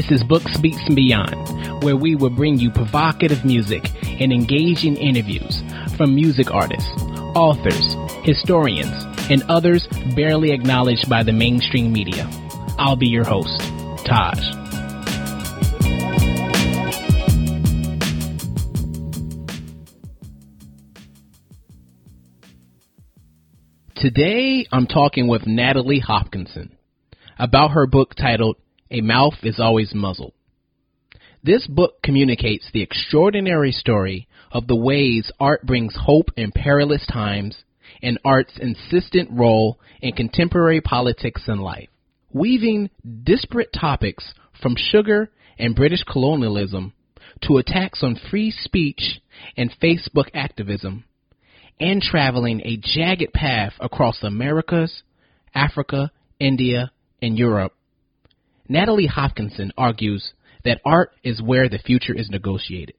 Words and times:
This 0.00 0.22
is 0.22 0.24
Books, 0.24 0.56
Beats, 0.56 0.80
and 0.86 0.96
Beyond, 0.96 1.82
where 1.84 1.94
we 1.94 2.14
will 2.14 2.30
bring 2.30 2.58
you 2.58 2.70
provocative 2.70 3.44
music 3.44 3.82
and 4.18 4.32
engaging 4.32 4.96
interviews 4.96 5.62
from 5.98 6.14
music 6.14 6.50
artists, 6.50 6.90
authors, 7.36 7.96
historians, 8.24 8.88
and 9.30 9.42
others 9.50 9.86
barely 10.16 10.52
acknowledged 10.52 11.10
by 11.10 11.22
the 11.22 11.34
mainstream 11.34 11.92
media. 11.92 12.26
I'll 12.78 12.96
be 12.96 13.08
your 13.08 13.24
host, 13.24 13.60
Taj. 14.06 14.40
Today, 23.96 24.64
I'm 24.72 24.86
talking 24.86 25.28
with 25.28 25.46
Natalie 25.46 26.00
Hopkinson 26.00 26.74
about 27.38 27.72
her 27.72 27.86
book 27.86 28.14
titled 28.14 28.56
A 28.92 29.00
Mouth 29.02 29.44
is 29.44 29.60
Always 29.60 29.94
Muzzled. 29.94 30.32
This 31.44 31.64
book 31.68 32.02
communicates 32.02 32.68
the 32.72 32.82
extraordinary 32.82 33.70
story 33.70 34.26
of 34.50 34.66
the 34.66 34.74
ways 34.74 35.30
art 35.38 35.64
brings 35.64 35.94
hope 35.96 36.30
in 36.36 36.50
perilous 36.50 37.06
times 37.06 37.62
and 38.02 38.18
art's 38.24 38.58
insistent 38.58 39.30
role 39.30 39.78
in 40.02 40.12
contemporary 40.14 40.80
politics 40.80 41.42
and 41.46 41.62
life. 41.62 41.88
Weaving 42.32 42.90
disparate 43.22 43.72
topics 43.72 44.34
from 44.60 44.74
sugar 44.76 45.30
and 45.56 45.76
British 45.76 46.02
colonialism 46.02 46.92
to 47.42 47.58
attacks 47.58 48.02
on 48.02 48.18
free 48.28 48.50
speech 48.50 49.20
and 49.56 49.70
Facebook 49.80 50.30
activism, 50.34 51.04
and 51.78 52.02
traveling 52.02 52.60
a 52.64 52.76
jagged 52.76 53.32
path 53.32 53.74
across 53.78 54.24
Americas, 54.24 55.04
Africa, 55.54 56.10
India, 56.40 56.90
and 57.22 57.38
Europe, 57.38 57.72
Natalie 58.70 59.08
Hopkinson 59.08 59.72
argues 59.76 60.32
that 60.64 60.80
art 60.84 61.10
is 61.24 61.42
where 61.42 61.68
the 61.68 61.80
future 61.80 62.14
is 62.14 62.30
negotiated. 62.30 62.94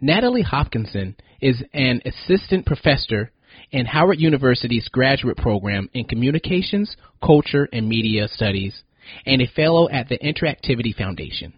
Natalie 0.00 0.40
Hopkinson 0.40 1.16
is 1.42 1.62
an 1.74 2.00
assistant 2.06 2.64
professor 2.64 3.30
in 3.70 3.84
Howard 3.84 4.18
University's 4.18 4.88
graduate 4.88 5.36
program 5.36 5.90
in 5.92 6.04
communications, 6.04 6.96
culture, 7.22 7.68
and 7.74 7.90
media 7.90 8.26
studies, 8.28 8.82
and 9.26 9.42
a 9.42 9.52
fellow 9.54 9.90
at 9.90 10.08
the 10.08 10.18
Interactivity 10.18 10.94
Foundation. 10.96 11.52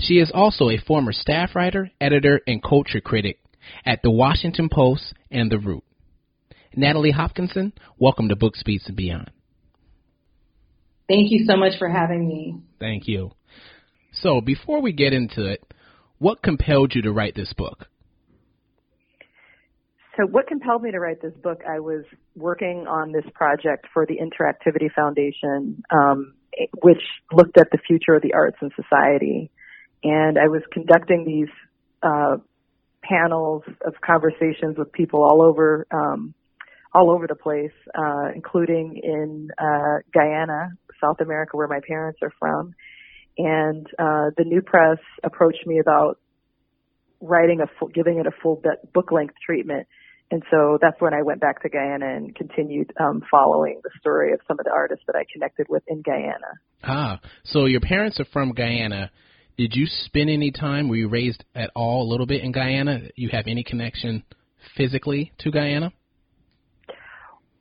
She 0.00 0.14
is 0.14 0.32
also 0.34 0.68
a 0.68 0.78
former 0.78 1.12
staff 1.12 1.54
writer, 1.54 1.92
editor, 2.00 2.40
and 2.44 2.60
culture 2.60 3.00
critic 3.00 3.38
at 3.86 4.02
the 4.02 4.10
Washington 4.10 4.68
Post 4.68 5.14
and 5.30 5.48
The 5.48 5.60
Root. 5.60 5.84
Natalie 6.74 7.12
Hopkinson, 7.12 7.72
welcome 8.00 8.28
to 8.30 8.34
Books, 8.34 8.64
Beats, 8.64 8.88
and 8.88 8.96
Beyond. 8.96 9.30
Thank 11.08 11.30
you 11.30 11.46
so 11.46 11.56
much 11.56 11.78
for 11.78 11.88
having 11.88 12.28
me. 12.28 12.56
Thank 12.78 13.08
you. 13.08 13.32
So, 14.12 14.40
before 14.40 14.82
we 14.82 14.92
get 14.92 15.12
into 15.12 15.46
it, 15.46 15.62
what 16.18 16.42
compelled 16.42 16.94
you 16.94 17.02
to 17.02 17.12
write 17.12 17.34
this 17.34 17.52
book? 17.52 17.86
So, 20.16 20.26
what 20.26 20.46
compelled 20.46 20.82
me 20.82 20.90
to 20.90 20.98
write 20.98 21.22
this 21.22 21.32
book? 21.42 21.62
I 21.68 21.80
was 21.80 22.04
working 22.36 22.86
on 22.88 23.12
this 23.12 23.24
project 23.34 23.86
for 23.94 24.04
the 24.04 24.16
Interactivity 24.16 24.92
Foundation, 24.94 25.82
um, 25.90 26.34
which 26.82 27.00
looked 27.32 27.56
at 27.58 27.70
the 27.70 27.78
future 27.86 28.14
of 28.14 28.22
the 28.22 28.34
arts 28.34 28.58
and 28.60 28.72
society. 28.74 29.50
And 30.02 30.38
I 30.38 30.48
was 30.48 30.62
conducting 30.72 31.24
these 31.24 31.48
uh, 32.02 32.36
panels 33.02 33.62
of 33.86 33.94
conversations 34.04 34.76
with 34.76 34.92
people 34.92 35.22
all 35.22 35.42
over 35.42 35.86
um, 35.90 36.34
all 36.94 37.10
over 37.10 37.26
the 37.26 37.34
place, 37.34 37.72
uh, 37.94 38.30
including 38.34 38.98
in 39.02 39.50
uh, 39.58 39.98
Guyana, 40.12 40.70
South 41.00 41.20
America, 41.20 41.56
where 41.56 41.68
my 41.68 41.80
parents 41.86 42.20
are 42.22 42.32
from. 42.38 42.74
And 43.36 43.86
uh, 43.98 44.30
the 44.36 44.44
New 44.44 44.62
Press 44.62 44.98
approached 45.22 45.66
me 45.66 45.78
about 45.78 46.18
writing 47.20 47.60
a 47.60 47.66
full, 47.78 47.88
giving 47.88 48.18
it 48.18 48.26
a 48.26 48.32
full 48.42 48.62
book 48.92 49.12
length 49.12 49.34
treatment. 49.44 49.86
And 50.30 50.42
so 50.50 50.78
that's 50.80 51.00
when 51.00 51.14
I 51.14 51.22
went 51.22 51.40
back 51.40 51.62
to 51.62 51.70
Guyana 51.70 52.06
and 52.06 52.34
continued 52.34 52.92
um, 53.00 53.22
following 53.30 53.80
the 53.82 53.90
story 53.98 54.32
of 54.32 54.40
some 54.46 54.58
of 54.58 54.64
the 54.66 54.72
artists 54.72 55.04
that 55.06 55.16
I 55.16 55.24
connected 55.32 55.66
with 55.70 55.82
in 55.88 56.02
Guyana. 56.02 56.58
Ah, 56.84 57.20
so 57.44 57.64
your 57.64 57.80
parents 57.80 58.20
are 58.20 58.26
from 58.26 58.52
Guyana. 58.52 59.10
Did 59.56 59.74
you 59.74 59.86
spend 59.86 60.28
any 60.28 60.50
time? 60.50 60.88
Were 60.88 60.96
you 60.96 61.08
raised 61.08 61.44
at 61.54 61.70
all 61.74 62.02
a 62.02 62.08
little 62.08 62.26
bit 62.26 62.44
in 62.44 62.52
Guyana? 62.52 63.08
You 63.16 63.30
have 63.32 63.46
any 63.46 63.64
connection 63.64 64.22
physically 64.76 65.32
to 65.38 65.50
Guyana? 65.50 65.92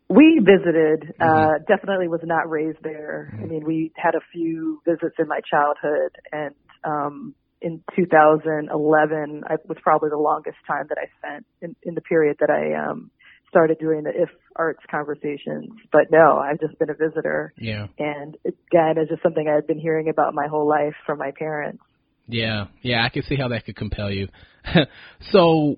We 0.09 0.40
visited. 0.40 1.13
Uh, 1.19 1.25
mm-hmm. 1.25 1.50
Uh, 1.50 1.57
definitely 1.68 2.07
was 2.07 2.22
not 2.23 2.50
raised 2.50 2.79
there. 2.84 3.31
Mm-hmm. 3.34 3.44
I 3.44 3.47
mean, 3.47 3.66
we 3.66 3.91
had 3.95 4.16
a 4.16 4.22
few 4.31 4.81
visits 4.85 5.16
in 5.19 5.28
my 5.28 5.41
childhood, 5.50 6.12
and 6.31 6.56
um, 6.84 7.35
in 7.62 7.84
2011, 7.95 9.44
I 9.47 9.56
was 9.67 9.78
probably 9.81 10.09
the 10.09 10.17
longest 10.17 10.57
time 10.67 10.85
that 10.90 10.97
I 10.97 11.07
spent 11.17 11.46
in, 11.62 11.75
in 11.84 11.96
the 11.96 12.01
period 12.01 12.38
that 12.40 12.50
I 12.50 12.90
um, 12.90 13.12
started 13.50 13.79
doing 13.79 14.03
the 14.03 14.12
if 14.12 14.29
arts 14.56 14.84
conversations. 14.90 15.72
But 15.91 16.12
no, 16.12 16.38
I've 16.38 16.59
just 16.59 16.78
been 16.79 16.90
a 16.90 16.94
visitor. 16.94 17.53
Yeah. 17.57 17.88
And 17.97 18.38
again, 18.46 18.96
it's 18.97 19.09
just 19.09 19.23
something 19.23 19.47
I 19.47 19.56
had 19.56 19.67
been 19.67 19.79
hearing 19.79 20.09
about 20.09 20.34
my 20.34 20.47
whole 20.47 20.67
life 20.67 20.96
from 21.06 21.17
my 21.17 21.31
parents. 21.38 21.81
Yeah, 22.28 22.67
yeah, 22.81 23.06
I 23.06 23.09
can 23.09 23.23
see 23.23 23.38
how 23.38 23.47
that 23.50 23.66
could 23.66 23.78
compel 23.78 24.12
you. 24.12 24.28
so, 25.31 25.78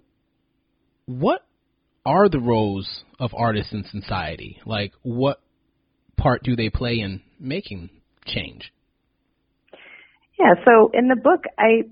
what 1.06 1.45
are 2.05 2.29
the 2.29 2.39
roles 2.39 3.03
of 3.19 3.31
artists 3.35 3.73
in 3.73 3.83
society? 3.83 4.59
Like, 4.65 4.93
what 5.01 5.41
part 6.17 6.43
do 6.43 6.55
they 6.55 6.69
play 6.69 6.99
in 6.99 7.21
making 7.39 7.89
change? 8.25 8.71
Yeah, 10.39 10.53
so 10.65 10.91
in 10.93 11.07
the 11.09 11.15
book, 11.15 11.43
I 11.57 11.83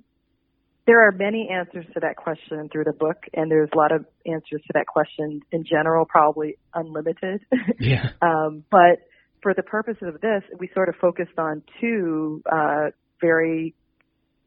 there 0.88 1.06
are 1.06 1.12
many 1.12 1.50
answers 1.50 1.86
to 1.94 2.00
that 2.00 2.16
question 2.16 2.70
through 2.72 2.86
the 2.86 2.94
book, 2.94 3.18
and 3.34 3.52
there's 3.52 3.70
a 3.74 3.78
lot 3.78 3.92
of 3.92 4.06
answers 4.26 4.62
to 4.62 4.74
that 4.74 4.88
question 4.88 5.42
in 5.52 5.66
general, 5.66 6.06
probably 6.06 6.58
unlimited. 6.74 7.42
Yeah. 7.80 8.12
um, 8.22 8.64
but 8.72 9.00
for 9.42 9.54
the 9.54 9.64
purposes 9.64 10.08
of 10.08 10.22
this, 10.22 10.44
we 10.58 10.70
sort 10.74 10.90
of 10.90 10.96
focused 10.96 11.38
on 11.38 11.62
two 11.80 12.42
uh, 12.50 12.92
very 13.22 13.76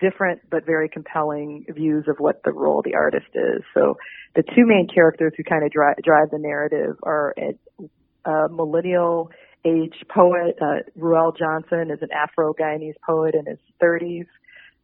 different 0.01 0.41
but 0.51 0.65
very 0.67 0.89
compelling 0.89 1.65
views 1.69 2.07
of 2.09 2.17
what 2.19 2.43
the 2.45 2.53
role 2.53 2.79
of 2.79 2.85
the 2.85 2.95
artist 2.95 3.27
is. 3.35 3.63
So 3.75 3.97
the 4.35 4.43
two 4.43 4.67
main 4.67 4.89
characters 4.93 5.33
who 5.37 5.45
kind 5.45 5.65
of 5.65 5.71
drive, 5.71 5.97
drive 6.03 6.31
the 6.31 6.39
narrative 6.39 6.97
are 7.03 7.35
a, 7.39 8.31
a 8.31 8.49
millennial 8.49 9.31
age 9.65 10.05
poet. 10.09 10.57
Uh, 10.61 10.83
Ruel 10.97 11.33
Johnson 11.33 11.91
is 11.91 11.99
an 12.03 12.09
Afro-Guyanese 12.13 12.95
poet 13.07 13.35
in 13.35 13.47
his 13.47 13.59
30s. 13.83 14.27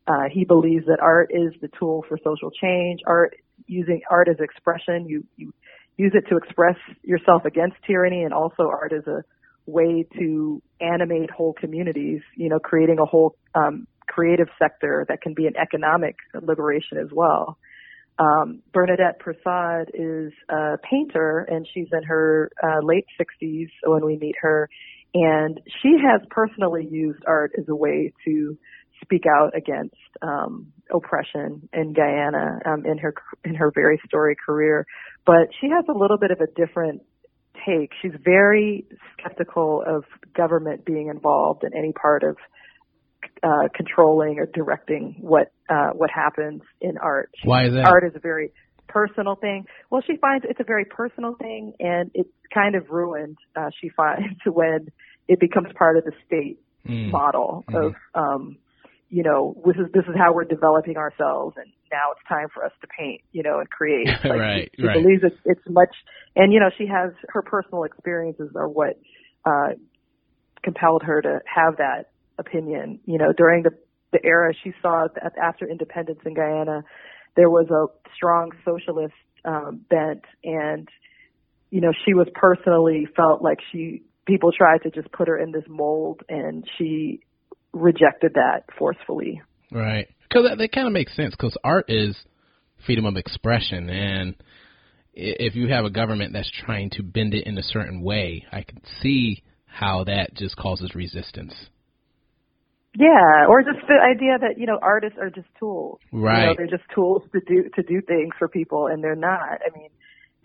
Uh, 0.06 0.28
he 0.30 0.44
believes 0.44 0.86
that 0.86 1.00
art 1.00 1.30
is 1.32 1.52
the 1.60 1.68
tool 1.78 2.04
for 2.08 2.18
social 2.22 2.50
change. 2.50 3.00
Art, 3.06 3.36
using 3.66 4.00
art 4.10 4.28
as 4.28 4.36
expression, 4.38 5.08
you, 5.08 5.24
you 5.36 5.52
use 5.96 6.12
it 6.14 6.28
to 6.28 6.36
express 6.36 6.76
yourself 7.02 7.44
against 7.44 7.76
tyranny 7.86 8.22
and 8.22 8.32
also 8.32 8.68
art 8.68 8.92
as 8.92 9.06
a 9.06 9.22
way 9.66 10.06
to 10.18 10.62
animate 10.80 11.30
whole 11.30 11.52
communities, 11.54 12.20
you 12.36 12.48
know, 12.48 12.58
creating 12.58 12.98
a 13.00 13.04
whole 13.04 13.34
um, 13.54 13.86
creative 14.08 14.48
sector 14.58 15.04
that 15.08 15.20
can 15.20 15.34
be 15.34 15.46
an 15.46 15.54
economic 15.56 16.16
liberation 16.40 16.98
as 16.98 17.08
well. 17.12 17.58
Um, 18.18 18.62
Bernadette 18.72 19.18
Prasad 19.18 19.90
is 19.92 20.32
a 20.48 20.78
painter, 20.90 21.46
and 21.50 21.66
she's 21.72 21.88
in 21.92 22.02
her 22.04 22.50
uh, 22.62 22.82
late 22.82 23.04
60s 23.20 23.68
when 23.84 24.06
we 24.06 24.16
meet 24.16 24.36
her, 24.40 24.70
and 25.14 25.60
she 25.82 25.96
has 26.02 26.22
personally 26.30 26.86
used 26.90 27.22
art 27.26 27.52
as 27.58 27.64
a 27.68 27.74
way 27.74 28.12
to 28.24 28.56
speak 29.02 29.24
out 29.26 29.54
against 29.54 29.96
um, 30.22 30.72
oppression 30.94 31.68
in 31.74 31.92
Guyana 31.92 32.58
um, 32.64 32.86
in 32.86 32.96
her 32.98 33.14
in 33.44 33.54
her 33.54 33.70
very 33.74 34.00
storied 34.06 34.38
career. 34.44 34.86
But 35.26 35.48
she 35.60 35.68
has 35.68 35.84
a 35.88 35.96
little 35.96 36.18
bit 36.18 36.30
of 36.30 36.40
a 36.40 36.46
different 36.46 37.02
take. 37.66 37.90
She's 38.00 38.12
very 38.24 38.86
skeptical 39.12 39.82
of 39.86 40.04
government 40.34 40.84
being 40.84 41.08
involved 41.08 41.64
in 41.64 41.76
any 41.76 41.92
part 41.92 42.22
of 42.22 42.36
uh, 43.42 43.68
controlling 43.74 44.38
or 44.38 44.46
directing 44.46 45.16
what 45.20 45.52
uh, 45.68 45.90
what 45.90 46.10
happens 46.10 46.62
in 46.80 46.98
art. 46.98 47.30
Why 47.44 47.66
is 47.66 47.74
that? 47.74 47.86
Art 47.86 48.04
is 48.04 48.12
a 48.14 48.20
very 48.20 48.52
personal 48.88 49.34
thing. 49.34 49.66
Well, 49.90 50.02
she 50.06 50.16
finds 50.16 50.44
it's 50.48 50.60
a 50.60 50.64
very 50.64 50.84
personal 50.84 51.34
thing, 51.34 51.74
and 51.80 52.10
it's 52.14 52.30
kind 52.52 52.74
of 52.74 52.90
ruined. 52.90 53.38
Uh, 53.54 53.70
she 53.80 53.88
finds 53.96 54.38
when 54.46 54.88
it 55.28 55.40
becomes 55.40 55.68
part 55.76 55.96
of 55.96 56.04
the 56.04 56.12
state 56.26 56.58
mm. 56.86 57.10
model 57.10 57.64
mm-hmm. 57.68 57.86
of, 57.86 57.94
um, 58.14 58.56
you 59.08 59.22
know, 59.22 59.56
this 59.64 59.76
is 59.76 59.92
this 59.92 60.04
is 60.08 60.14
how 60.16 60.32
we're 60.32 60.44
developing 60.44 60.96
ourselves, 60.96 61.56
and 61.56 61.70
now 61.92 62.12
it's 62.12 62.26
time 62.28 62.48
for 62.52 62.64
us 62.64 62.72
to 62.80 62.86
paint, 62.86 63.20
you 63.32 63.42
know, 63.42 63.60
and 63.60 63.70
create. 63.70 64.08
Like 64.24 64.38
right, 64.38 64.70
she, 64.74 64.82
she 64.82 64.86
right. 64.86 65.02
believes 65.02 65.22
it's, 65.22 65.36
it's 65.44 65.68
much, 65.68 65.94
and 66.34 66.52
you 66.52 66.60
know, 66.60 66.70
she 66.76 66.86
has 66.86 67.12
her 67.28 67.42
personal 67.42 67.84
experiences 67.84 68.50
are 68.56 68.68
what 68.68 68.98
uh, 69.44 69.74
compelled 70.62 71.02
her 71.04 71.22
to 71.22 71.40
have 71.46 71.76
that 71.76 72.10
opinion. 72.38 73.00
You 73.06 73.18
know, 73.18 73.32
during 73.36 73.62
the 73.62 73.70
the 74.12 74.24
era 74.24 74.52
she 74.62 74.72
saw 74.80 75.08
after 75.42 75.68
independence 75.68 76.20
in 76.24 76.34
Guyana, 76.34 76.84
there 77.34 77.50
was 77.50 77.68
a 77.70 77.86
strong 78.14 78.52
socialist 78.64 79.14
um, 79.44 79.84
bent, 79.88 80.24
and 80.44 80.88
you 81.70 81.80
know, 81.80 81.92
she 82.04 82.14
was 82.14 82.28
personally 82.34 83.06
felt 83.16 83.42
like 83.42 83.58
she 83.72 84.02
people 84.26 84.50
tried 84.56 84.82
to 84.82 84.90
just 84.90 85.10
put 85.12 85.28
her 85.28 85.38
in 85.38 85.52
this 85.52 85.64
mold, 85.68 86.20
and 86.28 86.64
she 86.78 87.20
rejected 87.72 88.34
that 88.34 88.64
forcefully. 88.78 89.42
Right. 89.70 90.08
Because 90.22 90.48
that, 90.48 90.58
that 90.58 90.72
kind 90.72 90.86
of 90.86 90.92
makes 90.92 91.14
sense. 91.14 91.34
Because 91.34 91.56
art 91.62 91.86
is 91.88 92.16
freedom 92.84 93.04
of 93.04 93.16
expression, 93.16 93.90
and 93.90 94.34
if 95.14 95.54
you 95.54 95.68
have 95.68 95.84
a 95.84 95.90
government 95.90 96.32
that's 96.32 96.50
trying 96.50 96.90
to 96.90 97.02
bend 97.02 97.34
it 97.34 97.46
in 97.46 97.56
a 97.58 97.62
certain 97.62 98.02
way, 98.02 98.44
I 98.52 98.62
can 98.62 98.80
see 99.02 99.42
how 99.64 100.04
that 100.04 100.34
just 100.34 100.56
causes 100.56 100.94
resistance. 100.94 101.54
Yeah, 102.98 103.46
or 103.48 103.62
just 103.62 103.86
the 103.86 103.98
idea 104.00 104.38
that 104.40 104.58
you 104.58 104.66
know 104.66 104.78
artists 104.80 105.18
are 105.20 105.30
just 105.30 105.48
tools. 105.58 105.98
Right. 106.12 106.40
You 106.40 106.46
know, 106.46 106.54
they're 106.56 106.78
just 106.78 106.88
tools 106.94 107.22
to 107.32 107.40
do 107.40 107.68
to 107.74 107.82
do 107.82 108.00
things 108.00 108.34
for 108.38 108.48
people, 108.48 108.86
and 108.86 109.04
they're 109.04 109.14
not. 109.14 109.60
I 109.60 109.76
mean, 109.76 109.90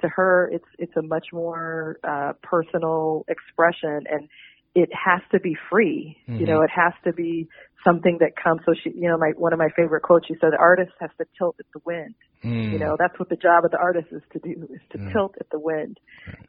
to 0.01 0.09
her, 0.09 0.49
it's 0.51 0.67
it's 0.77 0.95
a 0.97 1.01
much 1.01 1.27
more 1.31 1.97
uh, 2.03 2.33
personal 2.43 3.25
expression, 3.29 4.03
and 4.09 4.27
it 4.75 4.89
has 4.93 5.21
to 5.31 5.39
be 5.39 5.55
free. 5.69 6.17
Mm-hmm. 6.27 6.39
You 6.41 6.45
know, 6.45 6.59
mm-hmm. 6.59 6.65
it 6.65 6.71
has 6.75 6.93
to 7.05 7.13
be 7.13 7.47
something 7.85 8.17
that 8.19 8.35
comes. 8.41 8.61
So 8.65 8.73
she, 8.73 8.91
you 8.91 9.07
know, 9.07 9.17
my 9.17 9.31
one 9.37 9.53
of 9.53 9.59
my 9.59 9.69
favorite 9.75 10.01
quotes. 10.01 10.27
She 10.27 10.35
said, 10.41 10.51
"The 10.51 10.57
artist 10.57 10.91
has 10.99 11.09
to 11.19 11.25
tilt 11.37 11.55
at 11.59 11.65
the 11.73 11.81
wind." 11.85 12.15
Mm. 12.43 12.73
You 12.73 12.79
know, 12.79 12.95
that's 12.99 13.17
what 13.19 13.29
the 13.29 13.35
job 13.35 13.65
of 13.65 13.71
the 13.71 13.77
artist 13.77 14.07
is 14.11 14.23
to 14.33 14.39
do, 14.39 14.67
is 14.73 14.81
to 14.91 14.97
mm. 14.97 15.11
tilt 15.13 15.35
at 15.39 15.49
the 15.51 15.59
wind. 15.59 15.99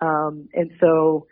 Um, 0.01 0.49
and 0.53 0.71
so 0.81 1.27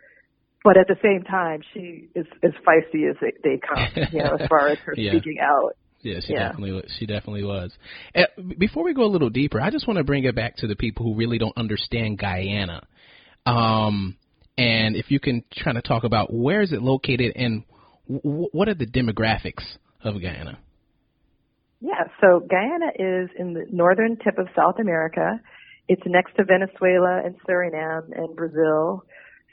but 0.63 0.77
at 0.77 0.87
the 0.87 0.97
same 1.01 1.23
time, 1.23 1.61
she 1.73 2.07
is 2.15 2.25
as 2.43 2.51
feisty 2.65 3.09
as 3.09 3.15
they, 3.21 3.33
they 3.43 3.59
come. 3.59 4.07
You 4.11 4.23
know, 4.23 4.37
as 4.39 4.47
far 4.47 4.69
as 4.69 4.77
her 4.85 4.93
yeah. 4.95 5.11
speaking 5.11 5.37
out. 5.41 5.75
Yeah, 6.01 6.19
she 6.25 6.33
yeah. 6.33 6.49
definitely 6.49 6.83
she 6.97 7.05
definitely 7.05 7.43
was. 7.43 7.71
Uh, 8.15 8.23
before 8.57 8.83
we 8.83 8.93
go 8.93 9.03
a 9.03 9.11
little 9.11 9.29
deeper, 9.29 9.61
I 9.61 9.69
just 9.69 9.87
want 9.87 9.97
to 9.97 10.03
bring 10.03 10.23
it 10.23 10.35
back 10.35 10.57
to 10.57 10.67
the 10.67 10.75
people 10.75 11.05
who 11.05 11.15
really 11.15 11.37
don't 11.37 11.55
understand 11.57 12.17
Guyana. 12.17 12.87
Um, 13.45 14.17
and 14.57 14.95
if 14.95 15.09
you 15.09 15.19
can 15.19 15.43
try 15.53 15.73
to 15.73 15.81
talk 15.81 16.03
about 16.03 16.33
where 16.33 16.61
is 16.61 16.71
it 16.71 16.81
located 16.81 17.33
and 17.35 17.63
w- 18.07 18.49
what 18.51 18.67
are 18.67 18.73
the 18.73 18.85
demographics 18.85 19.63
of 20.03 20.15
Guyana? 20.21 20.59
Yeah, 21.79 22.03
so 22.19 22.39
Guyana 22.39 22.91
is 22.95 23.29
in 23.39 23.53
the 23.53 23.65
northern 23.71 24.17
tip 24.17 24.37
of 24.37 24.47
South 24.55 24.75
America. 24.79 25.39
It's 25.87 26.03
next 26.05 26.35
to 26.35 26.43
Venezuela 26.43 27.21
and 27.25 27.35
Suriname 27.47 28.15
and 28.15 28.35
Brazil. 28.35 29.03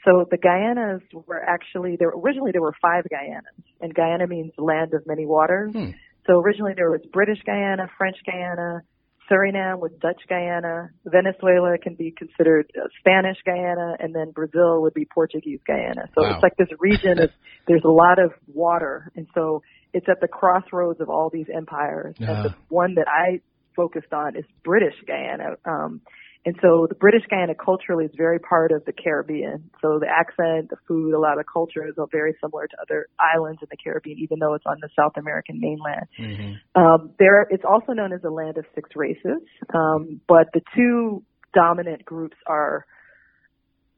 So 0.05 0.25
the 0.29 0.37
Guyanas 0.37 1.01
were 1.27 1.41
actually 1.41 1.97
there. 1.97 2.09
Originally, 2.09 2.51
there 2.51 2.61
were 2.61 2.75
five 2.81 3.05
Guyanas, 3.05 3.63
and 3.81 3.93
Guyana 3.93 4.27
means 4.27 4.53
land 4.57 4.93
of 4.93 5.05
many 5.05 5.25
waters. 5.25 5.73
Hmm. 5.73 5.91
So 6.25 6.39
originally, 6.39 6.73
there 6.75 6.89
was 6.89 7.01
British 7.11 7.39
Guyana, 7.45 7.89
French 7.97 8.17
Guyana, 8.25 8.81
Suriname 9.29 9.79
was 9.79 9.91
Dutch 10.01 10.21
Guyana, 10.27 10.89
Venezuela 11.05 11.77
can 11.77 11.95
be 11.95 12.11
considered 12.11 12.71
uh, 12.75 12.87
Spanish 12.99 13.37
Guyana, 13.45 13.95
and 13.99 14.13
then 14.13 14.31
Brazil 14.31 14.81
would 14.81 14.93
be 14.93 15.05
Portuguese 15.05 15.59
Guyana. 15.65 16.09
So 16.15 16.23
wow. 16.23 16.33
it's 16.33 16.43
like 16.43 16.57
this 16.57 16.69
region 16.79 17.19
of 17.19 17.29
there's 17.67 17.83
a 17.85 17.89
lot 17.89 18.19
of 18.19 18.31
water, 18.47 19.11
and 19.15 19.27
so 19.35 19.61
it's 19.93 20.07
at 20.09 20.19
the 20.21 20.27
crossroads 20.27 20.99
of 20.99 21.09
all 21.09 21.29
these 21.31 21.47
empires. 21.53 22.15
Uh. 22.19 22.25
And 22.25 22.45
the 22.45 22.55
one 22.69 22.95
that 22.95 23.07
I 23.07 23.41
focused 23.75 24.13
on 24.13 24.35
is 24.35 24.45
British 24.63 24.95
Guyana. 25.05 25.55
Um, 25.65 26.01
and 26.45 26.55
so 26.61 26.87
the 26.87 26.95
British 26.95 27.23
Guyana 27.29 27.53
culturally 27.53 28.05
is 28.05 28.11
very 28.15 28.39
part 28.39 28.71
of 28.71 28.85
the 28.85 28.93
Caribbean. 28.93 29.69
So 29.81 29.99
the 29.99 30.07
accent, 30.07 30.69
the 30.69 30.77
food, 30.87 31.13
a 31.13 31.19
lot 31.19 31.37
of 31.37 31.45
cultures 31.51 31.95
are 31.97 32.07
very 32.11 32.33
similar 32.41 32.65
to 32.65 32.77
other 32.81 33.07
islands 33.19 33.59
in 33.61 33.67
the 33.69 33.75
Caribbean, 33.75 34.17
even 34.19 34.39
though 34.39 34.53
it's 34.53 34.65
on 34.65 34.77
the 34.81 34.89
South 34.97 35.13
American 35.17 35.59
mainland. 35.59 36.07
Mm-hmm. 36.17 36.81
Um, 36.81 37.11
there, 37.19 37.45
it's 37.49 37.65
also 37.69 37.91
known 37.91 38.13
as 38.13 38.23
a 38.23 38.29
land 38.29 38.57
of 38.57 38.65
six 38.73 38.89
races. 38.95 39.41
Um, 39.73 40.21
but 40.27 40.47
the 40.53 40.61
two 40.75 41.23
dominant 41.53 42.05
groups 42.05 42.37
are 42.47 42.85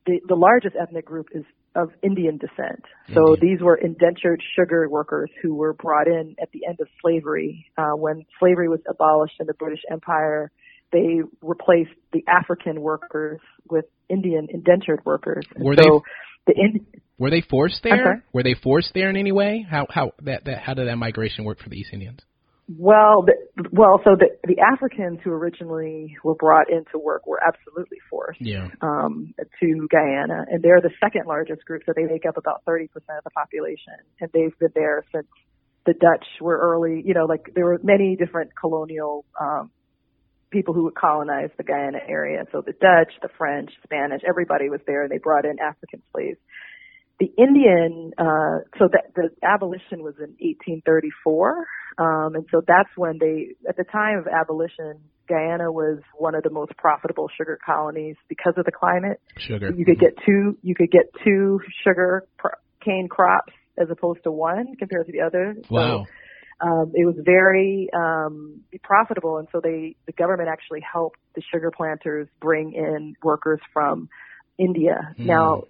the, 0.08 0.20
the 0.28 0.36
largest 0.36 0.76
ethnic 0.82 1.06
group 1.06 1.28
is 1.34 1.44
of 1.76 1.92
Indian 2.04 2.38
descent. 2.38 2.84
So 3.14 3.38
these 3.40 3.62
were 3.62 3.76
indentured 3.76 4.44
sugar 4.58 4.90
workers 4.90 5.30
who 5.42 5.56
were 5.56 5.74
brought 5.74 6.08
in 6.08 6.36
at 6.42 6.52
the 6.52 6.66
end 6.68 6.80
of 6.82 6.88
slavery. 7.02 7.66
Uh, 7.78 7.92
when 7.96 8.26
slavery 8.40 8.68
was 8.68 8.82
abolished 8.90 9.36
in 9.40 9.48
the 9.48 9.54
British 9.54 9.80
Empire, 9.90 10.52
they 10.92 11.22
replaced 11.42 11.92
the 12.14 12.24
African 12.28 12.82
workers 12.82 13.40
with 13.70 13.86
Indian 14.10 14.48
indentured 14.50 15.02
workers. 15.06 15.46
And 15.56 15.64
were 15.64 15.76
so 15.76 16.04
they 16.48 16.54
the 16.54 16.80
were 17.18 17.30
they 17.30 17.42
forced 17.42 17.84
there? 17.84 18.24
Were 18.34 18.44
they 18.44 18.56
forced 18.56 18.94
there 18.94 19.10
in 19.10 19.16
any 19.16 19.32
way? 19.32 19.66
How 19.70 19.88
how 19.90 20.12
that, 20.24 20.46
that 20.46 20.60
how 20.60 20.74
did 20.74 20.88
that 20.88 20.98
migration 20.98 21.46
work 21.46 21.60
for 21.60 21.70
the 21.70 21.78
East 21.78 21.92
Indians? 21.94 22.20
Well, 22.78 23.26
the, 23.26 23.68
well, 23.72 24.00
so 24.04 24.16
the 24.18 24.30
the 24.44 24.60
Africans 24.62 25.20
who 25.24 25.32
originally 25.32 26.16
were 26.24 26.36
brought 26.36 26.70
into 26.70 26.98
work 26.98 27.28
were 27.28 27.40
absolutely 27.46 27.98
forced 28.10 28.42
yeah. 28.42 28.70
um, 28.82 29.34
to 29.60 29.88
Guyana, 29.92 30.46
and 30.50 30.64
they're 30.64 30.82
the 30.82 30.92
second 31.00 31.26
largest 31.28 31.66
group, 31.66 31.84
so 31.86 31.94
they 31.96 32.06
make 32.06 32.26
up 32.26 32.38
about 32.38 32.64
thirty 32.66 32.88
percent 32.88 33.18
of 33.18 33.24
the 33.24 33.32
population, 33.32 33.94
and 34.20 34.30
they've 34.34 34.58
been 34.60 34.72
there 34.74 35.04
since 35.14 35.28
the 35.86 35.94
Dutch 35.94 36.26
were 36.40 36.58
early. 36.58 37.04
You 37.06 37.14
know, 37.14 37.26
like 37.26 37.52
there 37.54 37.66
were 37.66 37.80
many 37.84 38.16
different 38.16 38.52
colonial 38.60 39.26
um, 39.40 39.72
people 40.52 40.74
who 40.74 40.84
would 40.84 40.96
colonize 40.96 41.50
the 41.58 41.64
Guyana 41.64 42.00
area. 42.08 42.46
So 42.52 42.62
the 42.62 42.74
Dutch, 42.74 43.14
the 43.22 43.30
French, 43.38 43.72
Spanish, 43.84 44.22
everybody 44.28 44.70
was 44.70 44.82
there, 44.86 45.04
and 45.04 45.12
they 45.12 45.18
brought 45.18 45.46
in 45.46 45.58
African 45.60 46.02
slaves. 46.12 46.38
The 47.20 47.32
Indian, 47.38 48.12
uh, 48.18 48.66
so 48.80 48.90
that 48.92 49.14
the 49.16 49.30
abolition 49.44 50.02
was 50.02 50.16
in 50.18 50.36
1834, 50.40 51.68
um, 52.00 52.36
and 52.36 52.46
so 52.52 52.62
that's 52.68 52.90
when 52.96 53.18
they, 53.20 53.56
at 53.70 53.78
the 53.78 53.84
time 53.84 54.18
of 54.18 54.28
abolition, 54.28 55.00
Guyana 55.30 55.72
was 55.72 56.00
one 56.18 56.36
of 56.36 56.44
the 56.44 56.50
most 56.50 56.76
profitable 56.78 57.30
sugar 57.38 57.60
colonies 57.64 58.16
because 58.28 58.54
of 58.58 58.66
the 58.66 58.72
climate. 58.72 59.22
Sugar. 59.38 59.72
You 59.76 59.86
could 59.86 60.00
get 60.00 60.18
two, 60.26 60.58
you 60.62 60.76
could 60.76 60.92
get 60.92 61.12
two 61.24 61.60
sugar 61.84 62.28
cane 62.84 63.08
crops 63.08 63.54
as 63.78 63.88
opposed 63.90 64.24
to 64.24 64.32
one 64.32 64.76
compared 64.78 65.06
to 65.06 65.12
the 65.12 65.22
other. 65.22 65.56
Wow. 65.70 66.06
So 66.06 66.12
um, 66.62 66.92
it 66.94 67.06
was 67.06 67.16
very 67.18 67.90
um, 67.94 68.62
profitable, 68.84 69.38
and 69.38 69.48
so 69.52 69.60
they 69.62 69.96
the 70.06 70.12
government 70.12 70.50
actually 70.50 70.82
helped 70.82 71.18
the 71.36 71.42
sugar 71.52 71.72
planters 71.72 72.28
bring 72.40 72.74
in 72.74 73.16
workers 73.24 73.60
from 73.74 74.10
India. 74.58 75.16
Mm. 75.18 75.26
Now, 75.26 75.64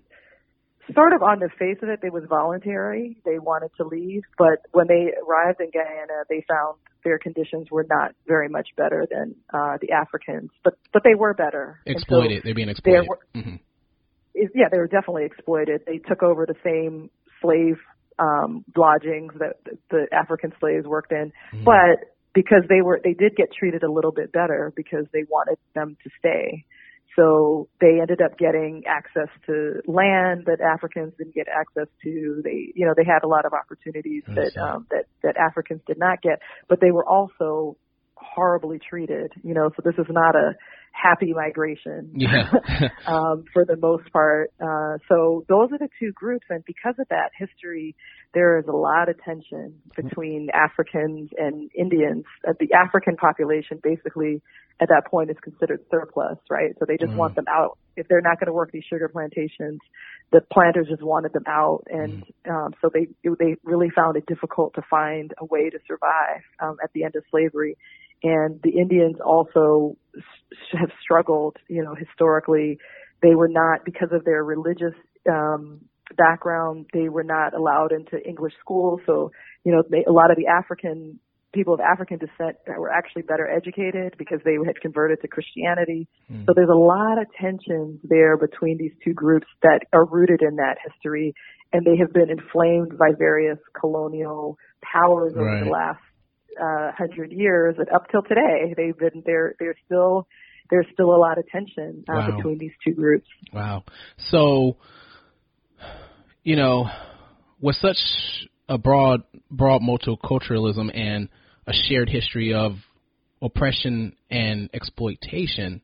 sort 0.93 1.13
of 1.13 1.23
on 1.23 1.39
the 1.39 1.49
face 1.57 1.77
of 1.81 1.89
it, 1.89 1.99
it 2.03 2.11
was 2.11 2.23
voluntary. 2.27 3.17
They 3.23 3.39
wanted 3.39 3.71
to 3.77 3.85
leave, 3.85 4.23
but 4.37 4.59
when 4.71 4.87
they 4.87 5.13
arrived 5.25 5.61
in 5.61 5.71
Guyana, 5.71 6.23
they 6.29 6.43
found 6.47 6.77
their 7.03 7.17
conditions 7.17 7.71
were 7.71 7.85
not 7.89 8.13
very 8.27 8.49
much 8.49 8.69
better 8.75 9.07
than 9.09 9.35
uh, 9.53 9.77
the 9.81 9.91
Africans, 9.91 10.51
but 10.63 10.73
but 10.91 11.03
they 11.03 11.15
were 11.15 11.33
better. 11.33 11.79
Exploited. 11.85 12.39
So 12.39 12.41
They're 12.45 12.55
being 12.55 12.69
exploited. 12.69 13.07
Were, 13.07 13.19
mm-hmm. 13.35 13.55
Yeah, 14.33 14.69
they 14.71 14.77
were 14.77 14.87
definitely 14.87 15.25
exploited. 15.25 15.81
They 15.85 15.97
took 15.97 16.23
over 16.23 16.45
the 16.45 16.55
same 16.63 17.09
slave 17.41 17.77
um, 18.21 18.63
lodgings 18.77 19.33
that 19.39 19.55
the 19.89 20.05
African 20.11 20.53
slaves 20.59 20.85
worked 20.85 21.11
in, 21.11 21.31
mm. 21.53 21.63
but 21.63 22.13
because 22.33 22.63
they 22.69 22.81
were 22.81 23.01
they 23.03 23.13
did 23.13 23.35
get 23.35 23.51
treated 23.51 23.83
a 23.83 23.91
little 23.91 24.11
bit 24.11 24.31
better 24.31 24.71
because 24.75 25.05
they 25.11 25.23
wanted 25.29 25.57
them 25.73 25.97
to 26.03 26.09
stay. 26.19 26.65
So 27.15 27.67
they 27.81 27.99
ended 27.99 28.21
up 28.21 28.37
getting 28.37 28.83
access 28.87 29.27
to 29.47 29.81
land 29.85 30.45
that 30.45 30.61
Africans 30.61 31.13
didn't 31.17 31.35
get 31.35 31.47
access 31.49 31.87
to. 32.03 32.41
They, 32.41 32.71
you 32.73 32.85
know, 32.85 32.93
they 32.95 33.03
had 33.03 33.23
a 33.23 33.27
lot 33.27 33.45
of 33.45 33.51
opportunities 33.53 34.23
that 34.27 34.55
um, 34.57 34.87
that 34.91 35.05
that 35.23 35.35
Africans 35.35 35.81
did 35.87 35.97
not 35.97 36.21
get, 36.21 36.39
but 36.69 36.79
they 36.79 36.91
were 36.91 37.05
also 37.05 37.75
horribly 38.15 38.79
treated. 38.79 39.33
You 39.43 39.53
know, 39.53 39.71
so 39.75 39.81
this 39.83 39.95
is 39.97 40.05
not 40.09 40.35
a 40.35 40.53
happy 40.91 41.33
migration 41.33 42.11
yeah. 42.15 42.51
um, 43.07 43.43
for 43.53 43.65
the 43.65 43.77
most 43.77 44.11
part. 44.11 44.51
Uh, 44.59 44.97
so 45.07 45.45
those 45.47 45.69
are 45.71 45.77
the 45.77 45.89
two 45.99 46.11
groups, 46.13 46.45
and 46.49 46.63
because 46.65 46.95
of 46.99 47.07
that 47.09 47.31
history, 47.37 47.95
there 48.33 48.59
is 48.59 48.65
a 48.67 48.75
lot 48.75 49.09
of 49.09 49.15
tension 49.23 49.75
between 49.95 50.49
Africans 50.53 51.29
and 51.37 51.69
Indians. 51.77 52.25
Uh, 52.47 52.53
the 52.59 52.73
African 52.73 53.15
population 53.15 53.79
basically 53.81 54.41
at 54.81 54.89
that 54.89 55.03
point 55.09 55.29
is 55.29 55.37
considered 55.43 55.79
surplus, 55.91 56.37
right? 56.49 56.71
So 56.79 56.85
they 56.87 56.97
just 56.97 57.13
mm. 57.13 57.17
want 57.17 57.35
them 57.35 57.45
out. 57.47 57.77
If 57.95 58.07
they're 58.07 58.21
not 58.21 58.39
going 58.39 58.47
to 58.47 58.53
work 58.53 58.71
these 58.71 58.83
sugar 58.89 59.09
plantations, 59.09 59.79
the 60.31 60.41
planters 60.51 60.87
just 60.89 61.03
wanted 61.03 61.33
them 61.33 61.43
out, 61.47 61.83
and 61.87 62.23
mm. 62.45 62.51
um, 62.51 62.73
so 62.81 62.89
they 62.93 63.07
they 63.23 63.57
really 63.63 63.89
found 63.93 64.17
it 64.17 64.25
difficult 64.25 64.73
to 64.75 64.81
find 64.89 65.33
a 65.37 65.45
way 65.45 65.69
to 65.69 65.77
survive 65.87 66.41
um, 66.59 66.77
at 66.83 66.91
the 66.93 67.03
end 67.03 67.15
of 67.15 67.23
slavery 67.29 67.77
and 68.23 68.59
the 68.63 68.71
Indians 68.71 69.17
also 69.25 69.97
have 70.79 70.89
struggled, 71.01 71.57
you 71.67 71.83
know, 71.83 71.95
historically. 71.95 72.77
They 73.21 73.35
were 73.35 73.47
not, 73.47 73.85
because 73.85 74.09
of 74.11 74.25
their 74.25 74.43
religious 74.43 74.95
um, 75.29 75.81
background, 76.17 76.87
they 76.93 77.09
were 77.09 77.23
not 77.23 77.53
allowed 77.53 77.91
into 77.91 78.17
English 78.27 78.53
schools. 78.59 79.01
So, 79.05 79.31
you 79.63 79.71
know, 79.71 79.83
they, 79.89 80.03
a 80.07 80.11
lot 80.11 80.31
of 80.31 80.37
the 80.37 80.47
African 80.47 81.19
people 81.53 81.73
of 81.73 81.81
African 81.81 82.17
descent 82.17 82.55
were 82.65 82.89
actually 82.89 83.23
better 83.23 83.49
educated 83.49 84.15
because 84.17 84.39
they 84.45 84.55
had 84.65 84.79
converted 84.81 85.19
to 85.21 85.27
Christianity. 85.27 86.07
Mm. 86.31 86.45
So 86.45 86.53
there's 86.55 86.69
a 86.69 86.77
lot 86.77 87.17
of 87.19 87.27
tensions 87.39 87.99
there 88.03 88.37
between 88.37 88.77
these 88.77 88.93
two 89.03 89.13
groups 89.13 89.47
that 89.61 89.81
are 89.91 90.05
rooted 90.05 90.41
in 90.41 90.55
that 90.55 90.77
history, 90.81 91.33
and 91.73 91.85
they 91.85 91.97
have 91.97 92.13
been 92.13 92.29
inflamed 92.29 92.97
by 92.97 93.11
various 93.17 93.59
colonial 93.79 94.57
powers 94.81 95.33
over 95.35 95.59
the 95.63 95.69
last 95.69 95.99
uh, 96.59 96.91
hundred 96.97 97.31
years, 97.31 97.75
and 97.77 97.89
up 97.89 98.09
till 98.11 98.23
today, 98.23 98.73
they've 98.75 98.97
been 98.97 99.23
there. 99.25 99.55
There's 99.59 99.77
still 99.85 100.27
there's 100.69 100.87
still 100.93 101.13
a 101.13 101.17
lot 101.17 101.37
of 101.37 101.45
tension 101.47 102.03
uh, 102.09 102.13
wow. 102.13 102.35
between 102.35 102.57
these 102.57 102.71
two 102.85 102.93
groups. 102.93 103.27
Wow. 103.53 103.83
So, 104.29 104.77
you 106.43 106.55
know, 106.55 106.89
with 107.59 107.75
such 107.77 107.97
a 108.69 108.77
broad 108.77 109.23
broad 109.49 109.81
multiculturalism 109.81 110.97
and 110.97 111.29
a 111.67 111.73
shared 111.73 112.09
history 112.09 112.53
of 112.53 112.77
oppression 113.41 114.15
and 114.29 114.69
exploitation. 114.73 115.81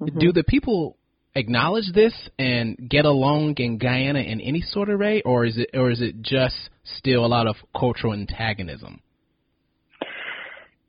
Mm-hmm. 0.00 0.18
Do 0.18 0.32
the 0.32 0.44
people 0.44 0.96
acknowledge 1.34 1.92
this 1.94 2.14
and 2.38 2.88
get 2.88 3.04
along 3.04 3.54
in 3.58 3.78
Guyana 3.78 4.20
in 4.20 4.40
any 4.40 4.62
sort 4.62 4.88
of 4.88 5.00
way, 5.00 5.22
or 5.24 5.44
is 5.44 5.58
it 5.58 5.70
or 5.74 5.90
is 5.90 6.00
it 6.00 6.22
just 6.22 6.70
still 6.84 7.24
a 7.24 7.28
lot 7.28 7.46
of 7.46 7.56
cultural 7.78 8.12
antagonism? 8.12 9.00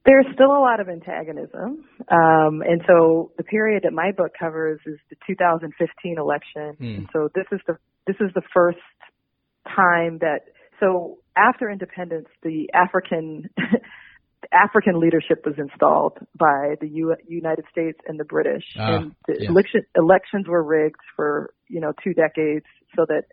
There's 0.04 0.26
still 0.34 0.50
a 0.50 0.60
lot 0.60 0.80
of 0.80 0.90
antagonism, 0.90 1.86
um, 2.10 2.62
and 2.62 2.82
so 2.88 3.32
the 3.38 3.44
period 3.44 3.84
that 3.84 3.94
my 3.94 4.12
book 4.12 4.32
covers 4.38 4.80
is 4.86 4.98
the 5.12 5.16
2015 5.28 6.18
election. 6.18 6.76
Mm. 6.82 6.98
And 6.98 7.10
so 7.14 7.30
this 7.36 7.46
is 7.52 7.60
the 7.68 7.78
this 8.08 8.16
is 8.20 8.32
the 8.34 8.42
first 8.52 8.80
time 9.68 10.18
that 10.20 10.42
so 10.80 11.20
after 11.38 11.70
independence, 11.70 12.28
the 12.42 12.70
African 12.74 13.50
African 14.52 15.00
leadership 15.00 15.46
was 15.46 15.56
installed 15.58 16.18
by 16.38 16.76
the 16.82 16.88
U- 16.88 17.16
United 17.28 17.66
States 17.72 18.00
and 18.08 18.20
the 18.20 18.26
British, 18.26 18.64
ah, 18.78 18.96
and 18.96 19.16
the 19.28 19.36
yeah. 19.40 19.50
election 19.50 19.82
elections 19.96 20.48
were 20.48 20.64
rigged 20.64 21.00
for 21.16 21.54
you 21.68 21.80
know 21.80 21.94
two 22.04 22.14
decades, 22.14 22.66
so 22.96 23.06
that 23.08 23.26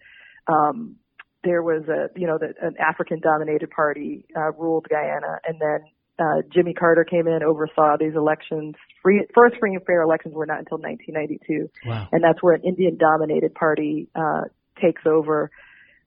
um, 0.53 0.97
there 1.45 1.63
was 1.63 1.85
a 1.89 2.09
you 2.19 2.27
know 2.27 2.39
that 2.39 2.55
an 2.61 2.75
African 2.79 3.21
dominated 3.21 3.71
party 3.71 4.27
uh, 4.37 4.53
ruled 4.53 4.87
Guyana, 4.89 5.39
and 5.47 5.59
then 5.61 5.81
uh, 6.19 6.43
Jimmy 6.53 6.75
Carter 6.75 7.05
came 7.05 7.27
in, 7.27 7.43
oversaw 7.43 7.97
these 7.99 8.15
elections. 8.15 8.75
Free, 9.03 9.27
first 9.35 9.57
free 9.59 9.75
and 9.75 9.85
fair 9.85 10.03
elections 10.03 10.35
were 10.35 10.47
not 10.47 10.59
until 10.59 10.79
1992, 10.79 11.71
wow. 11.89 12.09
and 12.13 12.23
that's 12.25 12.43
where 12.43 12.55
an 12.55 12.63
Indian 12.65 12.97
dominated 12.97 13.55
party 13.55 14.09
uh, 14.15 14.43
takes 14.81 15.03
over 15.07 15.51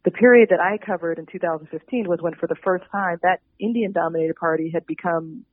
the 0.03 0.11
period 0.11 0.49
that 0.49 0.59
I 0.59 0.77
covered 0.83 1.19
in 1.19 1.25
2015 1.27 2.07
was 2.07 2.19
when, 2.21 2.33
for 2.33 2.47
the 2.47 2.55
first 2.63 2.85
time, 2.91 3.19
that 3.21 3.39
Indian-dominated 3.59 4.35
party 4.35 4.71
had 4.73 4.85
become 4.85 5.45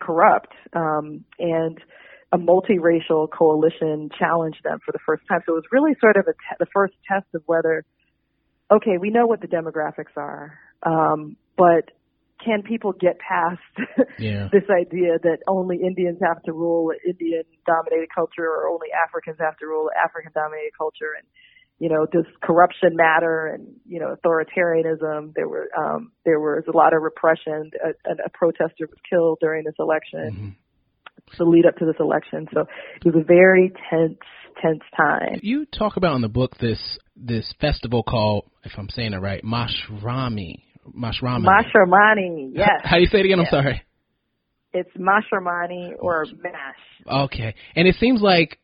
corrupt, 0.00 0.52
um, 0.72 1.24
and 1.38 1.78
a 2.32 2.38
multiracial 2.38 3.30
coalition 3.30 4.08
challenged 4.18 4.64
them 4.64 4.78
for 4.84 4.90
the 4.90 4.98
first 5.04 5.22
time. 5.28 5.40
So 5.46 5.52
it 5.52 5.56
was 5.56 5.64
really 5.70 5.94
sort 6.00 6.16
of 6.16 6.26
a 6.26 6.32
te- 6.32 6.56
the 6.58 6.66
first 6.72 6.94
test 7.06 7.26
of 7.34 7.42
whether, 7.46 7.84
okay, 8.70 8.96
we 8.98 9.10
know 9.10 9.26
what 9.26 9.40
the 9.40 9.46
demographics 9.46 10.16
are, 10.16 10.58
um, 10.82 11.36
but 11.56 11.90
can 12.44 12.62
people 12.62 12.92
get 12.92 13.18
past 13.18 13.60
yeah. 14.18 14.48
this 14.52 14.64
idea 14.70 15.18
that 15.22 15.38
only 15.48 15.78
Indians 15.82 16.18
have 16.22 16.42
to 16.42 16.52
rule 16.52 16.92
Indian 17.06 17.44
dominated 17.66 18.08
culture 18.14 18.46
or 18.46 18.68
only 18.68 18.88
Africans 18.92 19.36
have 19.40 19.56
to 19.58 19.66
rule 19.66 19.90
African 19.94 20.32
dominated 20.34 20.72
culture 20.76 21.14
and 21.16 21.26
you 21.82 21.88
know, 21.88 22.06
does 22.06 22.26
corruption 22.40 22.94
matter 22.94 23.48
and, 23.48 23.66
you 23.84 23.98
know, 23.98 24.14
authoritarianism. 24.14 25.34
There 25.34 25.48
were, 25.48 25.68
um, 25.76 26.12
there 26.24 26.38
was 26.38 26.62
a 26.72 26.76
lot 26.76 26.94
of 26.94 27.02
repression. 27.02 27.72
A, 27.84 28.12
a 28.24 28.30
protester 28.32 28.86
was 28.86 28.98
killed 29.10 29.38
during 29.40 29.64
this 29.64 29.74
election, 29.80 30.54
mm-hmm. 30.54 31.36
the 31.38 31.44
lead 31.44 31.66
up 31.66 31.74
to 31.78 31.84
this 31.84 31.96
election. 31.98 32.46
So 32.54 32.66
it 33.04 33.04
was 33.04 33.16
a 33.20 33.24
very 33.24 33.72
tense, 33.90 34.18
tense 34.62 34.82
time. 34.96 35.40
You 35.42 35.66
talk 35.66 35.96
about 35.96 36.14
in 36.14 36.22
the 36.22 36.28
book 36.28 36.56
this, 36.58 36.78
this 37.16 37.52
festival 37.60 38.04
called, 38.04 38.48
if 38.62 38.70
I'm 38.78 38.88
saying 38.88 39.12
it 39.12 39.20
right, 39.20 39.42
Mashrami. 39.42 40.62
Mashrami. 40.88 41.44
Mashramani, 41.44 42.52
yes. 42.54 42.68
How, 42.82 42.96
do 42.96 43.02
you 43.02 43.08
say 43.08 43.18
it 43.18 43.26
again? 43.26 43.38
Yes. 43.38 43.48
I'm 43.52 43.62
sorry. 43.62 43.82
It's 44.74 44.90
Mashramani 44.96 45.92
or 45.98 46.26
Mash. 46.42 47.24
Okay. 47.24 47.54
And 47.76 47.86
it 47.86 47.96
seems 47.96 48.22
like 48.22 48.58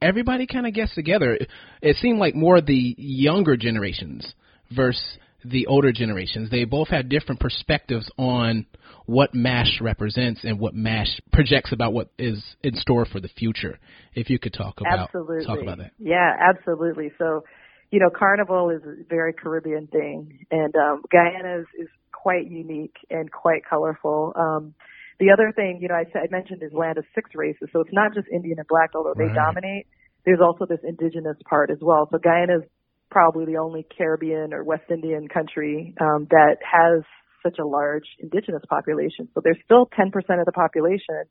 everybody 0.00 0.46
kind 0.46 0.66
of 0.66 0.74
gets 0.74 0.94
together. 0.94 1.38
It 1.82 1.96
seemed 1.96 2.18
like 2.18 2.34
more 2.34 2.60
the 2.60 2.94
younger 2.96 3.56
generations 3.56 4.34
versus 4.74 5.02
the 5.44 5.66
older 5.66 5.92
generations. 5.92 6.50
They 6.50 6.64
both 6.64 6.88
had 6.88 7.08
different 7.08 7.40
perspectives 7.40 8.10
on 8.18 8.66
what 9.06 9.34
MASH 9.34 9.80
represents 9.80 10.40
and 10.42 10.58
what 10.58 10.74
MASH 10.74 11.20
projects 11.32 11.72
about 11.72 11.92
what 11.92 12.10
is 12.18 12.42
in 12.62 12.74
store 12.76 13.04
for 13.04 13.20
the 13.20 13.28
future. 13.28 13.78
If 14.14 14.30
you 14.30 14.38
could 14.38 14.52
talk 14.52 14.80
about 14.80 15.00
absolutely. 15.00 15.46
talk 15.46 15.62
about 15.62 15.78
that. 15.78 15.92
Yeah, 15.98 16.32
absolutely. 16.40 17.12
So, 17.18 17.44
you 17.90 18.00
know, 18.00 18.10
Carnival 18.10 18.70
is 18.70 18.82
a 18.82 19.04
very 19.08 19.32
Caribbean 19.32 19.86
thing, 19.86 20.38
and 20.50 20.74
um, 20.76 21.02
Guyana 21.10 21.60
is, 21.60 21.66
is 21.78 21.88
quite 22.12 22.50
unique 22.50 22.96
and 23.10 23.30
quite 23.30 23.62
colorful. 23.68 24.32
Um, 24.34 24.74
the 25.18 25.30
other 25.32 25.52
thing, 25.54 25.78
you 25.80 25.88
know, 25.88 25.94
I, 25.94 26.04
I 26.18 26.26
mentioned 26.30 26.62
is 26.62 26.72
land 26.72 26.98
of 26.98 27.04
six 27.14 27.30
races, 27.34 27.68
so 27.72 27.80
it's 27.80 27.92
not 27.92 28.14
just 28.14 28.26
Indian 28.32 28.58
and 28.58 28.68
Black, 28.68 28.90
although 28.94 29.14
right. 29.16 29.28
they 29.28 29.34
dominate. 29.34 29.86
There's 30.24 30.40
also 30.42 30.66
this 30.66 30.80
indigenous 30.82 31.36
part 31.48 31.70
as 31.70 31.78
well. 31.80 32.08
So 32.10 32.18
Guyana 32.18 32.58
is 32.58 32.68
probably 33.10 33.46
the 33.46 33.58
only 33.58 33.86
Caribbean 33.96 34.52
or 34.52 34.64
West 34.64 34.90
Indian 34.90 35.28
country 35.28 35.94
um, 36.00 36.26
that 36.30 36.56
has 36.60 37.02
such 37.42 37.58
a 37.60 37.64
large 37.64 38.04
indigenous 38.18 38.62
population. 38.68 39.28
So 39.34 39.40
there's 39.42 39.58
still 39.64 39.86
10% 39.96 40.10
of 40.40 40.46
the 40.46 40.52
population. 40.52 41.24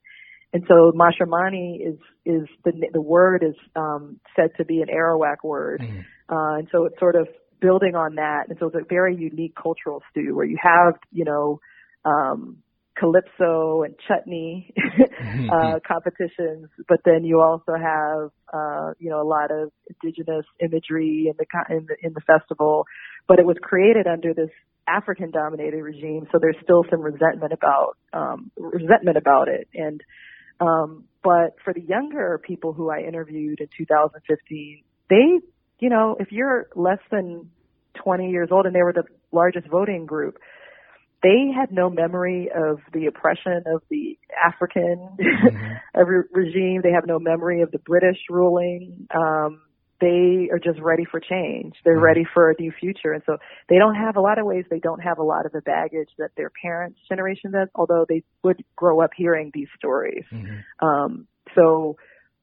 And 0.55 0.63
so 0.69 0.93
Mashramani 0.95 1.85
is, 1.85 1.99
is 2.25 2.47
the, 2.63 2.71
the 2.93 3.01
word 3.01 3.43
is, 3.43 3.55
um, 3.75 4.21
said 4.37 4.51
to 4.55 4.63
be 4.63 4.81
an 4.81 4.87
Arawak 4.87 5.43
word. 5.43 5.81
Mm. 5.81 6.05
Uh, 6.29 6.59
and 6.59 6.69
so 6.71 6.85
it's 6.85 6.97
sort 6.97 7.17
of 7.17 7.27
building 7.59 7.93
on 7.93 8.15
that. 8.15 8.45
And 8.47 8.57
so 8.57 8.67
it's 8.67 8.75
a 8.77 8.87
very 8.87 9.17
unique 9.17 9.53
cultural 9.61 10.01
stew 10.09 10.33
where 10.33 10.45
you 10.45 10.55
have, 10.63 10.93
you 11.11 11.25
know, 11.25 11.59
um, 12.05 12.59
calypso 12.97 13.83
and 13.83 13.95
chutney 14.07 14.73
mm-hmm. 14.79 15.49
uh, 15.51 15.79
competitions, 15.85 16.69
but 16.87 16.99
then 17.03 17.25
you 17.25 17.41
also 17.41 17.73
have 17.73 18.31
uh, 18.53 18.93
you 18.97 19.09
know 19.09 19.21
a 19.21 19.27
lot 19.27 19.51
of 19.51 19.73
indigenous 20.01 20.45
imagery 20.61 21.27
in 21.29 21.33
the 21.37 21.75
in 21.75 21.85
the 21.85 21.95
in 22.01 22.13
the 22.13 22.21
festival. 22.21 22.85
But 23.27 23.39
it 23.39 23.45
was 23.45 23.57
created 23.61 24.07
under 24.07 24.33
this 24.33 24.51
African 24.87 25.31
dominated 25.31 25.81
regime, 25.81 26.27
so 26.31 26.37
there's 26.39 26.55
still 26.63 26.85
some 26.89 27.01
resentment 27.01 27.51
about 27.51 27.97
um, 28.13 28.51
resentment 28.55 29.17
about 29.17 29.49
it. 29.49 29.67
And 29.73 30.01
um, 30.59 31.05
but 31.23 31.55
for 31.63 31.73
the 31.73 31.81
younger 31.81 32.39
people 32.43 32.73
who 32.73 32.89
I 32.89 33.01
interviewed 33.01 33.59
in 33.59 33.67
2015, 33.77 34.83
they 35.09 35.39
you 35.79 35.89
know 35.89 36.15
if 36.19 36.31
you're 36.31 36.67
less 36.75 36.99
than 37.11 37.49
20 38.03 38.29
years 38.29 38.49
old, 38.51 38.65
and 38.65 38.75
they 38.75 38.83
were 38.83 38.93
the 38.93 39.05
largest 39.31 39.67
voting 39.67 40.05
group 40.05 40.37
they 41.25 41.51
had 41.51 41.71
no 41.71 41.89
memory 41.89 42.49
of 42.55 42.79
the 42.93 43.07
oppression 43.07 43.63
of 43.65 43.81
the 43.89 44.17
African 44.45 45.09
mm-hmm. 45.19 45.99
regime. 46.33 46.81
They 46.83 46.91
have 46.91 47.07
no 47.07 47.17
memory 47.17 47.61
of 47.61 47.71
the 47.71 47.79
British 47.79 48.17
ruling. 48.29 49.07
Um, 49.13 49.61
they 50.05 50.49
are 50.51 50.59
just 50.59 50.79
ready 50.79 51.03
for 51.09 51.19
change. 51.19 51.73
They're 51.83 51.95
mm-hmm. 51.95 52.03
ready 52.03 52.23
for 52.31 52.51
a 52.51 52.55
new 52.59 52.71
future. 52.79 53.11
And 53.11 53.23
so 53.25 53.37
they 53.69 53.77
don't 53.77 53.95
have 53.95 54.15
a 54.15 54.21
lot 54.21 54.37
of 54.37 54.45
ways, 54.45 54.65
they 54.69 54.79
don't 54.79 55.01
have 55.01 55.17
a 55.17 55.23
lot 55.23 55.47
of 55.47 55.51
the 55.51 55.61
baggage 55.61 56.09
that 56.19 56.29
their 56.37 56.51
parents' 56.61 56.99
generation 57.09 57.51
does, 57.51 57.69
although 57.73 58.05
they 58.07 58.21
would 58.43 58.63
grow 58.75 59.01
up 59.01 59.11
hearing 59.17 59.49
these 59.53 59.67
stories. 59.75 60.23
Mm-hmm. 60.31 60.85
Um, 60.85 61.27
so, 61.55 61.97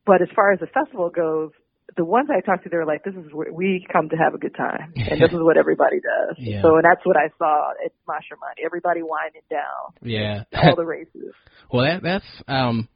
but 0.05 0.21
as 0.21 0.29
far 0.35 0.53
as 0.53 0.59
the 0.59 0.67
festival 0.67 1.09
goes, 1.11 1.51
the 1.97 2.05
ones 2.05 2.29
I 2.35 2.41
talked 2.41 2.65
to, 2.65 2.71
they 2.71 2.79
were 2.79 2.87
like, 2.87 3.05
"This 3.05 3.15
is 3.15 3.33
where 3.33 3.53
we 3.53 3.87
come 3.93 4.09
to 4.09 4.17
have 4.17 4.33
a 4.33 4.39
good 4.39 4.55
time, 4.57 4.95
and 4.97 5.21
this 5.21 5.31
is 5.33 5.39
what 5.39 5.59
everybody 5.59 5.97
does." 5.97 6.37
Yeah. 6.39 6.63
So, 6.63 6.77
and 6.77 6.85
that's 6.85 7.05
what 7.05 7.17
I 7.19 7.29
saw 7.39 7.73
at 7.85 7.93
Money. 8.09 8.63
Everybody 8.65 9.03
winding 9.03 9.43
down. 9.51 9.93
Yeah, 10.01 10.45
all 10.55 10.75
the 10.75 10.87
races. 10.87 11.35
well, 11.73 11.85
that 11.85 12.03
that's 12.03 12.25
um, 12.49 12.89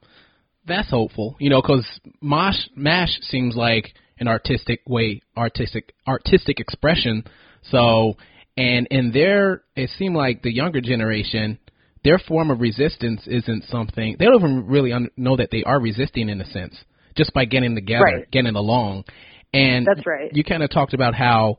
that's 0.66 0.88
hopeful, 0.88 1.36
you 1.38 1.50
know, 1.50 1.60
because 1.60 1.86
Mosh 2.22 2.68
Mash 2.74 3.18
seems 3.22 3.54
like 3.54 3.92
an 4.18 4.28
artistic 4.28 4.80
way, 4.86 5.22
artistic 5.36 5.94
artistic 6.06 6.60
expression. 6.60 7.24
So, 7.70 8.16
and 8.56 8.86
in 8.90 9.12
their, 9.12 9.62
it 9.74 9.90
seemed 9.98 10.16
like 10.16 10.42
the 10.42 10.54
younger 10.54 10.80
generation, 10.80 11.58
their 12.04 12.18
form 12.18 12.50
of 12.50 12.60
resistance 12.60 13.22
isn't 13.26 13.64
something 13.64 14.16
they 14.18 14.24
don't 14.24 14.36
even 14.36 14.66
really 14.66 14.92
un- 14.92 15.10
know 15.16 15.36
that 15.36 15.50
they 15.50 15.64
are 15.64 15.80
resisting 15.80 16.28
in 16.28 16.40
a 16.40 16.46
sense 16.46 16.76
just 17.16 17.32
by 17.32 17.44
getting 17.44 17.74
together, 17.74 18.04
right. 18.04 18.30
getting 18.30 18.54
along. 18.54 19.04
And 19.52 19.86
that's 19.86 20.06
right. 20.06 20.30
You 20.32 20.44
kind 20.44 20.62
of 20.62 20.70
talked 20.70 20.94
about 20.94 21.14
how 21.14 21.58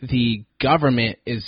the 0.00 0.44
government 0.60 1.18
is 1.26 1.44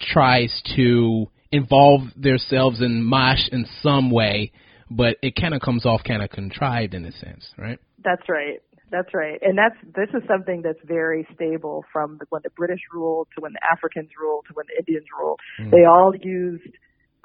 tries 0.00 0.62
to 0.76 1.28
involve 1.52 2.00
themselves 2.16 2.80
in 2.80 3.04
mosh 3.04 3.48
in 3.52 3.66
some 3.82 4.10
way, 4.10 4.52
but 4.90 5.16
it 5.22 5.36
kind 5.40 5.54
of 5.54 5.60
comes 5.60 5.86
off 5.86 6.02
kind 6.04 6.22
of 6.22 6.30
contrived 6.30 6.94
in 6.94 7.04
a 7.04 7.12
sense, 7.12 7.46
right? 7.56 7.78
That's 8.02 8.28
right. 8.28 8.60
That's 8.92 9.12
right. 9.14 9.40
And 9.42 9.58
that's 9.58 9.74
this 9.82 10.08
is 10.14 10.22
something 10.28 10.62
that's 10.62 10.78
very 10.84 11.26
stable 11.34 11.84
from 11.92 12.18
the, 12.18 12.26
when 12.28 12.42
the 12.44 12.50
British 12.50 12.80
ruled 12.92 13.26
to 13.34 13.40
when 13.40 13.52
the 13.54 13.64
Africans 13.64 14.10
ruled 14.20 14.44
to 14.48 14.54
when 14.54 14.66
the 14.68 14.78
Indians 14.78 15.06
ruled. 15.18 15.40
Mm. 15.58 15.70
They 15.72 15.84
all 15.84 16.12
used 16.14 16.76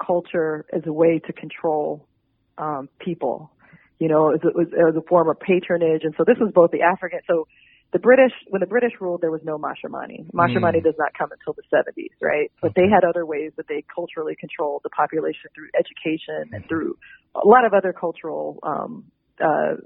culture 0.04 0.64
as 0.72 0.82
a 0.86 0.92
way 0.92 1.20
to 1.26 1.32
control 1.32 2.08
um, 2.56 2.88
people 2.98 3.52
you 3.98 4.08
know, 4.08 4.32
as, 4.32 4.40
as, 4.44 4.68
as 4.72 4.96
a 4.96 5.02
form 5.08 5.28
of 5.28 5.38
patronage. 5.40 6.02
And 6.04 6.14
so 6.16 6.24
this 6.24 6.36
was 6.40 6.52
both 6.54 6.70
the 6.70 6.82
African, 6.82 7.20
so 7.26 7.46
the 7.92 7.98
British, 7.98 8.32
when 8.48 8.60
the 8.60 8.66
British 8.66 8.92
ruled, 9.00 9.22
there 9.22 9.30
was 9.30 9.40
no 9.42 9.58
Mashramani. 9.58 10.30
Mashramani 10.32 10.80
mm. 10.80 10.84
does 10.84 10.94
not 10.98 11.16
come 11.16 11.30
until 11.32 11.54
the 11.54 11.62
70s, 11.74 12.12
right? 12.20 12.52
But 12.60 12.72
okay. 12.72 12.82
they 12.82 12.88
had 12.88 13.02
other 13.02 13.24
ways 13.24 13.52
that 13.56 13.66
they 13.66 13.82
culturally 13.92 14.36
controlled 14.38 14.82
the 14.84 14.90
population 14.90 15.50
through 15.54 15.68
education 15.74 16.52
and 16.52 16.68
through 16.68 16.96
a 17.34 17.46
lot 17.46 17.64
of 17.64 17.72
other 17.72 17.92
cultural 17.92 18.58
um, 18.62 19.04
uh, 19.40 19.80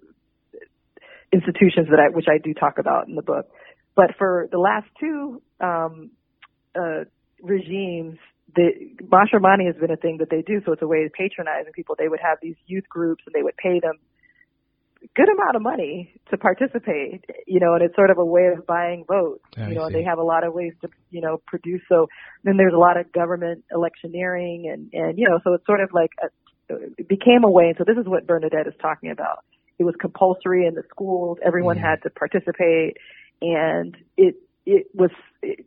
institutions 1.32 1.88
that 1.90 1.98
I, 1.98 2.14
which 2.14 2.26
I 2.28 2.38
do 2.38 2.54
talk 2.54 2.78
about 2.78 3.08
in 3.08 3.14
the 3.14 3.22
book. 3.22 3.46
But 3.94 4.16
for 4.18 4.48
the 4.50 4.58
last 4.58 4.86
two 5.00 5.42
um, 5.60 6.10
uh, 6.74 7.04
regimes, 7.42 8.18
the 8.54 8.70
Mashramani 9.04 9.66
has 9.66 9.76
been 9.76 9.90
a 9.90 9.96
thing 9.96 10.18
that 10.18 10.28
they 10.30 10.42
do, 10.42 10.60
so 10.64 10.72
it's 10.72 10.82
a 10.82 10.86
way 10.86 11.04
of 11.04 11.12
patronizing 11.12 11.72
people. 11.72 11.94
They 11.98 12.08
would 12.08 12.20
have 12.20 12.38
these 12.42 12.56
youth 12.66 12.88
groups 12.88 13.22
and 13.26 13.34
they 13.34 13.42
would 13.42 13.56
pay 13.56 13.80
them 13.80 13.98
good 15.16 15.28
amount 15.28 15.56
of 15.56 15.62
money 15.62 16.14
to 16.30 16.36
participate, 16.36 17.24
you 17.46 17.60
know, 17.60 17.74
and 17.74 17.82
it's 17.82 17.94
sort 17.94 18.10
of 18.10 18.18
a 18.18 18.24
way 18.24 18.46
of 18.56 18.66
buying 18.66 19.04
votes, 19.06 19.42
I 19.56 19.68
you 19.68 19.74
know, 19.74 19.84
and 19.84 19.94
they 19.94 20.04
have 20.04 20.18
a 20.18 20.22
lot 20.22 20.44
of 20.44 20.54
ways 20.54 20.72
to, 20.82 20.88
you 21.10 21.20
know, 21.20 21.40
produce. 21.46 21.82
So 21.88 22.06
then 22.44 22.56
there's 22.56 22.74
a 22.74 22.78
lot 22.78 22.96
of 22.96 23.10
government 23.12 23.64
electioneering 23.72 24.70
and, 24.72 24.90
and, 24.92 25.18
you 25.18 25.28
know, 25.28 25.40
so 25.44 25.54
it's 25.54 25.66
sort 25.66 25.80
of 25.80 25.90
like 25.92 26.10
a, 26.22 26.74
it 26.98 27.08
became 27.08 27.44
a 27.44 27.50
way. 27.50 27.64
And 27.68 27.76
so 27.78 27.84
this 27.86 28.00
is 28.00 28.06
what 28.06 28.26
Bernadette 28.26 28.66
is 28.66 28.74
talking 28.80 29.10
about. 29.10 29.44
It 29.82 29.84
was 29.84 29.96
compulsory 30.00 30.64
in 30.68 30.74
the 30.76 30.84
schools. 30.90 31.38
Everyone 31.44 31.76
Mhm. 31.76 31.80
had 31.80 32.02
to 32.04 32.10
participate 32.10 32.98
and 33.40 33.96
it, 34.16 34.36
it 34.64 34.86
was, 34.94 35.10
it, 35.42 35.66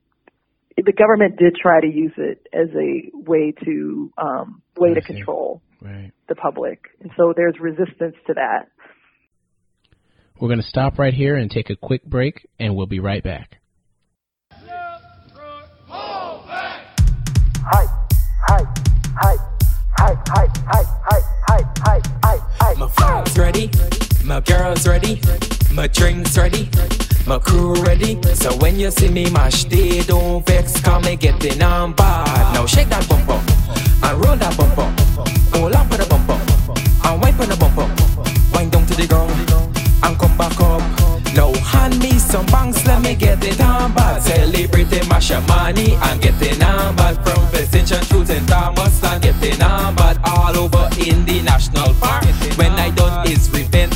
the 0.78 0.94
government 0.94 1.36
did 1.38 1.58
try 1.62 1.82
to 1.82 1.88
use 1.88 2.14
it 2.16 2.48
as 2.54 2.70
a 2.74 3.10
way 3.14 3.52
to, 3.66 4.14
um, 4.18 4.62
way 4.78 4.92
I 4.92 4.94
to 4.94 5.02
see. 5.02 5.08
control 5.16 5.62
Right. 5.82 6.14
the 6.30 6.36
public. 6.36 6.86
And 7.02 7.12
so 7.18 7.34
there's 7.36 7.60
resistance 7.60 8.16
to 8.28 8.34
that. 8.36 8.70
We're 10.40 10.48
going 10.48 10.62
to 10.62 10.66
stop 10.68 10.98
right 10.98 11.14
here 11.14 11.36
and 11.36 11.52
take 11.52 11.70
a 11.70 11.76
quick 11.76 12.06
break, 12.06 12.48
and 12.58 12.74
we'll 12.78 12.86
be 12.88 13.02
right 13.02 13.22
back. 13.24 13.58
Hi, 14.52 15.00
hi, 18.48 18.48
hi, 18.48 18.66
hi, 19.18 19.36
hi, 19.98 20.16
hi, 20.28 20.48
hi, 20.68 20.84
hi, 21.48 21.48
hi, 21.48 22.02
hi, 22.24 22.38
hi. 22.60 22.74
My 22.78 22.88
flags 22.90 23.38
ready, 23.38 23.70
my 24.26 24.40
girls 24.40 24.88
ready, 24.88 25.22
my 25.72 25.88
drinks 25.88 26.38
ready, 26.38 26.68
my 27.28 27.38
crew 27.38 27.74
ready. 27.84 28.22
So 28.34 28.56
when 28.58 28.80
you 28.80 28.90
see 28.92 29.10
me 29.10 29.30
mash, 29.30 29.66
they 29.66 30.02
don't 30.02 30.46
vex, 30.46 30.82
come 30.82 31.04
me 31.04 31.16
getting 31.16 31.62
on 31.62 31.94
bad. 31.94 32.54
Now 32.54 32.66
shake 32.66 32.90
that 32.90 33.08
bum 33.08 33.26
bum, 33.26 33.44
and 34.04 34.26
roll 34.26 34.36
that 34.36 34.58
bum 34.58 34.76
bum, 34.76 34.96
hold 35.54 35.74
up 35.74 35.88
for 35.92 35.98
the 35.98 36.06
bum 36.10 36.26
bum, 36.26 36.42
and 37.06 37.22
wipe 37.22 37.40
on 37.40 37.50
the 37.50 37.58
bum 37.58 37.76
bum, 37.76 37.90
wind 38.54 38.72
down 38.72 38.86
to 38.88 38.96
the 38.96 39.08
ground, 39.08 39.32
and 40.04 40.20
come 40.20 40.38
back 40.38 40.60
up. 40.60 40.82
Now 41.36 41.54
hand 41.54 42.00
me 42.00 42.18
some 42.18 42.46
banks, 42.48 42.86
let 42.88 43.02
me 43.02 43.14
get 43.14 43.44
it 43.44 43.60
on 43.62 43.94
bad. 43.94 44.24
Celebrating 44.24 45.08
Mashramani 45.10 46.00
and 46.08 46.22
getting 46.22 46.64
on 46.64 46.96
bad 46.96 47.16
from 47.24 47.46
Vincent 47.52 48.08
Truth 48.08 48.30
and 48.30 48.48
Thomas 48.48 49.04
and 49.04 49.22
getting 49.22 49.62
on 49.62 49.96
bad 49.96 50.18
all 50.24 50.56
over 50.58 50.90
in 50.98 51.26
the 51.26 51.42
national 51.44 51.94
park. 51.96 52.24
When 52.58 52.72
I 52.72 52.90
done 52.92 53.28
is 53.30 53.50
repent 53.52 53.95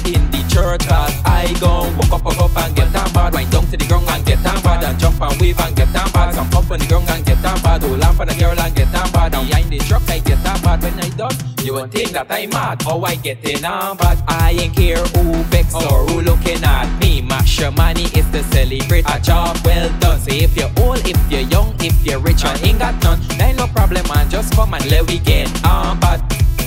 in 0.73 0.77
the 0.77 0.85
class, 0.85 1.21
I 1.25 1.53
go 1.59 1.89
walk 1.97 2.13
up, 2.13 2.25
walk 2.25 2.39
up 2.39 2.57
and 2.57 2.75
get 2.75 2.95
on 2.95 3.11
bad. 3.13 3.33
Wind 3.33 3.51
down 3.51 3.65
to 3.67 3.77
the 3.77 3.85
ground 3.85 4.07
and 4.09 4.25
get 4.25 4.45
on 4.45 4.61
bad 4.61 4.83
and 4.83 4.99
jump 4.99 5.21
and 5.21 5.41
wave 5.41 5.59
and 5.59 5.75
get 5.75 5.95
on 5.95 6.11
bad. 6.11 6.35
Come 6.35 6.47
up 6.47 6.71
on 6.71 6.79
the 6.79 6.85
ground 6.88 7.09
and 7.09 7.25
get 7.25 7.45
on 7.45 7.61
bad. 7.61 7.81
Hold 7.81 8.03
on 8.03 8.15
for 8.15 8.25
the 8.25 8.35
girl 8.35 8.59
and 8.59 8.75
get 8.75 8.93
on 8.95 9.11
bad. 9.11 9.31
Behind 9.31 9.69
the 9.69 9.79
truck 9.79 10.09
I 10.09 10.19
get 10.19 10.45
on 10.45 10.61
bad. 10.61 10.81
When 10.83 10.99
I 10.99 11.09
done, 11.09 11.35
you 11.63 11.73
would 11.73 11.91
think 11.91 12.11
that 12.11 12.27
I'm 12.29 12.49
mad. 12.49 12.83
Oh, 12.85 13.03
I 13.03 13.15
getting 13.15 13.65
on 13.65 13.97
bad. 13.97 14.23
I 14.27 14.51
ain't 14.51 14.75
care 14.75 14.97
who 14.97 15.43
vex 15.49 15.73
or 15.73 16.05
who 16.07 16.21
looking 16.21 16.63
at 16.63 16.89
me. 16.99 17.21
Mashramani 17.21 18.05
is 18.17 18.27
to 18.31 18.43
celebrate 18.51 19.05
a 19.09 19.19
job 19.19 19.57
well 19.63 19.89
done. 19.99 20.19
So 20.19 20.31
if 20.31 20.55
you're 20.57 20.71
old, 20.77 20.99
if 21.07 21.19
you're 21.31 21.47
young, 21.49 21.73
if 21.79 21.95
you're 22.05 22.19
rich 22.19 22.43
or 22.43 22.53
ain't 22.65 22.79
got 22.79 23.01
none, 23.03 23.19
then 23.38 23.55
no 23.55 23.67
problem, 23.67 24.05
man. 24.07 24.29
Just 24.29 24.53
come 24.53 24.73
and 24.73 24.85
let 24.91 25.07
we 25.07 25.19
get 25.19 25.47
on 25.65 25.99
bad. 25.99 26.21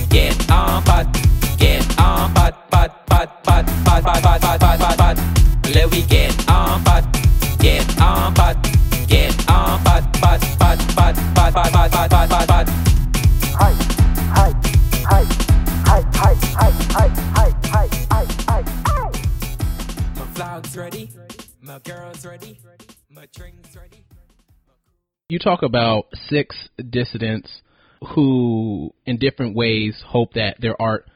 Get 0.09 0.49
on 0.51 0.83
bad. 0.83 1.32
Get 1.63 1.97
on 1.97 2.33
bad, 2.33 2.53
bad, 2.69 2.91
bad, 3.07 3.29
bad, 3.45 3.65
bad, 3.85 4.03
bad, 4.03 4.21
bad, 4.21 4.41
bad, 4.41 4.59
bad, 4.59 4.79
bad, 4.79 4.97
bad. 4.97 5.73
Let 5.73 5.89
we 5.91 6.01
get 6.01 6.49
on 6.49 6.83
bad. 6.83 7.05
Get 7.57 8.01
on 8.01 8.33
bad. 8.33 8.57
Get 9.07 9.31
on 9.49 9.81
bad, 9.85 10.03
bad, 10.19 10.41
bad, 10.59 10.77
bad, 10.93 11.15
bad, 11.33 11.53
bad, 11.53 11.71
bad, 11.71 11.91
bad, 11.91 12.09
bad, 12.09 12.29
bad, 12.29 12.47
bad. 12.49 12.69
Hi, 13.55 13.71
hi, 14.35 14.51
hi, 15.07 15.23
hi, 15.85 16.01
hi, 16.11 16.33
hi, 16.51 16.71
hi, 16.91 17.07
hi, 17.31 17.49
hi, 17.71 17.87
hi, 18.11 18.25
hi, 18.49 18.63
hi. 18.85 19.11
My 20.15 20.25
vlogs 20.33 20.75
ready, 20.75 21.09
my 21.61 21.79
girls 21.79 22.25
ready, 22.25 22.59
my 23.09 23.25
drinks 23.33 23.73
ready. 23.73 24.03
You 25.29 25.39
talk 25.39 25.63
about 25.63 26.07
six 26.27 26.67
dissidents 26.89 27.49
who, 28.13 28.93
in 29.05 29.17
different 29.17 29.55
ways, 29.55 30.03
hope 30.05 30.33
that 30.33 30.57
their 30.59 30.79
art 30.81 31.07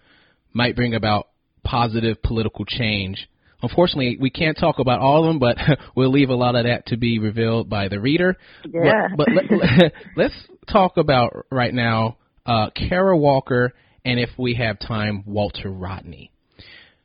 might 0.58 0.76
bring 0.76 0.96
about 0.96 1.28
positive 1.64 2.22
political 2.24 2.66
change. 2.66 3.30
Unfortunately, 3.62 4.18
we 4.20 4.30
can't 4.30 4.58
talk 4.58 4.80
about 4.80 5.00
all 5.00 5.24
of 5.24 5.30
them, 5.30 5.40
but 5.40 5.58
we'll 5.96 6.12
leave 6.12 6.30
a 6.30 6.36
lot 6.36 6.56
of 6.56 6.66
that 6.66 6.88
to 6.88 6.98
be 6.98 7.20
revealed 7.20 7.70
by 7.70 7.88
the 7.88 8.00
reader. 8.00 8.36
Yeah. 8.66 9.08
But, 9.16 9.28
but 9.36 9.44
let, 9.58 9.94
let's 10.18 10.34
talk 10.72 10.98
about 10.98 11.46
right 11.52 11.74
now 11.74 12.18
uh, 12.46 12.72
Kara 12.72 13.16
Walker 13.16 13.74
and, 14.04 14.20
if 14.20 14.30
we 14.38 14.56
have 14.56 14.80
time, 14.80 15.24
Walter 15.26 15.70
Rodney. 15.70 16.32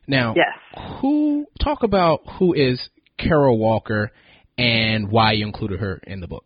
Now, 0.06 0.34
Yes. 0.36 0.98
who 1.00 1.46
talk 1.62 1.82
about 1.82 2.20
who 2.38 2.54
is 2.54 2.88
Kara 3.18 3.54
Walker 3.54 4.12
and 4.56 5.10
why 5.10 5.32
you 5.32 5.46
included 5.46 5.80
her 5.80 6.00
in 6.06 6.20
the 6.20 6.28
book? 6.28 6.44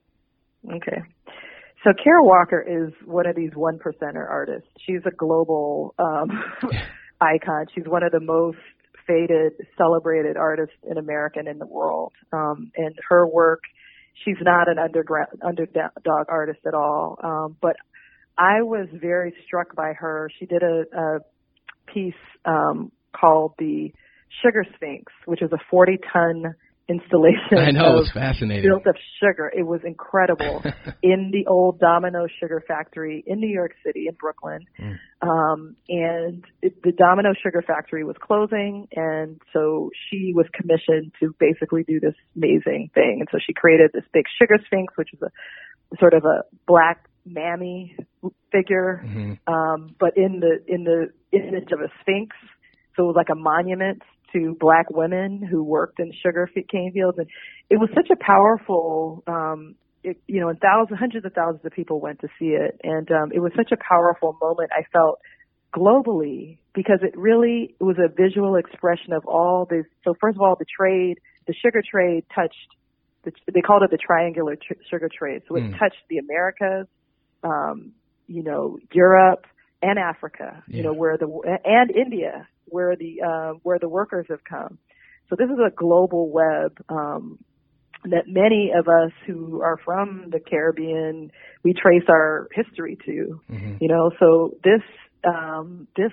Okay. 0.66 1.02
So 1.86 1.92
Kara 2.02 2.24
Walker 2.24 2.60
is 2.60 2.92
one 3.06 3.28
of 3.28 3.36
these 3.36 3.52
one 3.54 3.78
percenter 3.78 4.28
artists. 4.28 4.68
She's 4.84 5.02
a 5.06 5.14
global 5.16 5.94
um, 6.00 6.30
icon. 7.20 7.66
She's 7.72 7.84
one 7.86 8.02
of 8.02 8.10
the 8.10 8.18
most 8.18 8.58
faded, 9.06 9.52
celebrated 9.78 10.36
artists 10.36 10.74
in 10.90 10.98
America 10.98 11.38
and 11.38 11.46
in 11.46 11.58
the 11.60 11.66
world. 11.66 12.12
Um, 12.32 12.72
and 12.76 12.96
her 13.08 13.24
work, 13.24 13.60
she's 14.24 14.38
not 14.40 14.68
an 14.68 14.80
underground 14.80 15.28
underdog 15.46 16.26
artist 16.28 16.58
at 16.66 16.74
all. 16.74 17.18
Um, 17.22 17.56
but 17.62 17.76
I 18.36 18.62
was 18.62 18.88
very 18.92 19.32
struck 19.46 19.76
by 19.76 19.92
her. 19.92 20.28
She 20.40 20.46
did 20.46 20.64
a, 20.64 20.82
a 20.92 21.18
piece 21.94 22.14
um, 22.44 22.90
called 23.14 23.52
the 23.60 23.92
Sugar 24.42 24.64
Sphinx, 24.74 25.12
which 25.24 25.40
is 25.40 25.52
a 25.52 25.58
40 25.70 25.98
ton 26.12 26.56
installation. 26.88 27.58
I 27.58 27.70
know, 27.70 27.94
it 27.96 28.00
was 28.00 28.10
fascinating. 28.12 28.62
built 28.70 28.86
of 28.86 28.96
sugar. 29.20 29.50
It 29.54 29.64
was 29.66 29.80
incredible 29.84 30.62
in 31.02 31.30
the 31.32 31.46
old 31.50 31.80
Domino 31.80 32.26
Sugar 32.40 32.62
Factory 32.66 33.24
in 33.26 33.40
New 33.40 33.48
York 33.52 33.72
City, 33.84 34.06
in 34.08 34.14
Brooklyn. 34.14 34.60
Mm. 34.80 34.98
Um, 35.22 35.76
and 35.88 36.44
it, 36.62 36.82
the 36.82 36.92
Domino 36.92 37.30
Sugar 37.42 37.62
Factory 37.66 38.04
was 38.04 38.16
closing, 38.20 38.86
and 38.94 39.40
so 39.52 39.90
she 40.08 40.32
was 40.34 40.46
commissioned 40.54 41.12
to 41.20 41.34
basically 41.40 41.82
do 41.82 41.98
this 41.98 42.14
amazing 42.36 42.90
thing. 42.94 43.16
And 43.20 43.28
so 43.32 43.38
she 43.44 43.52
created 43.52 43.90
this 43.92 44.04
big 44.12 44.24
sugar 44.40 44.56
sphinx, 44.66 44.94
which 44.96 45.12
is 45.12 45.20
a 45.22 45.96
sort 45.98 46.14
of 46.14 46.24
a 46.24 46.42
black 46.66 47.08
mammy 47.24 47.96
figure, 48.52 49.02
Mhm. 49.04 49.38
um, 49.48 49.94
but 49.98 50.16
in 50.16 50.38
the 50.40 50.62
in 50.72 50.84
the 50.84 51.10
image 51.32 51.72
of 51.72 51.80
a 51.80 51.88
sphinx. 52.00 52.36
So 52.94 53.02
it 53.04 53.06
was 53.08 53.16
like 53.16 53.28
a 53.30 53.34
monument 53.34 54.02
to 54.36 54.56
black 54.60 54.86
women 54.90 55.42
who 55.42 55.62
worked 55.64 55.98
in 56.00 56.12
sugar 56.22 56.48
cane 56.70 56.92
fields, 56.92 57.18
and 57.18 57.26
it 57.70 57.76
was 57.78 57.88
such 57.94 58.08
a 58.10 58.16
powerful. 58.16 59.22
Um, 59.26 59.74
it, 60.04 60.18
you 60.28 60.40
know, 60.40 60.48
and 60.50 60.58
thousands, 60.60 61.00
hundreds 61.00 61.26
of 61.26 61.32
thousands 61.32 61.64
of 61.64 61.72
people 61.72 62.00
went 62.00 62.20
to 62.20 62.28
see 62.38 62.50
it, 62.54 62.78
and 62.84 63.10
um, 63.10 63.32
it 63.32 63.40
was 63.40 63.50
such 63.56 63.72
a 63.72 63.76
powerful 63.76 64.36
moment. 64.40 64.70
I 64.72 64.82
felt 64.92 65.18
globally 65.74 66.58
because 66.74 67.00
it 67.02 67.16
really 67.16 67.74
was 67.80 67.96
a 67.98 68.08
visual 68.08 68.56
expression 68.56 69.12
of 69.12 69.24
all 69.26 69.66
this. 69.68 69.84
So 70.04 70.14
first 70.20 70.36
of 70.36 70.42
all, 70.42 70.56
the 70.58 70.64
trade, 70.78 71.16
the 71.46 71.54
sugar 71.54 71.82
trade 71.88 72.24
touched. 72.34 72.54
The, 73.24 73.32
they 73.52 73.60
called 73.60 73.82
it 73.82 73.90
the 73.90 73.98
triangular 73.98 74.54
tr- 74.56 74.80
sugar 74.88 75.08
trade. 75.12 75.42
So 75.48 75.56
it 75.56 75.64
Mm. 75.64 75.78
touched 75.78 76.02
the 76.08 76.18
Americas, 76.18 76.86
um, 77.42 77.92
you 78.28 78.42
know, 78.44 78.78
Europe 78.92 79.44
and 79.82 79.98
Africa, 79.98 80.62
Yeah. 80.68 80.76
you 80.76 80.82
know, 80.84 80.92
where 80.92 81.18
the 81.18 81.26
and 81.64 81.90
India, 81.90 82.46
where 82.66 82.96
the 82.96 83.22
uh, 83.22 83.52
where 83.62 83.78
the 83.78 83.88
workers 83.88 84.26
have 84.28 84.44
come. 84.44 84.78
So 85.28 85.36
this 85.36 85.48
is 85.50 85.58
a 85.58 85.70
global 85.74 86.30
web 86.30 86.78
um, 86.88 87.38
that 88.04 88.28
many 88.28 88.72
of 88.76 88.86
us 88.86 89.12
who 89.26 89.60
are 89.62 89.78
from 89.84 90.30
the 90.30 90.40
Caribbean 90.40 91.32
we 91.64 91.72
trace 91.74 92.04
our 92.08 92.48
history 92.54 92.96
to. 93.06 93.40
Mhm. 93.50 93.78
You 93.80 93.88
know, 93.88 94.10
so 94.20 94.56
this 94.62 94.82
um, 95.24 95.88
this 95.96 96.12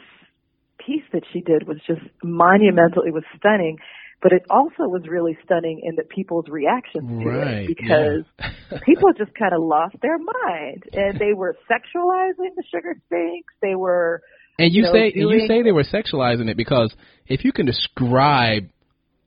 piece 0.85 1.03
that 1.13 1.23
she 1.31 1.41
did 1.41 1.67
was 1.67 1.77
just 1.85 2.01
monumental. 2.23 3.03
It 3.03 3.13
was 3.13 3.23
stunning. 3.37 3.77
But 4.21 4.31
it 4.31 4.43
also 4.49 4.87
was 4.87 5.03
really 5.05 5.37
stunning 5.43 5.81
in 5.83 5.95
the 5.95 6.03
people's 6.03 6.47
reactions 6.47 7.09
to 7.09 7.29
Right, 7.29 7.47
it 7.63 7.67
because 7.67 8.23
yeah. 8.39 8.79
people 8.85 9.11
just 9.11 9.35
kind 9.35 9.51
of 9.53 9.61
lost 9.61 9.97
their 10.01 10.17
mind 10.17 10.85
and 10.93 11.19
they 11.19 11.33
were 11.33 11.57
sexualizing 11.69 12.55
the 12.55 12.63
sugar 12.73 12.95
sphinx. 13.05 13.53
They 13.61 13.75
were 13.75 14.21
And 14.59 14.73
you, 14.73 14.85
say 14.91 15.11
and 15.15 15.29
you 15.31 15.47
say 15.47 15.63
they 15.63 15.71
were 15.71 15.83
sexualizing 15.83 16.49
it 16.49 16.57
because 16.57 16.93
if 17.25 17.43
you 17.43 17.51
can 17.51 17.65
describe 17.65 18.69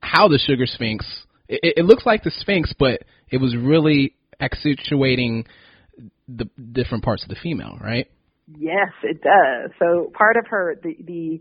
how 0.00 0.28
the 0.28 0.38
sugar 0.38 0.66
sphinx, 0.66 1.04
it, 1.48 1.74
it 1.78 1.84
looks 1.84 2.06
like 2.06 2.22
the 2.22 2.30
sphinx, 2.30 2.72
but 2.78 3.02
it 3.30 3.38
was 3.38 3.56
really 3.56 4.14
accentuating 4.40 5.46
the 6.28 6.48
different 6.72 7.04
parts 7.04 7.22
of 7.22 7.28
the 7.28 7.36
female, 7.42 7.76
right? 7.80 8.08
Yes, 8.46 8.90
it 9.02 9.22
does. 9.22 9.70
So 9.78 10.12
part 10.16 10.36
of 10.36 10.46
her 10.48 10.76
the 10.80 10.94
the 11.04 11.40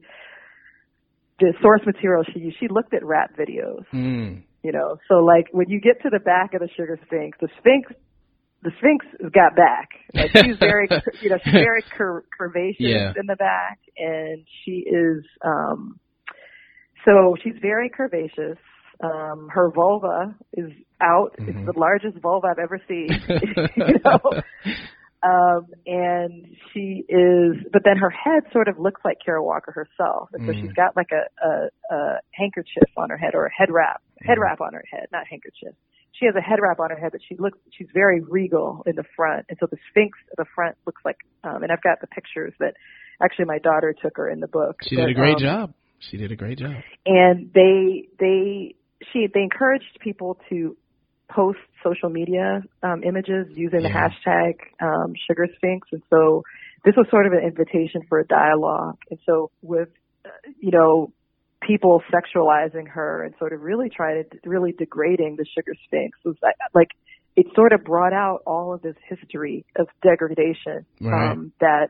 the 1.40 1.54
source 1.62 1.82
material 1.86 2.24
she 2.34 2.40
used, 2.40 2.58
she 2.60 2.68
looked 2.70 2.94
at 2.94 3.04
rap 3.04 3.36
videos. 3.38 3.86
Mm. 3.94 4.44
You 4.64 4.72
know, 4.72 4.98
so 5.08 5.16
like 5.16 5.48
when 5.52 5.70
you 5.70 5.80
get 5.80 6.02
to 6.02 6.10
the 6.10 6.20
back 6.20 6.56
of 6.56 6.62
the 6.62 6.70
sugar 6.76 7.00
sphinx, 7.06 7.38
the 7.40 7.50
sphinx 7.60 7.92
the 8.66 8.72
Sphinx 8.80 9.06
has 9.22 9.32
got 9.32 9.56
back. 9.56 9.90
Like 10.14 10.32
she's 10.44 10.58
very, 10.60 10.88
you 11.22 11.30
know, 11.30 11.38
she's 11.44 11.54
very 11.54 11.84
cur- 11.98 12.26
curvaceous 12.40 12.76
Yeah. 12.80 13.14
in 13.18 13.26
the 13.28 13.36
back, 13.38 13.80
and 13.98 14.44
she 14.64 14.84
is. 14.86 15.24
um 15.46 16.00
So 17.06 17.36
she's 17.44 17.56
very 17.62 17.90
curvaceous. 17.90 18.58
Um 19.04 19.48
Her 19.52 19.70
vulva 19.72 20.36
is 20.54 20.72
out. 21.02 21.36
Mhm. 21.40 21.48
It's 21.50 21.66
the 21.74 21.80
largest 21.80 22.18
vulva 22.22 22.48
I've 22.48 22.60
ever 22.60 22.80
seen. 22.88 23.10
you 23.78 24.00
know. 24.04 24.42
Um, 25.24 25.66
and 25.88 26.46
she 26.72 27.04
is, 27.10 27.56
but 27.74 27.82
then 27.84 27.98
her 27.98 28.12
head 28.12 28.44
sort 28.54 28.68
of 28.68 28.78
looks 28.78 29.02
like 29.04 29.18
Kara 29.26 29.44
Walker 29.44 29.72
herself. 29.72 30.30
And 30.34 30.46
so 30.46 30.54
Mm. 30.54 30.62
she's 30.62 30.74
got 30.74 30.96
like 30.96 31.10
a, 31.12 31.24
a, 31.44 31.70
a 31.96 32.20
handkerchief 32.34 32.90
on 32.96 33.10
her 33.10 33.18
head 33.18 33.34
or 33.34 33.48
a 33.48 33.52
head 33.52 33.70
wrap, 33.72 34.02
head 34.22 34.38
Mm. 34.38 34.42
wrap 34.42 34.62
on 34.62 34.74
her 34.74 34.84
head, 34.92 35.08
not 35.12 35.26
handkerchief. 35.28 35.74
She 36.20 36.26
has 36.26 36.36
a 36.36 36.42
head 36.42 36.60
wrap 36.62 36.80
on 36.80 36.90
her 36.90 36.98
head, 36.98 37.12
but 37.12 37.22
she 37.28 37.36
looks, 37.36 37.58
she's 37.72 37.88
very 37.94 38.22
regal 38.22 38.84
in 38.86 38.96
the 38.96 39.04
front. 39.16 39.46
And 39.50 39.58
so 39.60 39.68
the 39.70 39.78
Sphinx 39.90 40.18
at 40.32 40.38
the 40.38 40.46
front 40.56 40.78
looks 40.86 41.02
like, 41.04 41.18
um, 41.44 41.64
and 41.64 41.72
I've 41.72 41.82
got 41.82 42.00
the 42.02 42.08
pictures 42.08 42.54
that 42.60 42.76
actually 43.22 43.46
my 43.46 43.60
daughter 43.60 43.94
took 44.02 44.18
her 44.18 44.30
in 44.30 44.40
the 44.40 44.48
book. 44.48 44.78
She 44.88 44.96
did 44.96 45.10
a 45.10 45.14
great 45.14 45.36
um, 45.36 45.42
job. 45.42 45.74
She 46.00 46.18
did 46.18 46.32
a 46.32 46.36
great 46.36 46.60
job. 46.60 46.76
and 47.06 47.52
they 47.54 48.08
they 48.20 48.76
she 49.12 49.28
they 49.34 49.42
encouraged 49.42 50.00
people 50.00 50.38
to 50.50 50.76
post 51.30 51.60
social 51.84 52.10
media 52.10 52.62
um, 52.84 53.04
images 53.04 53.48
using 53.56 53.82
the 53.82 53.90
hashtag 53.90 54.56
um, 54.82 55.14
Sugar 55.28 55.48
Sphinx, 55.56 55.88
and 55.92 56.02
so 56.10 56.44
this 56.84 56.96
was 56.96 57.08
sort 57.10 57.26
of 57.26 57.34
an 57.34 57.40
invitation 57.40 58.02
for 58.08 58.20
a 58.20 58.26
dialogue. 58.26 58.98
And 59.10 59.20
so 59.26 59.52
with 59.62 59.90
uh, 60.26 60.30
you 60.60 60.72
know 60.72 61.12
people 61.66 62.02
sexualizing 62.14 62.88
her 62.88 63.24
and 63.24 63.34
sort 63.40 63.54
of 63.54 63.62
really 63.62 63.90
trying 63.90 64.24
to 64.24 64.50
really 64.50 64.72
degrading 64.72 65.36
the 65.38 65.46
Sugar 65.56 65.74
Sphinx 65.86 66.18
was 66.24 66.36
like, 66.42 66.56
like 66.74 66.90
it 67.36 67.48
sort 67.56 67.74
of 67.74 67.84
brought 67.84 68.14
out 68.14 68.42
all 68.46 68.74
of 68.74 68.82
this 68.82 68.96
history 69.08 69.66
of 69.76 69.88
degradation 70.02 70.86
Right. 71.02 71.32
um, 71.32 71.52
that 71.60 71.90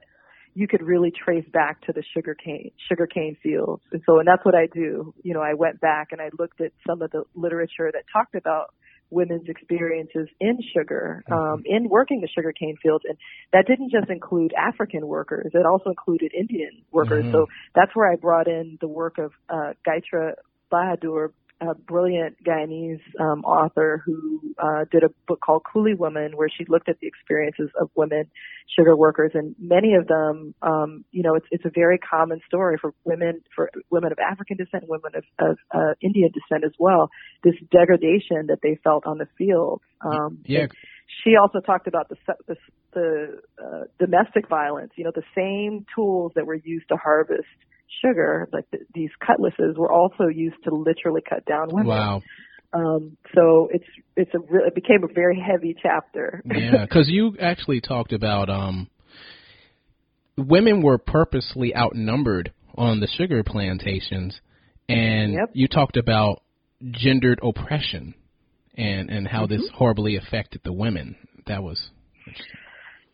you 0.56 0.68
could 0.68 0.82
really 0.82 1.12
trace 1.12 1.46
back 1.52 1.82
to 1.82 1.92
the 1.94 2.02
sugar 2.14 2.34
cane 2.34 2.72
sugar 2.90 3.06
cane 3.08 3.36
fields. 3.44 3.84
And 3.92 4.02
so 4.06 4.20
and 4.20 4.28
that's 4.28 4.44
what 4.46 4.56
I 4.56 4.68
do. 4.74 5.14
You 5.22 5.34
know, 5.34 5.42
I 5.42 5.54
went 5.54 5.82
back 5.82 6.08
and 6.12 6.22
I 6.22 6.30
looked 6.40 6.62
at 6.62 6.72
some 6.88 7.02
of 7.02 7.12
the 7.12 7.24
literature 7.36 7.92
that 7.94 8.04
talked 8.12 8.36
about 8.36 8.74
women's 9.16 9.48
experiences 9.48 10.28
in 10.40 10.60
sugar, 10.76 11.24
um, 11.32 11.64
in 11.66 11.90
working 11.90 12.20
the 12.22 12.28
sugar 12.28 12.52
cane 12.52 12.76
fields. 12.84 13.06
And 13.08 13.18
that 13.54 13.66
didn't 13.66 13.92
just 13.92 14.10
include 14.10 14.54
African 14.54 15.08
workers, 15.08 15.52
it 15.54 15.66
also 15.66 15.90
included 15.90 16.32
Indian 16.38 16.84
workers. 16.92 17.26
Mhm. 17.26 17.32
So 17.32 17.48
that's 17.74 17.96
where 17.96 18.12
I 18.12 18.16
brought 18.18 18.48
in 18.48 18.78
the 18.82 18.88
work 18.88 19.18
of 19.18 19.32
uh, 19.50 19.74
Gaiutra 19.88 20.34
Bahadur, 20.72 21.32
a 21.62 21.74
brilliant 21.74 22.36
Guyanese 22.44 23.02
um, 23.20 23.44
author 23.46 24.02
who 24.06 24.42
uh, 24.60 24.86
did 24.92 25.04
a 25.04 25.10
book 25.28 25.40
called 25.40 25.64
Coolie 25.64 25.98
Woman, 25.98 26.36
where 26.36 26.50
she 26.50 26.66
looked 26.68 26.90
at 26.90 27.00
the 27.00 27.08
experiences 27.08 27.70
of 27.80 27.90
women 27.96 28.30
sugar 28.78 28.96
workers, 28.96 29.32
and 29.34 29.56
many 29.60 29.94
of 29.96 30.08
them, 30.08 30.54
um, 30.62 31.06
you 31.12 31.24
know, 31.24 31.36
it's 31.36 31.46
it's 31.52 31.66
a 31.66 31.72
very 31.74 31.98
common 31.98 32.42
story 32.48 32.78
for 32.80 32.94
women 33.06 33.42
for 33.56 33.70
women 33.90 34.12
of 34.12 34.20
African 34.20 34.58
descent, 34.58 34.84
and 34.84 34.90
women 34.90 35.14
of, 35.16 35.24
of 35.40 35.58
uh, 35.74 35.94
Indian 36.02 36.32
descent 36.32 36.66
as 36.66 36.74
well. 36.78 37.10
This 37.44 37.56
degradation 37.72 38.48
that 38.48 38.60
they 38.62 38.78
felt 38.84 39.06
on 39.06 39.18
the 39.18 39.28
field. 39.38 39.82
Um, 40.02 40.40
Yeah. 40.46 40.68
She 41.24 41.36
also 41.36 41.60
talked 41.60 41.88
about 41.88 42.10
the 42.10 42.18
the, 42.48 42.56
the 42.94 43.42
uh, 43.64 43.84
domestic 44.00 44.50
violence. 44.50 44.92
You 44.96 45.06
know, 45.06 45.12
the 45.14 45.24
same 45.36 45.86
tools 45.96 46.34
that 46.36 46.46
were 46.46 46.56
used 46.56 46.90
to 46.90 46.98
harvest 46.98 47.48
sugar, 48.04 48.48
like 48.52 48.66
the, 48.72 48.80
these 48.94 49.10
cutlasses, 49.26 49.78
were 49.78 49.92
also 49.92 50.28
used 50.28 50.58
to 50.64 50.76
literally 50.76 51.22
cut 51.28 51.46
down 51.46 51.70
women. 51.72 51.88
Wow. 51.88 52.22
Um, 52.74 53.18
so 53.34 53.70
it's 53.72 53.86
it's 54.18 54.32
a 54.34 54.40
re- 54.40 54.64
it 54.68 54.76
became 54.76 55.04
a 55.04 55.14
very 55.14 55.40
heavy 55.40 55.76
chapter. 55.82 56.42
Yeah, 56.46 56.84
because 56.84 57.08
you 57.08 57.38
actually 57.40 57.80
talked 57.80 58.12
about 58.12 58.50
um, 58.50 58.90
women 60.38 60.82
were 60.82 60.98
purposely 60.98 61.74
outnumbered 61.76 62.52
on 62.76 63.00
the 63.00 63.08
sugar 63.08 63.44
plantations, 63.44 64.40
and 64.90 65.34
Yep. 65.34 65.50
you 65.54 65.68
talked 65.70 65.96
about 65.96 66.42
gendered 66.92 67.40
oppression 67.42 68.14
and 68.78 69.10
and 69.10 69.28
how 69.28 69.48
this 69.48 69.62
Mm-hmm. 69.62 69.78
horribly 69.78 70.18
affected 70.18 70.62
the 70.66 70.74
women. 70.74 71.16
That 71.48 71.64
was 71.64 71.92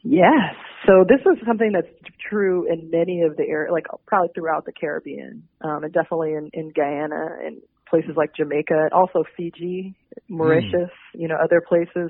Yes. 0.04 0.56
So 0.88 1.06
this 1.08 1.20
is 1.22 1.38
something 1.46 1.72
that's 1.74 1.88
true 2.30 2.72
in 2.72 2.90
many 2.90 3.22
of 3.22 3.38
the 3.38 3.44
area, 3.44 3.72
like 3.72 3.86
probably 4.08 4.30
throughout 4.34 4.66
the 4.66 4.72
Caribbean, 4.72 5.48
um, 5.62 5.84
and 5.84 5.94
definitely 5.94 6.34
in, 6.34 6.50
in 6.54 6.72
Guyana 6.76 7.38
and 7.46 7.62
places 7.88 8.12
like 8.16 8.34
Jamaica, 8.36 8.74
and 8.74 8.94
also 8.94 9.24
Fiji, 9.38 9.96
Mauritius, 10.30 10.90
you 11.14 11.28
know, 11.28 11.36
other 11.44 11.62
places 11.62 12.10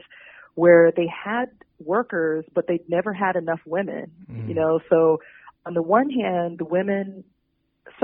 where 0.56 0.91
they 0.95 1.08
had 1.08 1.45
workers, 1.84 2.45
but 2.54 2.67
they 2.67 2.80
never 2.88 3.13
had 3.13 3.36
enough 3.36 3.60
women. 3.65 4.12
You 4.47 4.54
know, 4.54 4.80
so 4.89 5.19
on 5.65 5.73
the 5.73 5.82
one 5.82 6.10
hand, 6.10 6.60
the 6.60 6.65
women, 6.65 7.23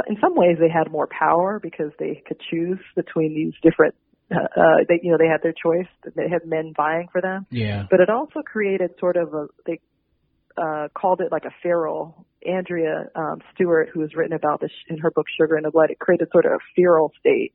in 0.07 0.17
some 0.19 0.35
ways, 0.35 0.57
they 0.59 0.69
had 0.69 0.91
more 0.91 1.07
power 1.07 1.59
because 1.61 1.91
they 1.99 2.23
could 2.27 2.39
choose 2.49 2.79
between 2.95 3.35
these 3.35 3.53
different. 3.61 3.95
Uh, 4.29 4.39
uh, 4.59 4.77
they, 4.89 4.99
you 5.01 5.11
know, 5.11 5.17
they 5.17 5.27
had 5.27 5.41
their 5.41 5.53
choice. 5.53 5.87
They 6.15 6.27
had 6.29 6.45
men 6.45 6.73
vying 6.75 7.07
for 7.11 7.21
them 7.21 7.45
yeah. 7.49 7.85
but 7.89 7.99
it 7.99 8.09
also 8.09 8.41
created 8.41 8.91
sort 8.99 9.17
of 9.17 9.33
a 9.33 9.47
they 9.65 9.79
uh, 10.57 10.87
called 10.93 11.21
it 11.21 11.31
like 11.31 11.45
a 11.45 11.51
feral. 11.61 12.25
Andrea 12.45 13.09
um, 13.15 13.41
Stuart, 13.53 13.89
who 13.93 14.01
has 14.01 14.15
written 14.15 14.33
about 14.33 14.61
this 14.61 14.71
in 14.87 14.97
her 14.99 15.11
book 15.11 15.25
Sugar 15.39 15.57
in 15.57 15.63
the 15.63 15.71
Blood, 15.71 15.91
it 15.91 15.99
created 15.99 16.29
sort 16.31 16.45
of 16.45 16.53
a 16.53 16.57
feral 16.75 17.11
state, 17.19 17.53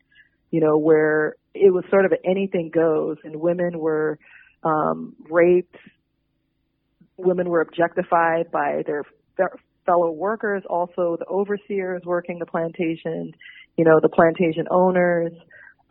you 0.50 0.60
know, 0.60 0.76
where 0.76 1.36
it 1.54 1.72
was 1.72 1.84
sort 1.90 2.04
of 2.04 2.12
anything 2.24 2.70
goes, 2.72 3.16
and 3.24 3.36
women 3.36 3.78
were 3.78 4.18
um, 4.64 5.14
raped, 5.30 5.76
women 7.16 7.48
were 7.48 7.60
objectified 7.60 8.50
by 8.50 8.82
their 8.86 9.04
fe- 9.36 9.58
fellow 9.86 10.10
workers, 10.10 10.62
also 10.68 11.16
the 11.18 11.26
overseers 11.26 12.02
working 12.04 12.38
the 12.38 12.46
plantation, 12.46 13.32
you 13.76 13.84
know, 13.84 13.98
the 14.00 14.08
plantation 14.08 14.66
owners. 14.70 15.32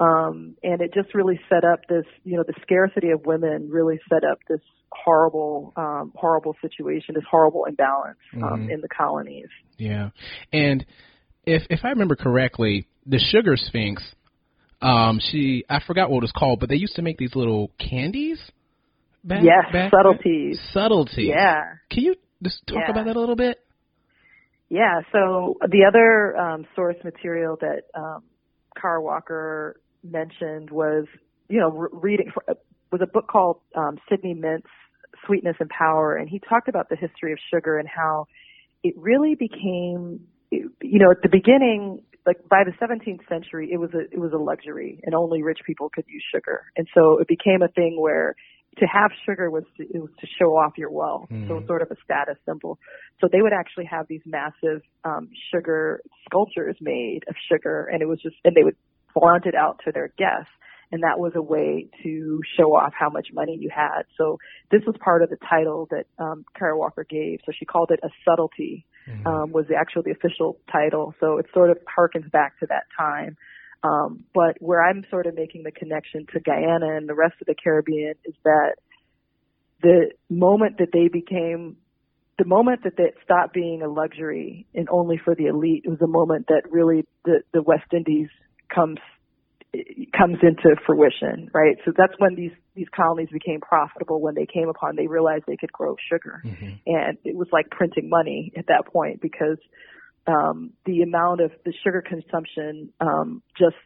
Um, 0.01 0.55
and 0.63 0.81
it 0.81 0.93
just 0.95 1.13
really 1.13 1.39
set 1.47 1.63
up 1.63 1.81
this, 1.87 2.05
you 2.23 2.35
know, 2.35 2.43
the 2.45 2.55
scarcity 2.63 3.11
of 3.11 3.23
women 3.27 3.69
really 3.69 3.99
set 4.09 4.23
up 4.23 4.39
this 4.49 4.61
horrible, 4.91 5.73
um, 5.75 6.11
horrible 6.15 6.55
situation, 6.59 7.13
this 7.13 7.23
horrible 7.29 7.65
imbalance 7.65 8.17
um, 8.33 8.67
Mhm. 8.67 8.71
in 8.73 8.81
the 8.81 8.87
colonies. 8.89 9.49
Yeah, 9.77 10.09
and 10.51 10.83
if 11.45 11.67
if 11.69 11.85
I 11.85 11.89
remember 11.89 12.15
correctly, 12.15 12.87
the 13.05 13.19
Sugar 13.19 13.55
Sphinx, 13.57 14.03
um, 14.81 15.19
she 15.19 15.65
I 15.69 15.79
forgot 15.85 16.09
what 16.09 16.17
it 16.17 16.21
was 16.23 16.31
called, 16.31 16.59
but 16.59 16.69
they 16.69 16.77
used 16.77 16.95
to 16.95 17.03
make 17.03 17.17
these 17.17 17.35
little 17.35 17.69
candies. 17.77 18.39
Back, 19.23 19.43
yes, 19.43 19.71
back 19.71 19.91
subtleties. 19.91 20.59
Subtlety. 20.73 21.25
Yeah. 21.25 21.75
Can 21.91 22.03
you 22.05 22.15
just 22.41 22.65
talk 22.65 22.77
Yeah. 22.85 22.91
about 22.91 23.05
that 23.05 23.15
a 23.15 23.19
little 23.19 23.35
bit? 23.35 23.59
Yeah. 24.67 25.01
So 25.11 25.57
the 25.69 25.85
other 25.85 26.35
um, 26.37 26.65
source 26.75 26.97
material 27.03 27.55
that 27.61 27.83
um, 27.93 28.23
Kara 28.75 28.99
Walker 28.99 29.79
mentioned 30.03 30.69
was, 30.71 31.05
you 31.49 31.59
know, 31.59 31.69
re- 31.69 31.89
reading 31.91 32.31
was 32.91 33.01
a 33.01 33.07
book 33.07 33.27
called 33.27 33.59
um, 33.75 33.97
Sidney 34.09 34.35
Mintz, 34.35 34.63
Sweetness 35.25 35.55
and 35.59 35.69
Power, 35.69 36.15
and 36.15 36.29
he 36.29 36.39
talked 36.39 36.67
about 36.67 36.89
the 36.89 36.95
history 36.95 37.31
of 37.31 37.39
sugar 37.53 37.77
and 37.77 37.87
how 37.87 38.27
it 38.83 38.93
really 38.97 39.35
became, 39.35 40.21
you 40.49 40.69
know, 40.81 41.11
at 41.11 41.21
the 41.21 41.29
beginning, 41.29 42.03
like 42.25 42.37
by 42.49 42.63
the 42.63 42.71
17th 42.71 43.27
century, 43.29 43.69
it 43.71 43.77
was 43.77 43.91
a 43.93 44.01
it 44.11 44.19
was 44.19 44.31
a 44.33 44.37
luxury, 44.37 44.99
and 45.03 45.15
only 45.15 45.41
rich 45.41 45.59
people 45.65 45.89
could 45.89 46.05
use 46.07 46.23
sugar, 46.33 46.65
and 46.75 46.87
so 46.93 47.19
it 47.19 47.27
became 47.27 47.61
a 47.61 47.67
thing 47.67 47.99
where 47.99 48.35
to 48.77 48.85
have 48.85 49.11
sugar 49.25 49.49
was 49.51 49.63
to, 49.75 49.83
it 49.83 49.99
was 49.99 50.11
to 50.19 50.27
show 50.39 50.55
off 50.55 50.77
your 50.77 50.89
wealth, 50.89 51.27
so 51.29 51.55
Mhm. 51.55 51.57
it's 51.59 51.67
sort 51.67 51.81
of 51.81 51.91
a 51.91 51.95
status 52.03 52.37
symbol. 52.45 52.79
So 53.19 53.27
they 53.27 53.41
would 53.41 53.51
actually 53.53 53.85
have 53.85 54.07
these 54.07 54.21
massive 54.25 54.81
um, 55.03 55.29
sugar 55.51 56.01
sculptures 56.25 56.77
made 56.79 57.25
of 57.27 57.35
sugar, 57.49 57.89
and 57.91 58.01
it 58.01 58.07
was 58.07 58.21
just 58.21 58.35
and 58.45 58.55
they 58.55 58.63
would 58.63 58.77
flaunt 59.13 59.45
it 59.45 59.56
out 59.56 59.80
to 59.86 59.91
their 59.91 60.10
guests, 60.17 60.52
and 60.91 61.04
that 61.04 61.19
was 61.19 61.34
a 61.36 61.41
way 61.41 61.88
to 62.04 62.41
show 62.58 62.76
off 62.76 62.93
how 62.97 63.10
much 63.10 63.28
money 63.34 63.58
you 63.60 63.69
had. 63.74 64.04
So 64.17 64.38
this 64.71 64.82
was 64.86 64.95
part 65.00 65.24
of 65.24 65.30
the 65.30 65.38
title 65.50 65.88
that 65.91 66.06
um, 66.19 66.45
Kara 66.58 66.78
Walker 66.78 67.06
gave. 67.10 67.39
So 67.45 67.52
she 67.58 67.65
called 67.65 67.91
it 67.91 68.00
a 68.04 68.10
subtlety 68.26 68.86
um, 69.26 69.52
was 69.52 69.65
the 69.67 69.76
actual 69.76 70.04
the 70.04 70.12
official 70.12 70.58
title. 70.71 71.13
So 71.19 71.38
it 71.38 71.47
sort 71.54 71.69
of 71.69 71.78
harkens 71.86 72.30
back 72.32 72.60
to 72.60 72.65
that 72.67 72.84
time. 72.97 73.38
Um, 73.84 74.26
but 74.34 74.58
where 74.60 74.84
I'm 74.84 75.04
sort 75.10 75.26
of 75.26 75.36
making 75.36 75.63
the 75.63 75.71
connection 75.71 76.26
to 76.34 76.39
Guyana 76.39 76.97
and 76.97 77.10
the 77.10 77.15
rest 77.15 77.36
of 77.41 77.47
the 77.47 77.56
Caribbean 77.56 78.13
is 78.26 78.36
that 78.43 78.76
the 79.82 80.12
moment 80.30 80.78
that 80.78 80.89
they 80.93 81.08
became 81.08 81.78
the 82.38 82.45
moment 82.45 82.84
that 82.84 82.97
it 82.97 83.15
stopped 83.24 83.54
being 83.54 83.82
a 83.84 83.89
luxury 83.89 84.65
and 84.74 84.88
only 84.89 85.19
for 85.24 85.36
the 85.36 85.45
elite 85.45 85.84
was 85.86 86.00
the 86.00 86.08
moment 86.08 86.47
that 86.47 86.63
really 86.71 87.06
the, 87.24 87.41
the 87.54 87.62
West 87.62 87.93
Indies 87.93 88.30
comes 88.73 88.99
comes 90.17 90.38
into 90.43 90.75
fruition, 90.86 91.49
right? 91.53 91.77
So 91.86 91.93
that's 91.95 92.13
when 92.17 92.36
these 92.36 92.51
these 92.75 92.88
colonies 92.95 93.29
became 93.31 93.62
profitable 93.62 94.21
when 94.21 94.36
they 94.36 94.45
came 94.45 94.67
upon 94.67 94.95
they 94.95 95.07
realized 95.07 95.43
they 95.47 95.57
could 95.57 95.71
grow 95.71 95.95
sugar. 96.10 96.41
Mhm. 96.45 96.79
And 96.86 97.17
it 97.23 97.36
was 97.36 97.47
like 97.51 97.69
printing 97.69 98.10
money 98.10 98.51
at 98.57 98.67
that 98.67 98.86
point 98.91 99.21
because 99.21 99.57
um 100.27 100.73
the 100.86 101.01
amount 101.03 101.41
of 101.41 101.51
the 101.63 101.73
sugar 101.84 102.01
consumption 102.01 102.91
um 102.99 103.41
just 103.57 103.77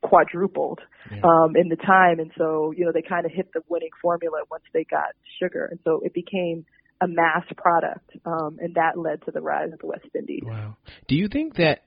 quadrupled 0.00 0.80
Yeah. 1.10 1.20
um, 1.24 1.56
in 1.56 1.68
the 1.68 1.76
time, 1.76 2.20
and 2.20 2.30
so 2.38 2.72
you 2.76 2.84
know 2.84 2.92
they 2.92 3.02
kind 3.02 3.26
of 3.26 3.32
hit 3.32 3.52
the 3.52 3.62
winning 3.68 3.90
formula 4.00 4.42
once 4.50 4.64
they 4.72 4.84
got 4.84 5.14
sugar, 5.40 5.64
and 5.64 5.80
so 5.82 6.00
it 6.04 6.12
became 6.14 6.64
a 7.00 7.08
mass 7.08 7.44
product, 7.56 8.10
um, 8.24 8.58
and 8.60 8.74
that 8.74 8.96
led 8.96 9.22
to 9.24 9.30
the 9.30 9.40
rise 9.40 9.72
of 9.72 9.78
the 9.80 9.86
West 9.86 10.06
Indies. 10.14 10.42
Wow. 10.44 10.76
Do 11.08 11.16
you 11.16 11.28
think 11.28 11.56
that 11.56 11.82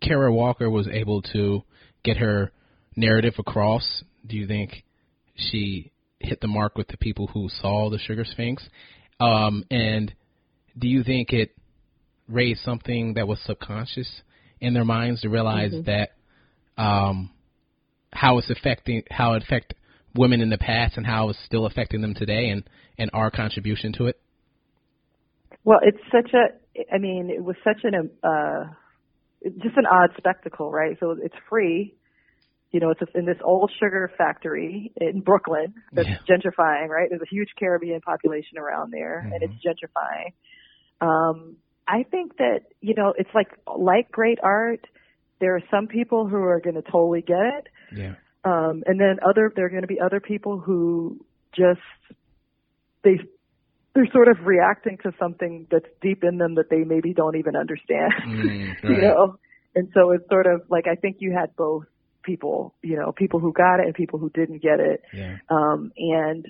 Kara 0.00 0.32
Walker 0.32 0.68
was 0.70 0.88
able 0.88 1.22
to 1.32 1.62
get 2.04 2.18
her 2.18 2.52
narrative 2.94 3.34
across? 3.38 4.02
Do 4.26 4.36
you 4.36 4.46
think 4.46 4.84
she 5.34 5.92
hit 6.18 6.40
the 6.40 6.48
mark 6.48 6.76
with 6.76 6.88
the 6.88 6.96
people 6.96 7.26
who 7.28 7.48
saw 7.48 7.90
the 7.90 7.98
Sugar 7.98 8.24
Sphinx? 8.24 8.66
Um, 9.20 9.64
and 9.70 10.12
do 10.78 10.88
you 10.88 11.02
think 11.02 11.32
it 11.32 11.54
raised 12.28 12.60
something 12.62 13.14
that 13.14 13.28
was 13.28 13.38
subconscious 13.44 14.22
in 14.60 14.74
their 14.74 14.84
minds 14.84 15.20
to 15.22 15.28
realize 15.28 15.72
that 15.86 16.10
um, 16.76 17.30
how 18.12 18.38
it's 18.38 18.50
affecting 18.50 19.02
how 19.10 19.34
it 19.34 19.42
affect 19.42 19.74
women 20.14 20.40
in 20.40 20.50
the 20.50 20.58
past 20.58 20.96
and 20.96 21.06
how 21.06 21.28
it's 21.28 21.38
still 21.44 21.66
affecting 21.66 22.00
them 22.00 22.14
today 22.14 22.48
and, 22.48 22.64
and 22.98 23.10
our 23.12 23.30
contribution 23.30 23.92
to 23.92 24.06
it? 24.06 24.18
Well, 25.64 25.80
it's 25.82 25.98
such 26.10 26.32
a, 26.32 26.94
I 26.94 26.98
mean, 26.98 27.30
it 27.30 27.42
was 27.42 27.56
such 27.64 27.80
an, 27.84 28.10
uh, 28.22 28.64
it's 29.40 29.56
just 29.62 29.76
an 29.76 29.86
odd 29.86 30.10
spectacle, 30.16 30.70
right? 30.70 30.96
So 30.98 31.16
it's 31.22 31.34
free. 31.48 31.94
You 32.72 32.80
know, 32.80 32.90
it's 32.90 33.00
in 33.14 33.26
this 33.26 33.38
old 33.42 33.70
sugar 33.78 34.10
factory 34.18 34.92
in 34.96 35.20
Brooklyn 35.20 35.74
that's 35.92 36.08
Yeah. 36.08 36.18
gentrifying, 36.28 36.88
right? 36.88 37.08
There's 37.08 37.22
a 37.22 37.28
huge 37.30 37.50
Caribbean 37.58 38.00
population 38.00 38.58
around 38.58 38.92
there 38.92 39.20
and 39.32 39.42
it's 39.42 39.54
gentrifying. 39.64 40.32
Um, 41.00 41.56
I 41.86 42.02
think 42.02 42.36
that, 42.38 42.62
you 42.80 42.94
know, 42.94 43.14
it's 43.16 43.30
like, 43.34 43.48
like 43.76 44.10
great 44.10 44.38
art, 44.42 44.84
there 45.38 45.54
are 45.54 45.62
some 45.70 45.86
people 45.86 46.26
who 46.26 46.38
are 46.42 46.60
going 46.60 46.74
to 46.74 46.82
totally 46.82 47.22
get 47.22 47.38
it. 47.38 47.68
Yeah. 47.94 48.14
Um, 48.44 48.82
and 48.86 48.98
then 48.98 49.18
other, 49.26 49.52
there 49.54 49.66
are 49.66 49.70
going 49.70 49.82
to 49.82 49.88
be 49.88 50.00
other 50.00 50.20
people 50.20 50.58
who 50.58 51.24
just, 51.52 51.80
they, 53.04 53.20
they're 53.96 54.12
sort 54.12 54.28
of 54.28 54.36
reacting 54.46 54.98
to 55.02 55.10
something 55.18 55.66
that's 55.70 55.86
deep 56.00 56.22
in 56.22 56.38
them 56.38 56.54
that 56.54 56.70
they 56.70 56.84
maybe 56.84 57.12
don't 57.12 57.36
even 57.36 57.56
understand, 57.56 58.12
Mm, 58.24 58.74
you 58.84 58.98
know? 59.00 59.36
And 59.74 59.88
so 59.94 60.12
it's 60.12 60.28
sort 60.28 60.46
of 60.46 60.62
like, 60.70 60.86
I 60.86 60.94
think 60.94 61.16
you 61.20 61.32
had 61.32 61.56
both 61.56 61.84
people, 62.22 62.74
you 62.82 62.96
know, 62.96 63.12
people 63.12 63.40
who 63.40 63.52
got 63.52 63.80
it 63.80 63.86
and 63.86 63.94
people 63.94 64.18
who 64.18 64.30
didn't 64.30 64.62
get 64.62 64.80
it. 64.80 65.02
Yeah. 65.12 65.38
Um, 65.50 65.92
and, 65.96 66.46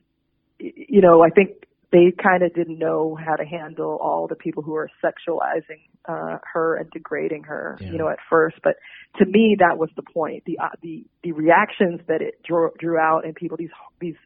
you 0.58 1.00
know, 1.00 1.22
I 1.22 1.30
think 1.30 1.50
they 1.92 2.12
kind 2.22 2.42
of 2.42 2.52
didn't 2.54 2.78
know 2.78 3.14
how 3.16 3.36
to 3.36 3.44
handle 3.44 3.98
all 4.02 4.26
the 4.28 4.34
people 4.36 4.62
who 4.62 4.74
are 4.74 4.90
sexualizing 5.04 5.80
uh, 6.08 6.38
her 6.52 6.76
and 6.76 6.90
degrading 6.90 7.44
her, 7.44 7.78
Yeah. 7.80 7.90
you 7.92 7.98
know, 7.98 8.08
at 8.08 8.18
first. 8.30 8.56
But 8.62 8.74
to 9.18 9.24
me, 9.26 9.56
that 9.60 9.78
was 9.78 9.90
the 9.96 10.02
point. 10.02 10.44
The 10.46 10.58
uh, 10.58 10.68
the 10.82 11.04
the 11.22 11.32
reactions 11.32 12.00
that 12.08 12.22
it 12.22 12.42
drew 12.44 12.70
drew 12.78 12.98
out 12.98 13.24
in 13.24 13.34
people, 13.34 13.56
these 13.56 13.70
these 14.00 14.16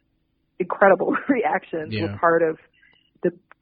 incredible 0.59 1.15
reactions, 1.29 1.91
Yeah. 1.93 2.11
were 2.11 2.17
part 2.17 2.43
of 2.43 2.57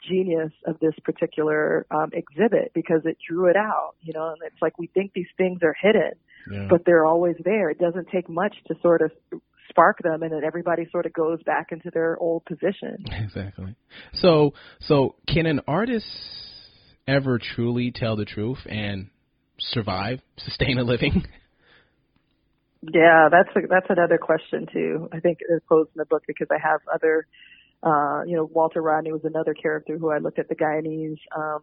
genius 0.07 0.51
of 0.65 0.79
this 0.79 0.93
particular 1.03 1.85
um, 1.91 2.11
exhibit 2.13 2.71
because 2.73 3.01
it 3.05 3.17
drew 3.27 3.47
it 3.49 3.55
out. 3.55 3.95
You 4.01 4.13
know, 4.13 4.29
and 4.29 4.37
it's 4.45 4.61
like 4.61 4.77
we 4.77 4.87
think 4.87 5.13
these 5.13 5.27
things 5.37 5.59
are 5.63 5.75
hidden, 5.79 6.13
Yeah. 6.51 6.67
but 6.69 6.85
they're 6.85 7.05
always 7.05 7.35
there. 7.43 7.69
It 7.69 7.79
doesn't 7.79 8.07
take 8.09 8.29
much 8.29 8.55
to 8.67 8.75
sort 8.81 9.01
of 9.01 9.11
spark 9.69 9.99
them, 10.01 10.23
and 10.23 10.31
then 10.31 10.43
everybody 10.43 10.87
sort 10.91 11.05
of 11.05 11.13
goes 11.13 11.41
back 11.43 11.71
into 11.71 11.91
their 11.91 12.17
old 12.17 12.45
position. 12.45 13.05
Exactly. 13.11 13.75
So, 14.13 14.53
so 14.79 15.15
can 15.27 15.45
an 15.45 15.61
artist 15.67 16.07
ever 17.07 17.37
truly 17.39 17.91
tell 17.91 18.15
the 18.15 18.25
truth 18.25 18.59
and 18.67 19.09
survive, 19.59 20.19
sustain 20.37 20.77
a 20.79 20.83
living? 20.83 21.25
Yeah, 22.81 23.27
that's 23.29 23.49
a, 23.57 23.67
that's 23.67 23.87
another 23.89 24.17
question 24.17 24.65
too. 24.71 25.09
I 25.11 25.19
think 25.19 25.39
it's 25.41 25.65
posed 25.67 25.89
in 25.93 25.99
the 25.99 26.05
book 26.05 26.23
because 26.25 26.47
I 26.49 26.65
have 26.65 26.79
other, 26.93 27.27
uh, 27.83 28.23
you 28.25 28.35
know, 28.35 28.45
Walter 28.45 28.81
Rodney 28.81 29.11
was 29.11 29.23
another 29.23 29.53
character 29.53 29.97
who 29.97 30.11
I 30.11 30.17
looked 30.17 30.39
at 30.39 30.49
the 30.49 30.55
Guyanese 30.55 31.19
um, 31.35 31.59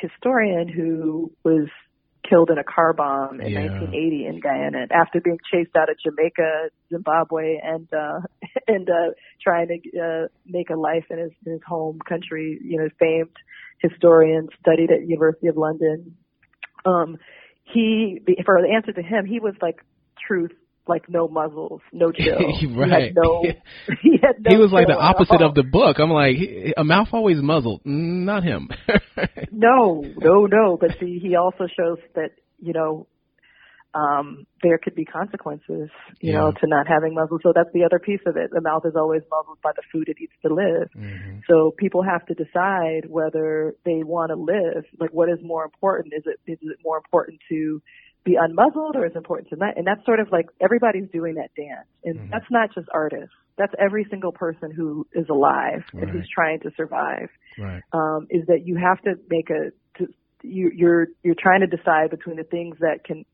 historian 0.00 0.68
who 0.68 1.32
was 1.44 1.68
killed 2.28 2.50
in 2.50 2.58
a 2.58 2.64
car 2.64 2.92
bomb 2.92 3.40
in 3.40 3.52
Yeah. 3.52 3.60
1980 3.60 4.26
in 4.26 4.40
Guyana 4.40 4.86
after 4.90 5.20
being 5.20 5.38
chased 5.50 5.74
out 5.76 5.88
of 5.88 5.96
Jamaica, 5.98 6.70
Zimbabwe, 6.90 7.58
and 7.62 7.88
uh, 7.92 8.20
and 8.68 8.88
uh, 8.88 9.12
trying 9.42 9.68
to 9.68 10.00
uh, 10.00 10.28
make 10.46 10.70
a 10.70 10.76
life 10.76 11.04
in 11.10 11.18
his 11.18 11.32
in 11.46 11.52
his 11.52 11.62
home 11.66 11.98
country. 12.06 12.58
You 12.62 12.78
know, 12.78 12.88
famed 12.98 13.36
historian 13.78 14.48
studied 14.60 14.90
at 14.90 15.06
University 15.06 15.46
of 15.48 15.56
London. 15.56 16.16
Um, 16.84 17.18
he 17.64 18.20
for 18.44 18.60
the 18.62 18.68
answer 18.74 18.92
to 18.92 19.02
him, 19.02 19.24
he 19.24 19.40
was 19.40 19.54
like 19.62 19.84
truth, 20.26 20.52
like 20.88 21.08
no 21.08 21.28
muzzles, 21.28 21.80
no 21.92 22.10
chill. 22.12 22.38
He 22.58 22.66
Right. 22.66 22.90
had 22.90 23.14
no. 23.14 23.42
he 24.02 24.18
had 24.22 24.36
no. 24.40 24.50
he 24.50 24.56
was 24.56 24.72
like 24.72 24.86
the 24.86 24.96
opposite 24.98 25.42
of 25.42 25.54
the 25.54 25.62
book. 25.62 25.98
I'm 25.98 26.10
like, 26.10 26.36
a 26.76 26.84
mouth 26.84 27.08
always 27.12 27.38
muzzled. 27.42 27.82
Mm, 27.84 28.24
Not 28.24 28.42
him. 28.44 28.68
No, 29.50 30.02
no, 30.18 30.46
no. 30.46 30.76
But 30.80 30.96
see, 31.00 31.18
he 31.20 31.34
also 31.36 31.66
shows 31.66 31.98
that 32.14 32.30
you 32.60 32.72
know 32.72 33.06
um 33.94 34.46
there 34.62 34.78
could 34.78 34.94
be 34.94 35.04
consequences, 35.04 35.88
you 36.20 36.32
know, 36.32 36.52
to 36.52 36.66
not 36.66 36.86
having 36.86 37.14
muzzles. 37.14 37.40
So 37.42 37.52
that's 37.54 37.70
the 37.72 37.84
other 37.84 37.98
piece 37.98 38.20
of 38.26 38.36
it. 38.36 38.50
The 38.52 38.60
mouth 38.60 38.84
is 38.84 38.92
always 38.96 39.22
muzzled 39.30 39.58
by 39.62 39.70
the 39.74 39.82
food 39.90 40.08
it 40.08 40.16
eats 40.20 40.34
to 40.46 40.52
live. 40.52 40.88
Mhm. 40.96 41.40
So 41.48 41.72
people 41.76 42.02
have 42.02 42.24
to 42.26 42.34
decide 42.34 43.08
whether 43.08 43.74
they 43.84 44.02
want 44.04 44.30
to 44.30 44.36
live. 44.36 44.84
Like, 45.00 45.10
what 45.10 45.28
is 45.30 45.38
more 45.42 45.64
important? 45.64 46.12
Is 46.14 46.24
it 46.26 46.38
is 46.46 46.58
it 46.62 46.78
more 46.84 46.98
important 46.98 47.40
to 47.48 47.80
be 48.24 48.36
unmuzzled, 48.36 48.94
or 48.94 49.06
is 49.06 49.16
important 49.16 49.48
to 49.50 49.56
not? 49.56 49.76
And 49.76 49.86
that's 49.86 50.04
sort 50.04 50.20
of 50.20 50.28
like 50.30 50.46
everybody's 50.60 51.08
doing 51.10 51.34
that 51.36 51.50
dance, 51.56 51.86
and 52.04 52.18
Mhm. 52.18 52.30
that's 52.30 52.50
not 52.50 52.74
just 52.74 52.88
artists. 52.92 53.34
That's 53.56 53.74
every 53.78 54.04
single 54.10 54.32
person 54.32 54.70
who 54.70 55.06
is 55.12 55.28
alive 55.28 55.82
and 55.94 56.08
who's 56.10 56.28
trying 56.32 56.60
to 56.60 56.70
survive 56.76 57.28
Right. 57.58 57.82
um, 57.92 58.26
is 58.30 58.46
that 58.46 58.66
you 58.66 58.76
have 58.76 59.00
to 59.02 59.14
make 59.28 59.50
a 59.50 59.70
to, 59.98 60.06
you, 60.42 60.70
you're 60.74 61.08
you're 61.24 61.34
trying 61.38 61.60
to 61.60 61.66
decide 61.66 62.10
between 62.10 62.36
the 62.36 62.44
things 62.44 62.76
that 62.80 63.04
can 63.04 63.24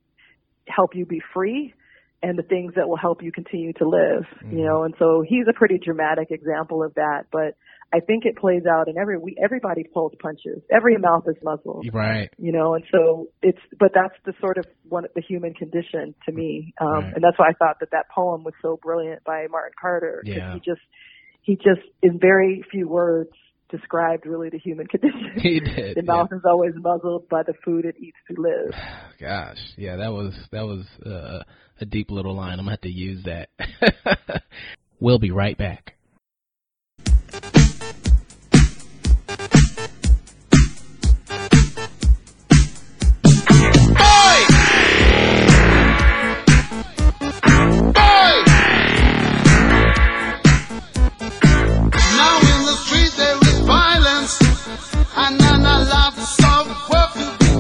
help 0.69 0.95
you 0.95 1.05
be 1.05 1.21
free 1.35 1.75
and 2.23 2.39
the 2.39 2.43
things 2.43 2.73
that 2.77 2.89
will 2.89 2.97
help 2.97 3.23
you 3.23 3.31
continue 3.33 3.73
to 3.75 3.89
live 3.89 4.25
Mhm. 4.43 4.53
you 4.59 4.65
know 4.65 4.85
and 4.85 4.95
so 4.99 5.23
he's 5.27 5.47
a 5.49 5.53
pretty 5.53 5.79
dramatic 5.79 6.31
example 6.31 6.83
of 6.83 6.95
that 6.95 7.27
but 7.31 7.55
i 7.93 8.01
think 8.01 8.25
it 8.25 8.37
plays 8.37 8.65
out 8.67 8.89
in 8.89 8.97
every 8.99 9.19
we 9.19 9.37
everybody 9.43 9.85
pulls 9.85 10.13
punches 10.21 10.63
every 10.71 10.97
mouth 10.97 11.25
is 11.29 11.37
muzzled 11.43 11.87
Right. 11.93 12.31
you 12.39 12.53
know 12.53 12.75
and 12.75 12.85
so 12.91 13.29
it's 13.43 13.59
but 13.79 13.93
that's 13.95 14.15
the 14.25 14.33
sort 14.41 14.59
of 14.59 14.67
one 14.89 15.05
the 15.15 15.21
human 15.23 15.55
condition 15.55 16.15
to 16.27 16.33
me 16.33 16.73
um 16.81 16.89
Right. 16.89 17.13
and 17.15 17.23
that's 17.25 17.39
why 17.39 17.49
i 17.49 17.53
thought 17.55 17.79
that 17.81 17.91
that 17.91 18.07
poem 18.15 18.45
was 18.45 18.55
so 18.63 18.79
brilliant 18.83 19.23
by 19.25 19.47
martin 19.51 19.73
Carter 19.81 20.23
Yeah. 20.25 20.55
he 20.55 20.61
just 20.61 20.83
he 21.43 21.57
just 21.57 21.83
in 22.03 22.19
very 22.19 22.63
few 22.71 22.89
words 22.89 23.33
described 23.77 24.27
really 24.27 24.51
the 24.51 24.59
human 24.59 24.87
condition 24.95 25.33
He 25.37 25.61
did. 25.61 25.97
the 25.97 26.03
mouth 26.03 26.29
is 26.33 26.43
always 26.45 26.73
muzzled 26.77 27.29
by 27.29 27.43
the 27.43 27.55
food 27.65 27.85
it 27.85 27.97
eats 27.99 28.19
to 28.31 28.41
live 28.41 28.73
Gosh, 29.21 29.59
yeah, 29.77 29.97
that 29.97 30.13
was 30.13 30.35
that 30.51 30.63
was 30.63 30.85
uh, 31.07 31.45
a 31.81 31.85
deep 31.87 32.11
little 32.11 32.35
line. 32.35 32.59
I'm 32.59 32.67
gonna 32.67 32.73
have 32.73 32.81
to 32.83 32.89
use 32.91 33.25
that. 33.25 33.49
we'll 35.01 35.19
be 35.21 35.31
right 35.31 35.57
back. 35.57 35.94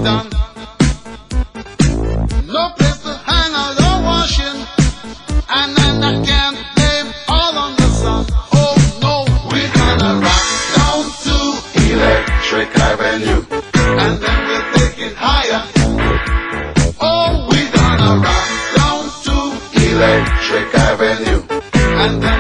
No 0.05 0.21
place 2.77 2.99
to 3.05 3.13
hang 3.25 3.55
washing, 4.05 4.61
and 5.49 5.77
then 5.79 6.05
I 6.05 6.23
can't 6.23 6.59
blame 6.77 7.09
all 7.27 7.57
on 7.57 7.73
the 7.77 7.89
sun. 7.89 8.27
Oh 8.53 8.77
no, 9.01 9.25
we're 9.49 9.73
gonna 9.73 10.21
rock 10.21 10.47
down 10.77 11.05
to 11.25 11.37
Electric 11.91 12.71
Avenue. 12.79 13.43
and 14.03 14.15
then 14.23 14.39
we'll 14.47 14.67
take 14.75 14.99
it 15.07 15.15
higher. 15.17 15.63
Oh, 17.01 17.49
we're 17.51 17.73
gonna 17.73 18.21
rock 18.21 18.51
down 18.77 19.03
to 19.25 19.35
Electric 19.89 20.69
Avenue. 20.75 21.41
and 22.03 22.23
then 22.23 22.34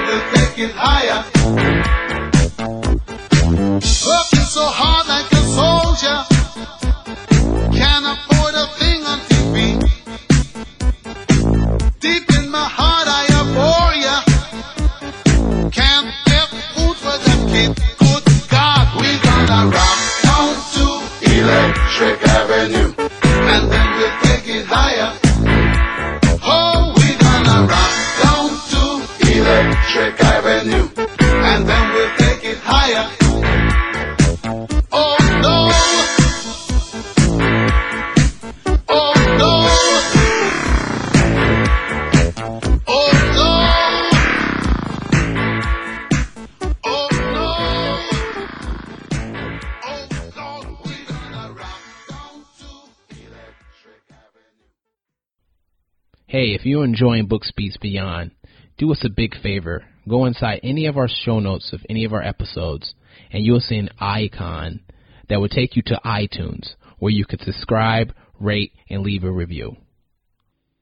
Hey, 56.34 56.46
if 56.46 56.66
you're 56.66 56.84
enjoying 56.84 57.28
Book 57.28 57.44
Speaks 57.44 57.76
Beyond, 57.76 58.32
do 58.76 58.90
us 58.90 59.04
a 59.04 59.08
big 59.08 59.40
favor. 59.40 59.84
Go 60.08 60.24
inside 60.24 60.58
any 60.64 60.86
of 60.86 60.96
our 60.96 61.06
show 61.06 61.38
notes 61.38 61.72
of 61.72 61.78
any 61.88 62.04
of 62.04 62.12
our 62.12 62.24
episodes, 62.24 62.92
and 63.30 63.44
you'll 63.44 63.60
see 63.60 63.76
an 63.76 63.90
icon 64.00 64.80
that 65.28 65.40
will 65.40 65.48
take 65.48 65.76
you 65.76 65.82
to 65.86 66.00
iTunes, 66.04 66.74
where 66.98 67.12
you 67.12 67.24
can 67.24 67.38
subscribe, 67.38 68.12
rate, 68.40 68.72
and 68.90 69.04
leave 69.04 69.22
a 69.22 69.30
review. 69.30 69.76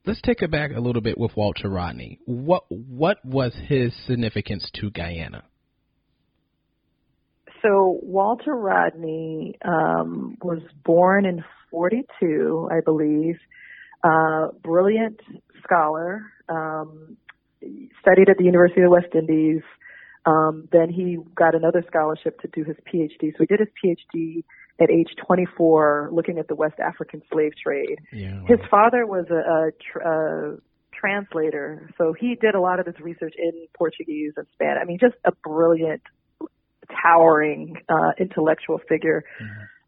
Let's 0.06 0.22
take 0.22 0.40
it 0.40 0.50
back 0.50 0.70
a 0.74 0.80
little 0.80 1.02
bit 1.02 1.18
with 1.18 1.36
Walter 1.36 1.68
Rodney. 1.68 2.18
What 2.24 2.64
what 2.70 3.22
was 3.22 3.54
his 3.68 3.92
significance 4.06 4.70
to 4.76 4.90
Guyana? 4.90 5.44
So 7.60 8.00
Walter 8.02 8.54
Rodney 8.54 9.58
um, 9.62 10.38
was 10.40 10.62
born 10.82 11.26
in 11.26 11.44
42, 11.70 12.70
I 12.72 12.80
believe. 12.80 13.36
Uh, 14.04 14.48
brilliant 14.62 15.20
scholar. 15.62 16.22
Um, 16.48 17.16
studied 18.00 18.28
at 18.28 18.38
the 18.38 18.44
University 18.44 18.80
of 18.80 18.86
the 18.86 18.90
West 18.90 19.14
Indies. 19.14 19.62
Um, 20.24 20.68
then 20.72 20.88
he 20.88 21.18
got 21.34 21.54
another 21.54 21.84
scholarship 21.86 22.40
to 22.40 22.48
do 22.48 22.64
his 22.64 22.76
PhD. 22.92 23.32
So 23.32 23.38
he 23.40 23.46
did 23.46 23.60
his 23.60 23.68
PhD 23.82 24.44
at 24.80 24.90
age 24.90 25.08
24, 25.26 26.10
looking 26.12 26.38
at 26.38 26.48
the 26.48 26.54
West 26.54 26.78
African 26.80 27.22
slave 27.32 27.52
trade. 27.62 27.98
Yeah, 28.12 28.40
His 28.46 28.58
father 28.70 29.06
was 29.06 29.26
a, 29.30 29.34
a, 29.34 29.70
tr- 29.92 30.00
a 30.00 30.56
translator, 30.92 31.90
so 31.98 32.14
he 32.18 32.36
did 32.40 32.54
a 32.54 32.60
lot 32.60 32.78
of 32.80 32.86
his 32.86 32.98
research 33.00 33.34
in 33.36 33.66
Portuguese 33.76 34.32
and 34.36 34.46
Spanish. 34.54 34.78
I 34.80 34.84
mean, 34.84 34.98
just 35.00 35.14
a 35.24 35.32
brilliant, 35.44 36.02
towering 37.02 37.76
uh, 37.88 38.12
intellectual 38.18 38.80
figure. 38.88 39.24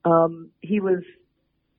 Um, 0.05 0.50
he 0.61 0.81
was 0.81 1.03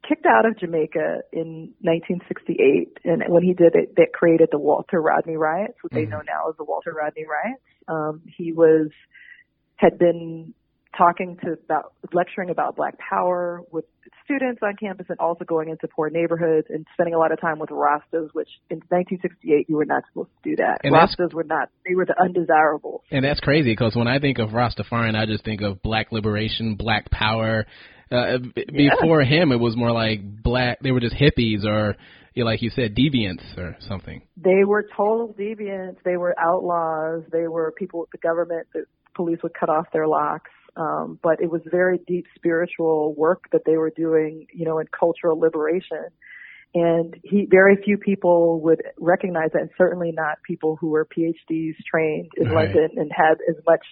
kicked 0.08 0.26
out 0.26 0.46
of 0.46 0.58
Jamaica 0.58 1.22
in 1.32 1.74
1968, 1.82 2.98
and 3.04 3.24
when 3.28 3.44
he 3.44 3.54
did 3.54 3.76
it, 3.76 3.96
that 3.96 4.13
created 4.13 4.50
the 4.52 4.60
Walter 4.60 5.02
Rodney 5.02 5.38
riots, 5.38 5.78
what 5.82 5.94
they 5.94 6.06
know 6.06 6.22
now 6.26 6.50
as 6.50 6.56
the 6.58 6.63
Walter 6.63 6.94
Rodney 6.94 7.26
riots. 7.26 7.62
Um, 7.88 8.22
he 8.26 8.52
was 8.52 8.89
had 9.78 9.98
been 10.00 10.54
talking 10.98 11.38
to 11.44 11.54
about 11.65 11.94
lecturing 12.13 12.50
about 12.50 12.76
Black 12.76 12.98
Power 12.98 13.62
with 13.72 13.86
students 14.24 14.62
on 14.63 14.76
campus, 14.80 15.08
and 15.10 15.20
also 15.20 15.44
going 15.46 15.70
into 15.70 15.88
poor 15.88 16.10
neighborhoods 16.10 16.68
and 16.70 16.86
spending 16.94 17.13
a 17.13 17.18
lot 17.18 17.32
of 17.32 17.39
time 17.39 17.60
with 17.60 17.70
Rastas, 17.70 18.30
which 18.34 18.50
in 18.70 18.78
1968 18.89 19.70
you 19.70 19.76
were 19.76 19.86
not 19.86 20.04
supposed 20.08 20.30
to 20.44 20.50
do 20.50 20.56
that. 20.58 20.80
And 20.84 20.94
Rastas 20.94 21.34
were 21.34 21.44
not; 21.44 21.70
they 21.88 21.96
were 21.96 22.06
the 22.06 22.20
undesirables. 22.20 23.02
And 23.12 23.24
that's 23.24 23.39
crazy 23.39 23.72
because 23.72 23.96
when 23.96 24.08
I 24.08 24.20
think 24.20 24.39
of 24.39 24.50
Rastafarian, 24.50 25.15
I 25.15 25.26
just 25.26 25.44
think 25.44 25.62
of 25.62 25.82
black 25.82 26.12
liberation, 26.12 26.76
black 26.76 27.10
power. 27.12 27.65
Uh, 28.12 28.38
b- 28.38 28.65
before 28.72 29.22
him, 29.24 29.52
it 29.52 29.60
was 29.60 29.76
more 29.76 29.91
like 29.91 30.22
black. 30.44 30.80
They 30.82 30.91
were 30.91 31.00
just 31.00 31.15
hippies 31.15 31.65
or, 31.65 31.96
you 32.34 32.44
know, 32.44 32.50
like 32.50 32.62
you 32.62 32.70
said, 32.70 32.96
deviants 32.96 33.58
or 33.58 33.76
something. 33.88 34.22
They 34.38 34.63
were 34.63 34.86
total 34.96 35.34
deviants. 35.38 35.98
They 36.04 36.18
were 36.18 36.36
outlaws. 36.39 37.24
They 37.32 37.48
were 37.48 37.74
people 37.78 38.02
with 38.02 38.12
the 38.12 38.18
government. 38.20 38.68
The 38.74 38.86
police 39.15 39.39
would 39.44 39.54
cut 39.54 39.70
off 39.70 39.88
their 39.91 40.08
locks. 40.08 40.52
Um, 40.78 41.20
but 41.24 41.41
it 41.41 41.50
was 41.50 41.62
very 41.72 42.00
deep 42.06 42.26
spiritual 42.36 43.15
work 43.15 43.46
that 43.54 43.62
they 43.65 43.78
were 43.78 43.91
doing, 43.91 44.48
you 44.54 44.65
know, 44.65 44.80
in 44.80 44.88
cultural 44.88 45.39
liberation. 45.39 46.06
And 46.74 47.15
he, 47.24 47.48
very 47.50 47.78
few 47.86 47.98
people 47.98 48.60
would 48.62 48.84
recognize 49.00 49.52
that, 49.54 49.62
and 49.62 49.70
certainly 49.78 50.12
not 50.12 50.39
people 50.46 50.76
who 50.76 50.89
were 50.89 51.06
PhDs 51.06 51.76
trained 51.89 52.32
in 52.36 52.50
Right. 52.50 52.65
London 52.65 52.98
and 52.98 53.10
had 53.15 53.38
as 53.50 53.56
much 53.65 53.86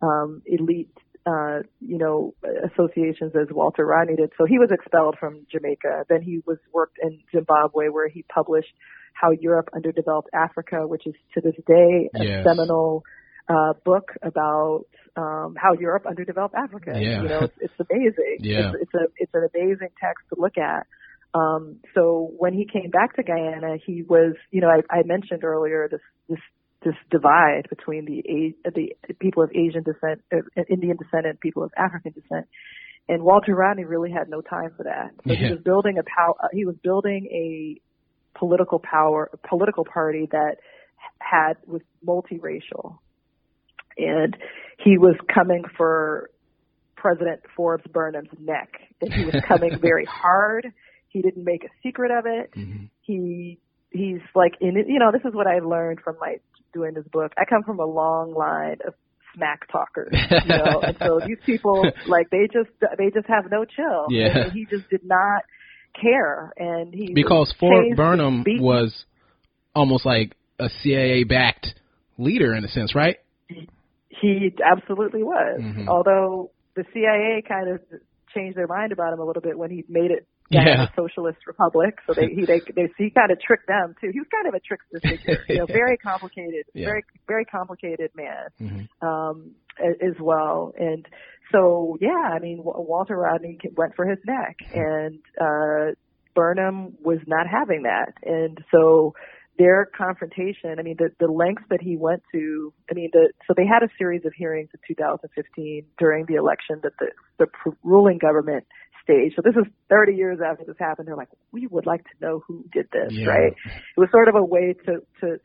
um, 0.00 0.42
elite, 0.46 0.96
uh, 1.28 1.58
you 1.80 1.98
know, 1.98 2.34
associations 2.70 3.32
as 3.40 3.48
Walter 3.50 3.84
Rodney 3.84 4.16
did. 4.16 4.30
So 4.38 4.46
he 4.46 4.58
was 4.58 4.70
expelled 4.70 5.16
from 5.20 5.46
Jamaica. 5.52 6.04
Then 6.08 6.22
he 6.22 6.40
was 6.46 6.58
worked 6.72 6.98
in 7.02 7.20
Zimbabwe, 7.34 7.88
where 7.88 8.08
he 8.08 8.24
published 8.32 8.72
"How 9.12 9.30
Europe 9.32 9.68
Underdeveloped 9.74 10.30
Africa," 10.32 10.86
which 10.86 11.06
is 11.06 11.14
to 11.34 11.40
this 11.40 11.56
day 11.66 12.08
a 12.14 12.24
Yes. 12.24 12.44
seminal 12.44 13.04
uh, 13.48 13.72
book 13.84 14.12
about 14.22 14.86
um, 15.16 15.54
how 15.56 15.72
Europe 15.78 16.06
underdeveloped 16.06 16.54
Africa. 16.54 16.92
Yeah. 16.94 17.22
You 17.22 17.28
know, 17.28 17.40
it's, 17.40 17.58
it's 17.60 17.90
amazing. 17.90 18.36
Yeah. 18.40 18.72
It's, 18.72 18.76
it's 18.82 18.94
a 18.94 19.04
it's 19.16 19.34
an 19.34 19.48
amazing 19.54 19.90
text 20.00 20.24
to 20.30 20.40
look 20.40 20.56
at. 20.56 20.86
Um, 21.34 21.80
so 21.94 22.32
when 22.38 22.54
he 22.54 22.64
came 22.64 22.90
back 22.90 23.16
to 23.16 23.22
Guyana, 23.22 23.76
he 23.84 24.02
was, 24.02 24.34
you 24.50 24.62
know, 24.62 24.68
I, 24.68 24.80
I 24.90 25.02
mentioned 25.04 25.44
earlier 25.44 25.88
this 25.90 26.00
this 26.28 26.38
this 26.84 26.94
divide 27.10 27.68
between 27.68 28.04
the 28.04 28.54
the 28.74 29.14
people 29.14 29.42
of 29.42 29.50
Asian 29.54 29.82
descent, 29.82 30.22
uh, 30.32 30.62
Indian 30.68 30.96
descent, 30.96 31.26
and 31.26 31.38
people 31.40 31.62
of 31.64 31.72
African 31.76 32.12
descent. 32.12 32.46
And 33.08 33.22
Walter 33.22 33.54
Rodney 33.54 33.84
really 33.84 34.10
had 34.10 34.28
no 34.28 34.40
time 34.42 34.70
for 34.76 34.84
that. 34.84 35.12
So 35.26 35.32
Yeah. 35.32 35.48
he 35.48 35.52
was 35.54 35.62
building 35.62 35.98
a 35.98 36.02
pow- 36.04 36.36
uh, 36.42 36.48
he 36.52 36.64
was 36.66 36.76
building 36.76 37.26
a 37.32 37.80
political 38.38 38.78
power, 38.78 39.30
a 39.32 39.48
political 39.48 39.84
party 39.84 40.26
that 40.30 40.56
had 41.20 41.54
was 41.66 41.82
multiracial, 42.06 42.98
and 43.96 44.36
he 44.78 44.98
was 44.98 45.16
coming 45.32 45.64
for 45.76 46.30
President 46.96 47.40
Forbes 47.56 47.84
Burnham's 47.92 48.28
neck, 48.38 48.70
and 49.00 49.12
he 49.12 49.24
was 49.24 49.34
coming 49.48 49.78
very 49.80 50.04
hard. 50.04 50.72
He 51.08 51.22
didn't 51.22 51.44
make 51.44 51.64
a 51.64 51.68
secret 51.82 52.10
of 52.10 52.26
it. 52.26 52.52
He 53.00 53.58
he's 53.90 54.20
like 54.34 54.54
in 54.60 54.76
it. 54.76 54.86
You 54.88 54.98
know, 54.98 55.10
this 55.12 55.22
is 55.24 55.34
what 55.34 55.46
I 55.46 55.60
learned 55.60 56.00
from 56.00 56.16
my 56.20 56.36
doing 56.72 56.94
this 56.94 57.06
book. 57.12 57.32
I 57.38 57.44
come 57.44 57.62
from 57.62 57.80
a 57.80 57.84
long 57.86 58.34
line 58.34 58.78
of 58.86 58.94
smack 59.34 59.70
talkers, 59.70 60.12
you 60.12 60.38
know, 60.48 60.80
and 60.82 60.96
so 60.98 61.20
these 61.26 61.38
people 61.44 61.84
like 62.06 62.30
they 62.30 62.48
just 62.52 62.70
they 62.96 63.10
just 63.10 63.26
have 63.28 63.50
no 63.50 63.64
chill. 63.64 64.06
Yeah. 64.10 64.44
and 64.44 64.52
he 64.52 64.66
just 64.66 64.88
did 64.90 65.04
not 65.04 65.42
care, 66.00 66.52
and 66.56 66.92
he 66.94 67.12
Because 67.12 67.54
Forbes 67.58 67.96
Burnham 67.96 68.44
was 68.60 69.04
almost 69.74 70.04
like 70.06 70.34
a 70.58 70.68
CIA 70.82 71.24
backed 71.24 71.74
leader 72.18 72.54
in 72.54 72.64
a 72.64 72.68
sense, 72.68 72.94
right? 72.94 73.18
He 74.08 74.52
absolutely 74.64 75.22
was. 75.22 75.60
Mhm. 75.60 75.86
Although 75.88 76.50
the 76.74 76.84
CIA 76.92 77.42
kind 77.46 77.68
of 77.68 77.80
changed 78.34 78.56
their 78.56 78.66
mind 78.66 78.92
about 78.92 79.12
him 79.12 79.20
a 79.20 79.24
little 79.24 79.42
bit 79.42 79.56
when 79.56 79.70
he 79.70 79.84
made 79.88 80.10
it 80.10 80.26
Yeah. 80.50 80.64
Guyana 80.64 80.92
Socialist 80.96 81.38
Republic. 81.46 81.98
So 82.06 82.14
they 82.14 82.28
he 82.28 82.44
they 82.46 82.60
they 82.74 82.88
he 82.96 83.10
kind 83.10 83.30
of 83.30 83.38
tricked 83.40 83.66
them 83.68 83.94
too. 84.00 84.10
He 84.12 84.18
was 84.20 84.28
kind 84.32 84.48
of 84.48 84.54
a 84.54 84.60
trickster 84.60 85.00
figure, 85.00 85.44
you 85.48 85.58
know, 85.58 85.66
very 85.68 85.96
complicated, 85.98 86.64
Yeah. 86.74 86.86
very 86.86 87.04
very 87.26 87.44
complicated 87.44 88.10
man 88.14 88.48
Mhm. 88.60 88.88
um, 89.06 89.50
as 89.78 90.14
well. 90.20 90.72
And 90.78 91.06
so, 91.52 91.96
yeah, 92.00 92.30
I 92.34 92.38
mean, 92.40 92.60
Walter 92.62 93.16
Rodney 93.16 93.58
went 93.76 93.94
for 93.94 94.06
his 94.06 94.18
neck, 94.26 94.56
and 94.74 95.18
uh, 95.40 95.94
Burnham 96.34 96.94
was 97.02 97.18
not 97.26 97.46
having 97.46 97.84
that. 97.84 98.12
And 98.22 98.58
so, 98.70 99.14
their 99.58 99.86
confrontation, 99.96 100.76
I 100.78 100.82
mean, 100.82 100.96
the, 100.98 101.08
the 101.18 101.26
lengths 101.32 101.64
that 101.70 101.80
he 101.80 101.96
went 101.96 102.22
to, 102.32 102.72
I 102.90 102.94
mean, 102.94 103.10
the, 103.12 103.32
so 103.46 103.54
they 103.56 103.66
had 103.66 103.82
a 103.82 103.88
series 103.98 104.24
of 104.24 104.32
hearings 104.36 104.68
in 104.72 104.78
2015 104.94 105.84
during 105.98 106.26
the 106.26 106.34
election 106.34 106.80
that 106.84 106.92
the, 107.00 107.06
the 107.38 107.46
pr- 107.46 107.76
ruling 107.82 108.18
government 108.18 108.66
staged. 109.08 109.34
So 109.36 109.42
this 109.42 109.54
is 109.56 109.64
30 109.88 110.14
years 110.14 110.38
after 110.44 110.64
this 110.64 110.76
happened. 110.78 111.08
They're 111.08 111.16
like, 111.16 111.28
we 111.52 111.66
would 111.66 111.86
like 111.86 112.04
to 112.04 112.10
know 112.20 112.42
who 112.46 112.64
did 112.72 112.86
this, 112.92 113.12
Yeah. 113.12 113.26
right? 113.28 113.52
It 113.96 114.00
was 114.00 114.10
sort 114.10 114.28
of 114.28 114.34
a 114.34 114.44
way 114.44 114.74
to, 114.86 115.00
to 115.20 115.36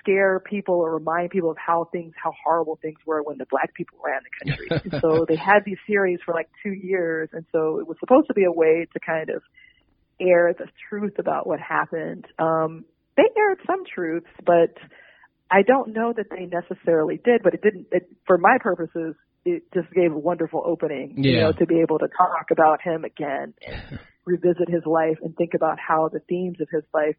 scare 0.00 0.40
people 0.40 0.74
or 0.74 0.94
remind 0.94 1.30
people 1.30 1.50
of 1.50 1.56
how 1.58 1.88
things, 1.92 2.12
how 2.22 2.32
horrible 2.44 2.78
things 2.82 2.98
were 3.06 3.22
when 3.22 3.38
the 3.38 3.46
black 3.50 3.74
people 3.74 3.98
ran 4.04 4.20
the 4.22 4.50
country. 4.50 4.68
and 4.92 5.00
so 5.00 5.24
they 5.28 5.36
had 5.36 5.60
these 5.64 5.78
series 5.86 6.18
for 6.24 6.34
like 6.34 6.48
two 6.62 6.72
years, 6.72 7.28
and 7.32 7.44
so 7.52 7.78
it 7.80 7.86
was 7.88 7.96
supposed 8.00 8.26
to 8.28 8.34
be 8.34 8.44
a 8.44 8.52
way 8.52 8.86
to 8.92 9.00
kind 9.00 9.30
of 9.30 9.42
air 10.20 10.54
the 10.56 10.66
truth 10.88 11.14
about 11.18 11.46
what 11.46 11.60
happened. 11.60 12.26
Um, 12.38 12.84
they 13.16 13.24
aired 13.36 13.58
some 13.66 13.84
truths, 13.92 14.28
but 14.44 14.76
I 15.50 15.62
don't 15.62 15.92
know 15.92 16.12
that 16.16 16.26
they 16.30 16.46
necessarily 16.46 17.20
did. 17.22 17.42
But 17.42 17.54
it 17.54 17.62
didn't. 17.62 17.86
It, 17.90 18.08
for 18.26 18.38
my 18.38 18.58
purposes, 18.60 19.14
it 19.44 19.62
just 19.72 19.90
gave 19.92 20.12
a 20.12 20.18
wonderful 20.18 20.62
opening, 20.66 21.14
you 21.16 21.40
know, 21.40 21.52
to 21.52 21.66
be 21.66 21.80
able 21.80 21.98
to 21.98 22.08
talk 22.16 22.50
about 22.50 22.80
him 22.82 23.04
again 23.04 23.54
and 23.66 23.98
revisit 24.26 24.68
his 24.68 24.84
life 24.86 25.18
and 25.22 25.34
think 25.36 25.54
about 25.54 25.78
how 25.78 26.08
the 26.12 26.20
themes 26.28 26.60
of 26.60 26.68
his 26.70 26.84
life 26.92 27.16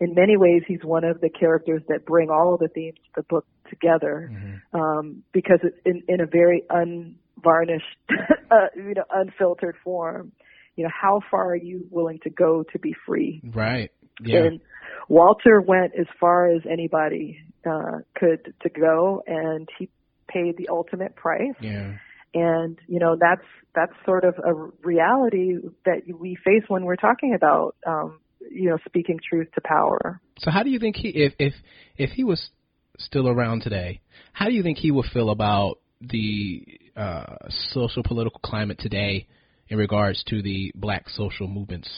in 0.00 0.14
many 0.14 0.36
ways 0.36 0.62
he's 0.66 0.82
one 0.82 1.04
of 1.04 1.20
the 1.20 1.28
characters 1.28 1.82
that 1.88 2.04
bring 2.04 2.30
all 2.30 2.54
of 2.54 2.60
the 2.60 2.68
themes 2.68 2.98
of 3.16 3.22
the 3.24 3.26
book 3.28 3.46
together 3.70 4.30
um, 4.72 5.22
because 5.32 5.58
it's 5.62 5.76
in, 5.84 6.02
in 6.08 6.20
a 6.20 6.26
very 6.26 6.62
unvarnished 6.70 7.84
uh, 8.50 8.66
you 8.76 8.94
know 8.94 9.04
unfiltered 9.12 9.76
form 9.84 10.32
you 10.76 10.84
know 10.84 10.90
how 10.92 11.20
far 11.30 11.50
are 11.50 11.56
you 11.56 11.86
willing 11.90 12.18
to 12.22 12.30
go 12.30 12.64
to 12.72 12.78
be 12.78 12.94
free 13.06 13.40
Right. 13.44 13.90
Yeah. 14.20 14.44
and 14.44 14.60
walter 15.08 15.60
went 15.60 15.92
as 15.98 16.06
far 16.20 16.48
as 16.48 16.62
anybody 16.70 17.38
uh, 17.64 17.98
could 18.16 18.52
to 18.62 18.68
go 18.68 19.22
and 19.26 19.68
he 19.78 19.88
paid 20.28 20.56
the 20.56 20.68
ultimate 20.68 21.14
price 21.16 21.54
yeah. 21.60 21.92
and 22.34 22.78
you 22.86 22.98
know 22.98 23.16
that's 23.18 23.46
that's 23.74 23.92
sort 24.04 24.24
of 24.24 24.34
a 24.38 24.54
reality 24.86 25.56
that 25.84 26.02
we 26.18 26.36
face 26.36 26.62
when 26.68 26.84
we're 26.84 26.96
talking 26.96 27.34
about 27.34 27.74
um, 27.86 28.20
you 28.50 28.70
know 28.70 28.78
speaking 28.86 29.18
truth 29.28 29.48
to 29.54 29.60
power. 29.60 30.20
So 30.38 30.50
how 30.50 30.62
do 30.62 30.70
you 30.70 30.78
think 30.78 30.96
he 30.96 31.08
if 31.08 31.34
if 31.38 31.54
if 31.96 32.10
he 32.10 32.24
was 32.24 32.50
still 32.98 33.28
around 33.28 33.62
today, 33.62 34.00
how 34.32 34.46
do 34.46 34.52
you 34.52 34.62
think 34.62 34.78
he 34.78 34.90
would 34.90 35.06
feel 35.12 35.30
about 35.30 35.78
the 36.00 36.66
uh 36.96 37.36
social 37.72 38.02
political 38.02 38.40
climate 38.40 38.78
today 38.78 39.26
in 39.68 39.78
regards 39.78 40.22
to 40.24 40.42
the 40.42 40.72
black 40.74 41.08
social 41.08 41.48
movements 41.48 41.88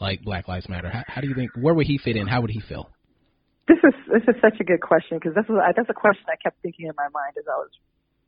like 0.00 0.22
Black 0.22 0.48
Lives 0.48 0.68
Matter? 0.68 0.90
How, 0.90 1.04
how 1.06 1.20
do 1.20 1.28
you 1.28 1.34
think? 1.34 1.50
Where 1.54 1.74
would 1.74 1.86
he 1.86 1.98
fit 1.98 2.16
in? 2.16 2.26
How 2.26 2.40
would 2.40 2.50
he 2.50 2.60
feel? 2.60 2.90
This 3.70 3.78
is 3.84 3.94
this 4.10 4.22
is 4.26 4.40
such 4.42 4.58
a 4.58 4.64
good 4.64 4.80
question 4.80 5.18
because 5.18 5.36
was 5.48 5.62
that's 5.76 5.88
a 5.88 5.94
question 5.94 6.24
I 6.26 6.34
kept 6.42 6.60
thinking 6.60 6.86
in 6.86 6.94
my 6.96 7.06
mind 7.14 7.34
as 7.38 7.44
I 7.46 7.54
was 7.54 7.70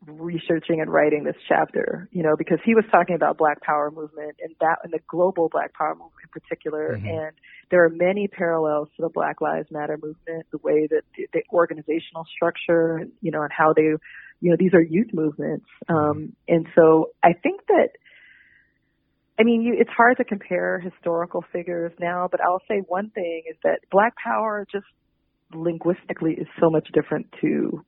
researching 0.06 0.80
and 0.80 0.92
writing 0.92 1.24
this 1.24 1.34
chapter. 1.48 2.08
You 2.12 2.22
know, 2.22 2.36
because 2.38 2.60
he 2.64 2.76
was 2.76 2.84
talking 2.92 3.16
about 3.16 3.38
Black 3.38 3.60
Power 3.60 3.90
movement 3.90 4.36
and 4.40 4.54
that 4.60 4.78
and 4.84 4.92
the 4.92 5.00
global 5.08 5.48
Black 5.48 5.74
Power 5.74 5.96
movement 5.96 6.22
in 6.22 6.28
particular, 6.28 6.96
Mhm. 6.96 7.08
and 7.08 7.32
there 7.70 7.82
are 7.82 7.88
many 7.88 8.28
parallels 8.28 8.88
to 8.94 9.02
the 9.02 9.08
Black 9.08 9.40
Lives 9.40 9.68
Matter 9.72 9.98
movement. 10.00 10.46
The 10.52 10.58
way 10.58 10.86
that 10.86 11.02
the, 11.16 11.26
the 11.32 11.42
organizational 11.52 12.24
structure, 12.36 13.04
you 13.20 13.32
know, 13.32 13.42
and 13.42 13.50
how 13.50 13.72
they, 13.72 13.96
you 14.40 14.50
know, 14.50 14.56
these 14.56 14.74
are 14.74 14.80
youth 14.80 15.12
movements, 15.12 15.66
um, 15.88 16.36
and 16.46 16.68
so 16.76 17.10
I 17.22 17.32
think 17.32 17.66
that. 17.66 17.88
I 19.40 19.44
mean, 19.44 19.62
you, 19.62 19.74
it's 19.76 19.90
hard 19.90 20.18
to 20.18 20.24
compare 20.24 20.78
historical 20.78 21.42
figures 21.52 21.90
now, 21.98 22.28
but 22.30 22.40
I'll 22.44 22.62
say 22.68 22.80
one 22.86 23.08
thing 23.10 23.44
is 23.50 23.56
that 23.64 23.80
Black 23.90 24.14
Power 24.14 24.66
just 24.70 24.84
linguistically 25.54 26.32
is 26.32 26.46
so 26.60 26.70
much 26.70 26.88
different 26.92 27.26
to 27.40 27.84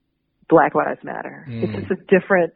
Black 0.49 0.75
Lives 0.75 1.01
Matter. 1.03 1.47
Mm. 1.49 1.63
It's 1.65 1.89
just 1.89 2.01
a 2.01 2.05
different. 2.19 2.55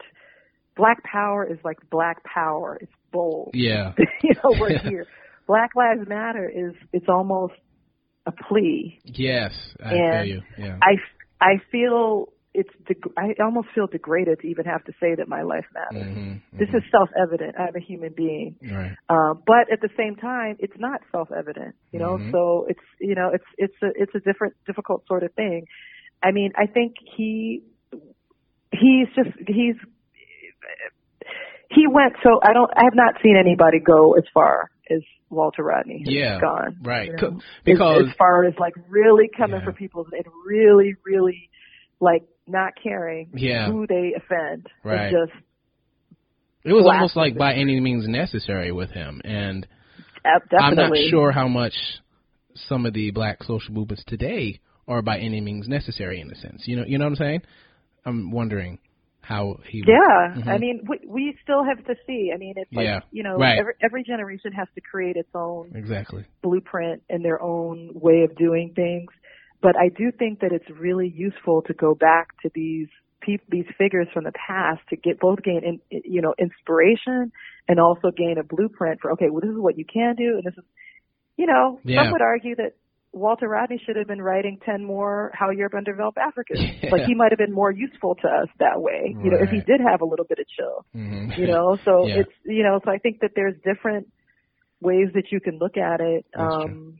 Black 0.77 1.03
Power 1.03 1.45
is 1.45 1.59
like 1.65 1.79
Black 1.91 2.23
Power. 2.25 2.79
It's 2.81 2.93
bold. 3.13 3.51
Yeah. 3.55 3.93
you 4.23 4.35
know, 4.35 4.55
we're 4.61 4.79
here. 4.89 5.07
Black 5.47 5.71
Lives 5.75 6.09
Matter 6.09 6.49
is 6.49 6.75
it's 6.93 7.09
almost 7.09 7.55
a 8.27 8.33
plea. 8.33 9.01
Yes, 9.05 9.53
I 9.83 9.95
And 9.95 10.27
feel 10.27 10.37
you. 10.37 10.43
Yeah. 10.59 10.79
I 10.83 10.95
I 11.41 11.55
feel 11.73 12.33
it's 12.55 12.71
deg- 12.87 13.13
I 13.17 13.35
almost 13.43 13.69
feel 13.75 13.87
degraded 13.87 14.41
to 14.41 14.47
even 14.49 14.65
have 14.65 14.83
to 14.85 14.93
say 15.01 15.15
that 15.15 15.29
my 15.29 15.43
life 15.43 15.67
matters. 15.75 16.09
Mhm, 16.09 16.41
This 16.53 16.69
is 16.71 16.83
self-evident. 16.91 17.55
I'm 17.59 17.77
a 17.77 17.79
human 17.81 18.13
being. 18.15 18.57
Right. 18.63 18.97
Um, 19.09 19.43
but 19.47 19.71
at 19.71 19.81
the 19.81 19.91
same 19.97 20.17
time, 20.17 20.57
it's 20.59 20.77
not 20.79 21.03
self-evident, 21.13 21.75
you 21.93 21.99
know. 21.99 22.17
Mhm. 22.17 22.33
So 22.33 22.67
it's 22.69 22.81
you 23.01 23.15
know 23.15 23.31
it's 23.33 23.45
it's 23.59 23.77
a 23.83 23.91
it's 24.03 24.15
a 24.15 24.21
different 24.21 24.55
difficult 24.67 25.07
sort 25.07 25.23
of 25.23 25.33
thing. 25.35 25.67
I 26.23 26.33
mean, 26.33 26.53
I 26.57 26.67
think 26.67 26.95
he 27.17 27.63
he's 28.73 29.09
just 29.15 29.31
he's 29.47 29.77
he 31.71 31.87
went 31.87 32.15
so 32.23 32.41
I 32.43 32.53
don't 32.53 32.71
I 32.77 32.85
have 32.85 32.95
not 32.95 33.15
seen 33.23 33.37
anybody 33.37 33.79
go 33.79 34.15
as 34.15 34.25
far 34.33 34.71
as 34.91 35.01
Walter 35.31 35.63
Rodney 35.63 35.99
has 36.05 36.13
Yeah, 36.13 36.41
gone. 36.41 36.79
right. 36.83 37.09
you 37.09 37.13
know, 37.17 37.41
because- 37.65 38.03
as, 38.05 38.09
as 38.09 38.15
far 38.17 38.45
as 38.45 38.55
like 38.59 38.73
really 38.89 39.29
coming 39.37 39.61
Yeah. 39.61 39.65
for 39.67 39.73
people 39.73 40.07
and 40.11 40.25
really 40.47 40.95
really 41.05 41.51
like 42.01 42.23
not 42.47 42.73
caring 42.83 43.31
Yeah. 43.35 43.71
who 43.71 43.87
they 43.87 44.15
offend 44.17 44.67
Right. 44.85 45.11
just 45.11 45.33
It 46.65 46.73
was 46.73 46.87
almost 46.87 47.17
like 47.17 47.37
by 47.37 47.55
any 47.55 47.81
means 47.81 48.07
necessary 48.09 48.73
with 48.73 48.91
him, 48.91 49.21
and 49.25 49.67
uh, 50.25 50.29
I'm 50.29 50.75
not 50.75 50.77
definitely 50.77 51.09
sure 51.11 51.31
how 51.33 51.49
much 51.49 51.75
some 52.55 52.85
of 52.87 52.93
the 52.93 53.11
black 53.13 53.43
social 53.45 53.73
movements 53.73 54.03
today 54.07 54.61
are 54.87 55.01
by 55.03 55.19
any 55.19 55.41
means 55.41 55.69
necessary 55.69 56.21
in 56.21 56.31
a 56.31 56.35
sense. 56.35 56.65
You 56.67 56.77
know, 56.77 56.85
you 56.87 56.99
know 56.99 57.05
what 57.05 57.11
I'm 57.13 57.17
saying? 57.17 57.43
I'm 58.05 58.31
wondering 58.31 58.79
how 59.21 59.61
he. 59.69 59.85
Yeah, 59.87 60.35
Mhm. 60.37 60.49
I 60.49 60.59
mean, 60.59 60.81
we, 60.89 60.99
we 61.07 61.39
still 61.43 61.63
have 61.63 61.85
to 61.85 61.95
see. 62.07 62.33
I 62.35 62.39
mean, 62.39 62.55
it's 62.57 62.73
like 62.73 62.85
Yeah, 62.85 63.01
you 63.11 63.23
know, 63.23 63.37
right. 63.37 63.59
every 63.59 63.75
every 63.83 64.03
generation 64.03 64.53
has 64.53 64.67
to 64.75 64.81
create 64.81 65.17
its 65.17 65.29
own 65.35 65.73
exactly. 65.75 66.25
blueprint 66.43 67.03
and 67.11 67.25
their 67.25 67.41
own 67.43 67.91
way 67.95 68.23
of 68.23 68.35
doing 68.37 68.73
things. 68.75 69.11
But 69.61 69.77
I 69.77 69.89
do 69.89 70.13
think 70.17 70.41
that 70.41 70.53
it's 70.53 70.69
really 70.71 71.09
useful 71.09 71.63
to 71.63 71.75
go 71.75 71.95
back 71.95 72.29
to 72.43 72.51
these 72.55 72.89
peop 73.21 73.43
these 73.49 73.67
figures 73.77 74.07
from 74.15 74.25
the 74.25 74.33
past 74.33 74.81
to 74.91 74.97
get 74.97 75.19
both 75.19 75.43
gain 75.43 75.63
in, 75.65 76.01
you 76.05 76.23
know 76.23 76.35
inspiration 76.39 77.33
and 77.67 77.81
also 77.81 78.11
gain 78.17 78.37
a 78.39 78.45
blueprint 78.45 79.01
for 79.01 79.13
okay, 79.13 79.29
well 79.31 79.41
this 79.41 79.51
is 79.51 79.59
what 79.59 79.77
you 79.77 79.85
can 79.85 80.15
do 80.15 80.37
and 80.37 80.45
this 80.45 80.55
is 80.57 80.65
you 81.37 81.47
know 81.47 81.81
Yeah. 81.85 82.03
some 82.03 82.13
would 82.13 82.23
argue 82.23 82.55
that 82.57 82.75
Walter 83.13 83.49
Rodney 83.49 83.81
should 83.85 83.97
have 83.97 84.07
been 84.07 84.23
writing 84.23 84.59
ten 84.65 84.85
more 84.85 85.33
How 85.35 85.51
Europe 85.51 85.75
Undeveloped 85.75 86.19
Africa. 86.19 86.55
Yeah. 86.57 86.91
Like 86.93 87.03
he 87.07 87.15
might 87.15 87.33
have 87.33 87.39
been 87.39 87.53
more 87.53 87.73
useful 87.73 88.15
to 88.17 88.29
us 88.29 88.49
that 88.61 88.81
way. 88.81 89.17
You 89.21 89.31
know, 89.31 89.39
if 89.41 89.51
he 89.51 89.61
did 89.61 89.81
have 89.81 90.01
a 90.01 90.05
little 90.05 90.27
bit 90.27 90.39
of 90.39 90.47
chill 90.57 90.85
hmm 90.95 91.31
you 91.37 91.47
know 91.47 91.77
so 91.85 92.07
Yeah. 92.09 92.21
it's 92.21 92.33
you 92.45 92.63
know 92.63 92.81
so 92.85 92.91
i 92.91 92.99
think 92.99 93.21
that 93.21 93.33
there's 93.35 93.55
different 93.65 94.07
ways 94.81 95.09
that 95.15 95.25
you 95.31 95.41
can 95.41 95.59
look 95.59 95.77
at 95.77 96.01
it 96.01 96.25
That's 96.33 96.41
um 96.43 96.99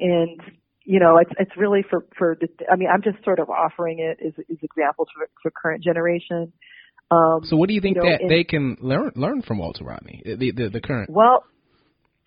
and 0.00 0.40
you 0.84 1.00
know 1.00 1.18
it's 1.18 1.30
it's 1.38 1.56
really 1.56 1.82
for 1.88 2.04
for 2.16 2.36
the 2.40 2.48
i 2.70 2.76
mean 2.76 2.88
i'm 2.92 3.02
just 3.02 3.22
sort 3.24 3.38
of 3.38 3.48
offering 3.50 3.98
it 3.98 4.18
as 4.24 4.32
as 4.50 4.58
examples 4.62 5.08
for 5.16 5.28
for 5.42 5.50
current 5.50 5.82
generation. 5.82 6.52
Um 7.10 7.40
So, 7.44 7.56
what 7.56 7.68
do 7.68 7.74
you 7.74 7.80
think 7.80 7.96
you 7.96 8.02
know, 8.02 8.10
that 8.10 8.22
in- 8.22 8.28
they 8.28 8.44
can 8.44 8.76
learn 8.80 9.12
learn 9.14 9.42
from 9.42 9.58
Walter 9.58 9.84
Rodney, 9.84 10.22
the 10.24 10.52
the, 10.52 10.68
the 10.68 10.80
current? 10.80 11.10
well 11.10 11.44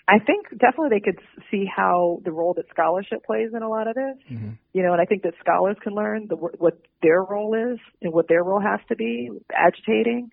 i 0.10 0.20
think 0.20 0.48
definitely 0.52 0.90
they 0.90 1.00
could 1.02 1.20
see 1.52 1.66
how 1.66 2.20
the 2.24 2.32
role 2.32 2.54
that 2.54 2.66
scholarship 2.70 3.26
plays 3.26 3.50
in 3.54 3.62
a 3.62 3.70
lot 3.70 3.88
of 3.88 3.96
this. 3.96 4.18
Hmm 4.28 4.52
you 4.74 4.84
know 4.84 4.94
and 4.94 5.02
i 5.02 5.06
think 5.06 5.24
that 5.24 5.34
scholars 5.40 5.78
can 5.82 5.94
learn 5.94 6.28
the 6.30 6.36
what 6.36 6.76
their 7.02 7.22
role 7.24 7.54
is 7.56 7.80
and 8.02 8.14
what 8.14 8.28
their 8.28 8.44
role 8.44 8.60
has 8.62 8.80
to 8.90 8.96
be 8.96 9.30
agitating. 9.68 10.30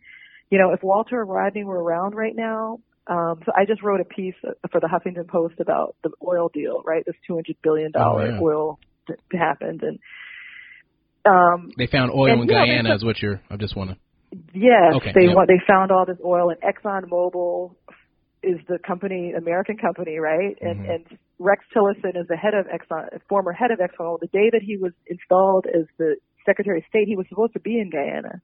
You 0.50 0.58
know 0.58 0.72
if 0.72 0.82
walter 0.82 1.24
rodney 1.24 1.64
were 1.64 1.82
around 1.82 2.14
right 2.14 2.36
now 2.36 2.80
um 3.06 3.40
so 3.44 3.52
i 3.56 3.64
just 3.66 3.82
wrote 3.82 4.00
a 4.00 4.04
piece 4.04 4.34
for 4.70 4.80
the 4.80 4.88
huffington 4.88 5.28
post 5.28 5.54
about 5.60 5.94
the 6.02 6.10
oil 6.26 6.48
deal 6.52 6.82
right 6.84 7.04
this 7.06 7.14
200 7.26 7.56
billion 7.62 7.90
dollar 7.92 8.24
Oh, 8.26 8.30
yeah. 8.30 8.40
oil 8.40 8.78
that 9.08 9.18
happened 9.32 9.82
and 9.82 9.98
um 11.26 11.70
They 11.76 11.86
found 11.86 12.10
oil 12.12 12.32
And, 12.32 12.42
in 12.42 12.46
know, 12.46 12.64
Guyana, 12.64 12.94
is 12.94 13.04
what 13.04 13.20
you're. 13.22 13.40
I 13.50 13.56
just 13.56 13.76
want 13.76 13.90
to. 13.90 13.96
Yes, 14.52 14.94
Okay, 14.96 15.12
they 15.14 15.26
yeah. 15.26 15.34
want 15.34 15.48
they 15.48 15.60
found 15.66 15.90
all 15.92 16.04
this 16.06 16.18
oil, 16.24 16.50
and 16.50 16.60
Exxon 16.60 17.04
Mobil 17.08 17.74
is 18.42 18.58
the 18.68 18.78
company, 18.86 19.32
American 19.32 19.76
company, 19.78 20.18
right? 20.18 20.56
And 20.60 20.76
Mhm. 20.80 20.94
and 20.94 21.18
Rex 21.38 21.64
Tillerson 21.74 22.16
is 22.20 22.26
the 22.28 22.36
head 22.36 22.52
of 22.54 22.66
Exxon, 22.66 23.08
former 23.28 23.52
head 23.52 23.70
of 23.70 23.78
Exxon. 23.78 24.18
The 24.20 24.26
day 24.28 24.50
that 24.50 24.60
he 24.62 24.76
was 24.76 24.92
installed 25.06 25.66
as 25.66 25.86
the 25.98 26.16
Secretary 26.44 26.78
of 26.80 26.84
State, 26.86 27.08
he 27.08 27.16
was 27.16 27.26
supposed 27.28 27.54
to 27.54 27.60
be 27.60 27.78
in 27.80 27.88
Guyana 27.90 28.40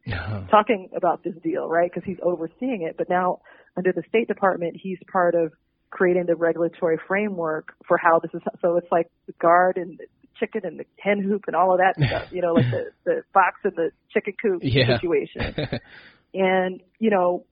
talking 0.51 0.89
about 0.97 1.23
this 1.23 1.35
deal, 1.43 1.69
right? 1.69 1.91
Because 1.93 2.05
he's 2.07 2.21
overseeing 2.23 2.83
it. 2.89 2.97
But 2.97 3.09
now, 3.11 3.41
under 3.81 3.93
the 3.93 4.03
State 4.09 4.29
Department, 4.29 4.77
he's 4.81 4.99
part 5.11 5.35
of 5.35 5.53
creating 5.91 6.27
the 6.27 6.37
regulatory 6.37 6.99
framework 7.09 7.69
for 7.89 7.97
how 7.97 8.21
this 8.21 8.31
is. 8.35 8.43
So 8.61 8.77
it's 8.77 8.93
like 8.93 9.07
the 9.27 9.33
guard 9.41 9.77
and 9.77 9.99
the 9.99 10.07
chicken 10.39 10.63
and 10.65 10.79
the 10.79 10.85
hen 11.01 11.21
hoop 11.23 11.45
and 11.47 11.57
all 11.57 11.73
of 11.73 11.79
that 11.79 11.95
stuff. 11.97 12.29
You 12.31 12.43
know, 12.43 12.53
like 12.55 12.71
the 12.71 12.85
the 13.05 13.23
fox 13.33 13.57
and 13.65 13.73
the 13.77 13.91
chicken 14.13 14.35
coop 14.41 14.61
Yeah. 14.63 14.99
situation 14.99 15.55
and 16.35 16.81
you 16.99 17.11
know 17.11 17.45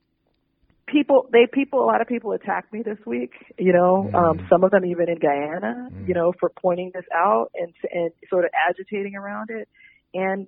people 0.87 1.27
they 1.31 1.45
people 1.51 1.83
a 1.83 1.85
lot 1.85 2.01
of 2.01 2.07
people 2.07 2.31
attacked 2.31 2.71
me 2.73 2.81
this 2.81 2.97
week 3.05 3.31
you 3.57 3.73
know 3.73 4.09
um 4.13 4.37
Mm. 4.39 4.49
some 4.49 4.63
of 4.63 4.71
them 4.71 4.85
even 4.85 5.09
in 5.09 5.19
Guyana 5.19 5.89
Mm. 5.91 6.07
you 6.07 6.13
know 6.13 6.33
for 6.39 6.49
pointing 6.61 6.91
this 6.93 7.05
out 7.13 7.51
and 7.55 7.73
and 7.91 8.11
sort 8.29 8.45
of 8.45 8.51
agitating 8.69 9.15
around 9.15 9.49
it 9.49 9.67
and 10.13 10.47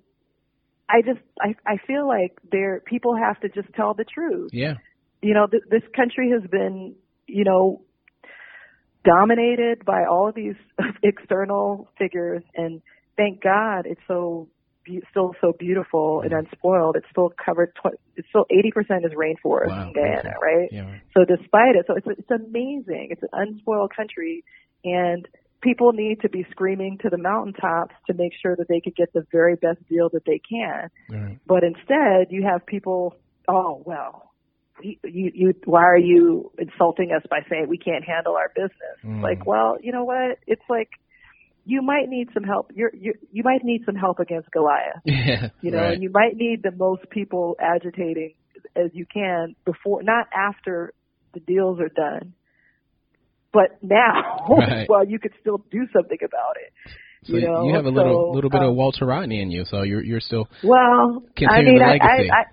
I 0.90 1.02
just 1.02 1.20
I 1.40 1.56
I 1.66 1.78
feel 1.86 2.08
like 2.08 2.34
there 2.52 2.82
people 2.86 3.16
have 3.16 3.40
to 3.42 3.50
just 3.50 3.72
tell 3.76 3.94
the 3.94 4.06
truth 4.06 4.52
yeah. 4.54 4.76
You 5.22 5.34
know 5.34 5.48
th- 5.48 5.64
this 5.70 5.84
country 5.96 6.32
has 6.32 6.50
been 6.50 6.96
you 7.28 7.44
know 7.44 7.82
dominated 9.04 9.84
by 9.86 10.06
all 10.06 10.30
of 10.30 10.36
these 10.36 10.56
external 11.04 11.88
figures 11.98 12.44
and 12.56 12.82
thank 13.18 13.42
god 13.42 13.86
it's 13.86 14.02
so 14.08 14.48
be- 14.84 15.02
still 15.10 15.34
so 15.42 15.54
beautiful 15.58 16.22
and 16.22 16.32
unspoiled 16.34 16.96
it's 16.96 17.08
still 17.10 17.32
covered 17.44 17.74
tw- 17.76 17.98
it's 18.16 18.28
still 18.30 18.46
80% 18.52 19.06
is 19.06 19.12
rainforest 19.14 19.68
Wow, 19.70 19.88
in 19.88 19.94
Guyana 19.94 20.20
okay. 20.20 20.34
right 20.42 20.70
Yeah. 20.72 20.96
so 21.16 21.26
despite 21.26 21.76
it 21.76 21.86
so 21.88 21.96
it's 21.96 22.08
it's 22.08 22.32
amazing 22.32 23.08
it's 23.12 23.24
an 23.24 23.30
unspoiled 23.34 23.92
country 23.96 24.44
and 24.84 25.28
people 25.62 25.94
need 25.94 26.22
to 26.22 26.30
be 26.30 26.46
screaming 26.50 26.98
to 27.04 27.10
the 27.10 27.18
mountaintops 27.20 27.94
to 28.08 28.14
make 28.16 28.32
sure 28.42 28.56
that 28.56 28.68
they 28.68 28.80
could 28.82 28.96
get 28.96 29.14
the 29.14 29.26
very 29.32 29.56
best 29.56 29.78
deal 29.88 30.10
that 30.10 30.26
they 30.26 30.40
can 30.48 30.90
Right. 31.10 31.40
but 31.48 31.64
instead, 31.64 32.28
you 32.32 32.44
have 32.44 32.66
people, 32.66 33.16
oh, 33.48 33.82
well, 33.86 34.31
you, 34.84 35.32
you, 35.34 35.54
why 35.66 35.84
are 35.84 35.98
you 35.98 36.52
insulting 36.58 37.12
us 37.12 37.24
by 37.30 37.40
saying 37.50 37.68
we 37.68 37.78
can't 37.78 38.04
handle 38.04 38.36
our 38.36 38.50
business? 38.56 38.98
Mm. 39.04 39.22
Like, 39.22 39.46
well, 39.46 39.78
you 39.82 39.92
know 39.92 40.04
what? 40.04 40.40
It's 40.48 40.62
like, 40.70 40.90
you 41.66 41.82
might 41.82 42.10
need 42.10 42.30
some 42.34 42.44
help. 42.44 42.72
You're, 42.74 42.92
you 42.94 43.14
you 43.32 43.44
might 43.44 43.64
need 43.64 43.84
some 43.86 43.96
help 43.96 44.20
against 44.20 44.50
Goliath. 44.52 45.02
Yeah. 45.06 45.50
You 45.62 45.72
know, 45.72 45.78
right. 45.78 45.94
and 45.94 46.04
you 46.04 46.10
might 46.12 46.36
need 46.36 46.64
the 46.64 46.72
most 46.72 47.10
people 47.10 47.56
agitating 47.60 48.34
as 48.76 48.90
you 48.94 49.06
can 49.12 49.56
before, 49.66 50.02
not 50.04 50.28
after 50.36 50.94
the 51.34 51.40
deals 51.40 51.80
are 51.80 51.90
done, 51.90 52.34
but 53.54 53.78
now, 53.82 54.46
Right. 54.50 54.86
while 54.90 55.06
you 55.06 55.20
could 55.20 55.34
still 55.40 55.64
do 55.72 55.88
something 55.94 56.18
about 56.24 56.56
it. 56.58 56.92
so 57.24 57.34
you 57.38 57.48
know, 57.48 57.68
you 57.68 57.76
have 57.76 57.86
a 57.86 57.90
little 57.90 58.30
so, 58.30 58.36
little 58.36 58.50
bit 58.50 58.62
of 58.62 58.70
um, 58.70 58.76
Walter 58.76 59.06
Rodney 59.06 59.42
in 59.42 59.52
you, 59.52 59.66
so 59.66 59.84
you're 59.84 60.04
you're 60.04 60.20
still 60.20 60.48
Well, 60.64 61.24
I 61.48 61.62
mean, 61.62 61.82
I, 61.82 61.98
I. 62.02 62.18
I, 62.32 62.44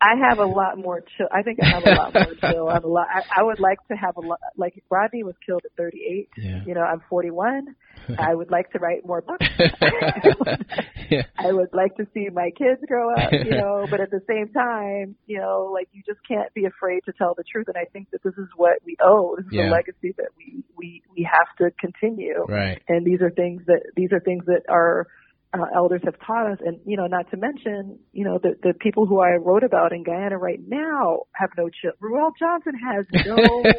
I 0.00 0.14
have 0.28 0.38
a 0.38 0.44
lot 0.46 0.78
more 0.78 1.02
chill. 1.16 1.26
I 1.32 1.42
think 1.42 1.58
I 1.62 1.66
have 1.68 1.84
a 1.86 1.90
lot 1.94 2.14
more 2.14 2.34
chill. 2.52 2.68
I'm 2.68 2.84
a 2.84 2.86
lot. 2.86 3.06
I, 3.12 3.22
I 3.40 3.42
would 3.42 3.60
like 3.60 3.78
to 3.88 3.94
have 3.96 4.16
a 4.16 4.20
lot. 4.20 4.38
Like 4.56 4.82
Rodney 4.90 5.22
was 5.24 5.34
killed 5.44 5.62
at 5.64 5.72
38. 5.76 6.28
Yeah. 6.36 6.60
You 6.66 6.74
know, 6.74 6.82
I'm 6.82 7.02
41. 7.08 7.74
I 8.18 8.34
would 8.34 8.50
like 8.50 8.70
to 8.72 8.78
write 8.78 9.04
more 9.04 9.20
books. 9.22 9.44
yeah. 11.10 11.22
I 11.38 11.52
would 11.52 11.70
like 11.72 11.96
to 11.96 12.06
see 12.14 12.28
my 12.32 12.50
kids 12.56 12.80
grow 12.86 13.14
up. 13.14 13.32
You 13.32 13.50
know, 13.58 13.86
but 13.90 14.00
at 14.00 14.10
the 14.10 14.20
same 14.28 14.48
time, 14.52 15.16
you 15.26 15.38
know, 15.38 15.70
like 15.72 15.88
you 15.92 16.02
just 16.06 16.20
can't 16.26 16.52
be 16.54 16.64
afraid 16.66 17.00
to 17.06 17.12
tell 17.12 17.34
the 17.36 17.44
truth. 17.50 17.66
And 17.68 17.76
I 17.76 17.84
think 17.92 18.10
that 18.12 18.22
this 18.22 18.34
is 18.34 18.48
what 18.56 18.78
we 18.84 18.96
owe. 19.02 19.36
This 19.36 19.46
is 19.46 19.52
Yeah. 19.52 19.70
a 19.70 19.72
legacy 19.72 20.14
that 20.18 20.28
we 20.36 20.62
we 20.76 21.02
we 21.16 21.28
have 21.30 21.48
to 21.58 21.70
continue. 21.80 22.44
Right. 22.48 22.80
And 22.88 23.04
these 23.06 23.20
are 23.22 23.30
things 23.30 23.62
that 23.66 23.82
these 23.96 24.12
are 24.12 24.20
things 24.20 24.44
that 24.46 24.62
our 24.68 25.06
uh, 25.60 25.66
elders 25.74 26.00
have 26.04 26.14
taught 26.26 26.50
us, 26.52 26.58
and 26.64 26.80
you 26.84 26.96
know, 26.96 27.06
not 27.06 27.30
to 27.30 27.36
mention, 27.36 27.98
you 28.12 28.24
know, 28.24 28.38
the 28.42 28.56
the 28.62 28.74
people 28.74 29.06
who 29.06 29.20
I 29.20 29.36
wrote 29.36 29.62
about 29.64 29.92
in 29.92 30.02
Guyana 30.02 30.38
right 30.38 30.60
now 30.66 31.22
have 31.32 31.50
no 31.56 31.68
chill. 31.68 31.92
Ruel 32.00 32.32
Johnson 32.38 32.72
has 32.74 33.06
no 33.24 33.36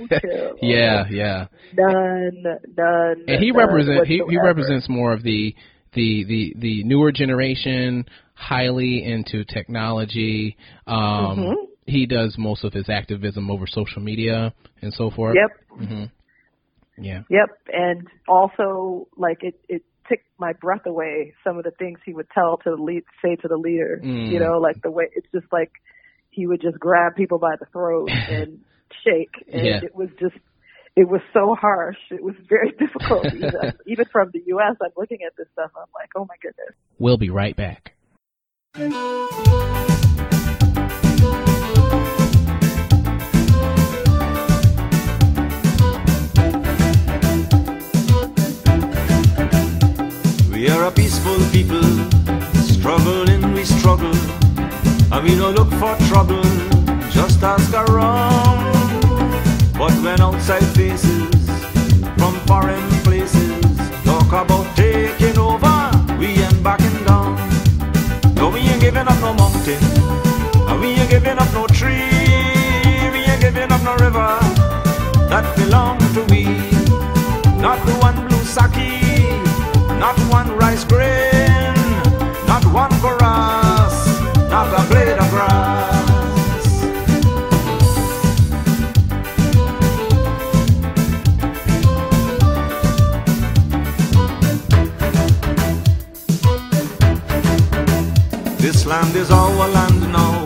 chill. 0.21 0.57
Yeah, 0.61 1.05
yeah. 1.09 1.47
none, 1.73 2.43
none. 2.75 3.23
And 3.27 3.43
he 3.43 3.51
represents 3.51 4.07
he, 4.07 4.21
he 4.29 4.37
represents 4.37 4.87
more 4.89 5.13
of 5.13 5.23
the 5.23 5.55
the 5.93 6.23
the 6.25 6.53
the 6.57 6.83
newer 6.83 7.11
generation, 7.11 8.05
highly 8.33 9.03
into 9.03 9.43
technology. 9.45 10.57
Um 10.85 11.37
Mhm. 11.37 11.53
he 11.85 12.05
does 12.05 12.35
most 12.37 12.63
of 12.63 12.73
his 12.73 12.89
activism 12.89 13.49
over 13.49 13.65
social 13.67 14.01
media 14.01 14.53
and 14.81 14.93
so 14.93 15.09
forth. 15.09 15.35
Yep, 15.35 15.87
hmm 15.87 16.03
Yeah. 16.97 17.21
yep, 17.29 17.49
and 17.71 18.07
also 18.27 19.07
like 19.17 19.43
it 19.43 19.59
it 19.69 19.83
took 20.09 20.19
my 20.37 20.53
breath 20.53 20.85
away. 20.85 21.33
Some 21.43 21.57
of 21.57 21.63
the 21.63 21.71
things 21.71 21.99
he 22.05 22.13
would 22.13 22.29
tell 22.31 22.57
to 22.57 22.69
the 22.75 22.81
lead, 22.81 23.03
say 23.23 23.35
to 23.37 23.47
the 23.47 23.57
leader. 23.57 24.01
Mm. 24.03 24.31
You 24.31 24.39
know, 24.39 24.57
like 24.59 24.81
the 24.81 24.91
way 24.91 25.09
it's 25.15 25.27
just 25.33 25.47
like 25.51 25.71
he 26.29 26.47
would 26.47 26.61
just 26.61 26.79
grab 26.79 27.15
people 27.15 27.39
by 27.39 27.55
the 27.59 27.65
throat 27.67 28.09
and 28.29 28.59
shake, 29.03 29.33
and 29.51 29.65
Yeah. 29.65 29.79
it 29.83 29.95
was 29.95 30.09
just. 30.19 30.35
It 30.99 31.07
was 31.07 31.21
so 31.31 31.53
harsh. 31.53 31.99
It 32.09 32.23
was 32.23 32.33
very 32.49 32.71
difficult. 32.79 33.27
even, 33.27 33.51
even 33.85 34.05
from 34.11 34.31
the 34.33 34.41
U.S., 34.47 34.77
I'm 34.81 34.89
looking 34.97 35.19
at 35.27 35.33
this 35.37 35.45
stuff. 35.53 35.69
I'm 35.75 35.85
like, 35.93 36.09
oh 36.15 36.25
my 36.27 36.33
goodness. 36.41 36.73
We'll 36.97 37.17
be 37.19 37.29
right 37.29 37.55
back. 37.55 37.93
People, 51.51 51.81
struggling 52.61 53.53
we 53.53 53.63
struggle, 53.65 54.15
and 55.11 55.23
we 55.23 55.35
don't 55.35 55.55
look 55.55 55.69
for 55.81 55.95
trouble, 56.07 56.43
just 57.09 57.41
ask 57.41 57.73
around. 57.73 58.61
But 59.73 59.91
when 60.03 60.21
outside 60.21 60.65
faces 60.75 61.27
from 62.17 62.33
foreign 62.45 62.87
places 63.03 63.75
talk 64.05 64.27
about 64.27 64.67
taking 64.75 65.37
over, 65.39 65.91
we 66.19 66.27
ain't 66.27 66.61
backing 66.61 67.03
down. 67.05 67.35
No, 68.35 68.49
we 68.49 68.59
ain't 68.59 68.79
giving 68.79 69.07
up 69.07 69.19
no 69.19 69.33
mountain, 69.33 69.81
and 70.69 70.79
we 70.79 70.89
ain't 70.89 71.09
giving 71.09 71.39
up 71.39 71.51
no 71.53 71.65
tree, 71.67 72.05
we 73.13 73.19
ain't 73.25 73.41
giving 73.41 73.71
up 73.71 73.81
no 73.81 73.95
river 73.95 74.37
that 75.29 75.45
belong 75.57 75.97
to 76.13 76.21
we. 76.29 76.43
Not 77.59 77.83
the 77.85 77.93
one 77.99 78.27
blue 78.27 78.43
saki, 78.43 79.06
not 79.99 80.17
one 80.29 80.49
rice 80.57 80.83
grain, 80.83 81.73
not 82.47 82.63
one 82.73 82.91
chorus, 83.01 83.95
not 84.49 84.67
a 84.79 84.83
blade 84.89 85.17
of 85.17 85.29
grass. 85.29 85.77
This 98.59 98.85
land 98.85 99.15
is 99.15 99.31
our 99.31 99.67
land 99.69 100.01
now. 100.11 100.43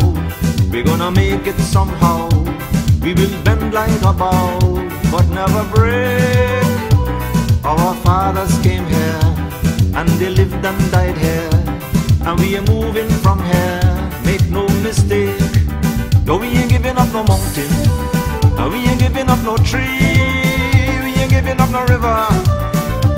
We're 0.72 0.84
gonna 0.84 1.12
make 1.12 1.48
it 1.48 1.60
somehow. 1.60 2.30
We 3.04 3.14
will 3.14 3.36
bend 3.44 3.74
like 3.74 4.02
a 4.04 4.14
bow, 4.14 4.60
but 5.12 5.26
never 5.30 5.64
break. 5.74 6.62
Our 7.64 7.96
fathers 8.04 8.58
came 8.62 8.86
here, 8.86 9.21
and 10.02 10.10
they 10.20 10.30
lived 10.30 10.66
and 10.66 10.92
died 10.92 11.18
here. 11.18 11.50
And 12.26 12.40
we 12.40 12.58
are 12.58 12.66
moving 12.74 13.10
from 13.24 13.38
here, 13.44 14.10
make 14.26 14.46
no 14.50 14.68
mistake. 14.82 15.54
No, 16.26 16.38
we 16.38 16.48
ain't 16.48 16.70
giving 16.70 16.98
up 16.98 17.10
no 17.14 17.24
mountain. 17.24 17.72
No, 18.58 18.70
we 18.70 18.80
ain't 18.90 19.00
giving 19.00 19.30
up 19.30 19.42
no 19.44 19.58
tree. 19.58 20.02
We 21.04 21.10
ain't 21.22 21.30
giving 21.30 21.60
up 21.62 21.70
no 21.70 21.82
river 21.94 22.20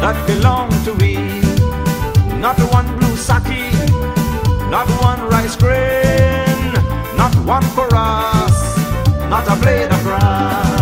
that 0.01 0.17
belong 0.27 0.69
to 0.83 0.91
we. 0.99 1.15
Not 2.45 2.59
one 2.77 2.89
blue 2.99 3.15
saki, 3.15 3.71
not 4.69 4.87
one 5.09 5.21
rice 5.29 5.55
grain, 5.55 6.73
not 7.15 7.33
one 7.47 7.65
for 7.75 7.87
us, 7.93 8.57
not 9.31 9.47
a 9.47 9.55
blade 9.55 9.89
of 9.89 10.01
grass. 10.03 10.72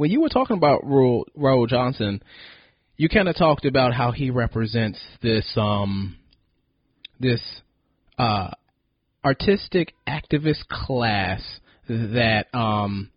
When 0.00 0.10
you 0.10 0.22
were 0.22 0.30
talking 0.30 0.56
about 0.56 0.86
Ruel 0.86 1.66
Johnson, 1.66 2.22
you 2.96 3.10
kind 3.10 3.28
of 3.28 3.36
talked 3.36 3.66
about 3.66 3.92
how 3.92 4.12
he 4.12 4.30
represents 4.30 4.98
this 5.20 5.44
um 5.58 6.16
this 7.20 7.42
uh 8.18 8.52
artistic 9.22 9.92
activist 10.08 10.66
class 10.70 11.42
that 11.86 12.46
um 12.54 13.10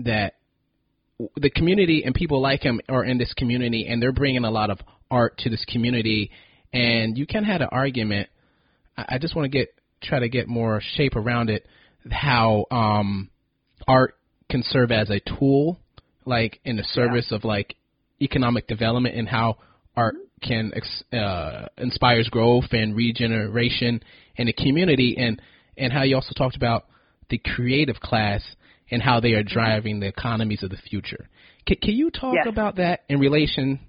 that 0.00 0.34
the 1.36 1.50
community 1.50 2.02
and 2.04 2.16
people 2.16 2.42
like 2.42 2.64
him 2.64 2.80
are 2.88 3.04
in 3.04 3.18
this 3.18 3.32
community 3.34 3.86
and 3.86 4.02
they're 4.02 4.10
bringing 4.10 4.42
a 4.42 4.50
lot 4.50 4.70
of 4.70 4.80
art 5.12 5.38
to 5.38 5.50
this 5.50 5.64
community. 5.66 6.32
And 6.72 7.16
you 7.16 7.28
kind 7.28 7.44
of 7.44 7.48
had 7.52 7.62
an 7.62 7.68
argument. 7.70 8.28
I 8.96 9.04
I 9.10 9.18
just 9.18 9.36
want 9.36 9.44
to 9.44 9.56
get 9.56 9.68
try 10.02 10.18
to 10.18 10.28
get 10.28 10.48
more 10.48 10.82
shape 10.96 11.14
around 11.14 11.48
it 11.48 11.64
how 12.10 12.64
um 12.72 13.30
art 13.86 14.16
can 14.50 14.64
serve 14.64 14.90
as 14.90 15.10
a 15.10 15.20
tool 15.20 15.78
like 16.28 16.60
in 16.64 16.76
the 16.76 16.84
service 16.84 17.32
of 17.32 17.44
like 17.44 17.76
economic 18.20 18.66
development 18.66 19.14
and 19.16 19.28
how 19.28 19.56
art 19.96 20.14
can 20.42 20.72
ex- 20.74 21.02
uh, 21.12 21.66
inspires 21.78 22.28
growth 22.28 22.72
and 22.72 22.94
regeneration 22.94 24.02
in 24.36 24.46
the 24.46 24.52
community 24.52 25.16
and 25.18 25.40
and 25.76 25.92
how 25.92 26.02
you 26.02 26.14
also 26.16 26.32
talked 26.36 26.56
about 26.56 26.86
the 27.30 27.38
creative 27.38 27.96
class 28.00 28.42
and 28.90 29.02
how 29.02 29.20
they 29.20 29.32
are 29.32 29.42
driving 29.42 30.00
the 30.00 30.06
economies 30.06 30.62
of 30.62 30.70
the 30.70 30.76
future. 30.76 31.28
Can, 31.66 31.76
can 31.76 31.94
you 31.94 32.10
talk 32.10 32.34
Yes. 32.34 32.46
about 32.48 32.76
that 32.76 33.00
in 33.08 33.20
relation 33.20 33.80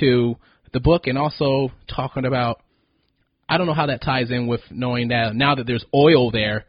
to 0.00 0.36
the 0.72 0.80
book 0.80 1.06
and 1.06 1.16
also 1.16 1.70
talking 1.88 2.24
about 2.24 2.60
I 3.48 3.58
don't 3.58 3.66
know 3.66 3.74
how 3.74 3.86
that 3.86 4.00
ties 4.00 4.30
in 4.30 4.46
with 4.46 4.60
knowing 4.70 5.08
that 5.08 5.34
now 5.34 5.56
that 5.56 5.66
there's 5.66 5.84
oil 5.92 6.30
there, 6.30 6.66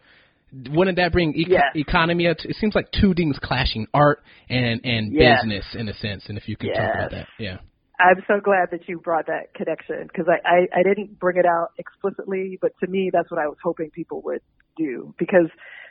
wouldn't 0.69 0.97
that 0.97 1.11
bring 1.11 1.33
Yes. 1.35 1.75
economy? 1.75 2.27
Up 2.27 2.37
to, 2.39 2.49
it 2.49 2.55
seems 2.57 2.75
like 2.75 2.91
two 2.91 3.13
things 3.13 3.37
clashing: 3.39 3.87
art 3.93 4.21
and 4.49 4.81
and 4.83 5.13
Yes. 5.13 5.41
business, 5.41 5.75
in 5.75 5.87
a 5.87 5.93
sense. 5.93 6.27
And 6.29 6.37
if 6.37 6.47
you 6.47 6.57
could 6.57 6.73
talk 6.73 6.93
about 6.95 7.11
that, 7.11 7.27
yeah. 7.39 7.57
I'm 7.99 8.23
so 8.27 8.39
glad 8.43 8.71
that 8.71 8.87
you 8.89 8.99
brought 8.99 9.27
that 9.27 9.53
connection 9.53 10.07
because 10.07 10.25
I, 10.27 10.39
I, 10.47 10.79
I 10.79 10.83
didn't 10.83 11.19
bring 11.19 11.37
it 11.37 11.45
out 11.45 11.69
explicitly, 11.77 12.57
but 12.59 12.71
to 12.79 12.87
me, 12.87 13.11
that's 13.13 13.29
what 13.29 13.39
I 13.39 13.47
was 13.47 13.57
hoping 13.63 13.91
people 13.91 14.21
would 14.23 14.41
do 14.75 15.13
because 15.19 15.47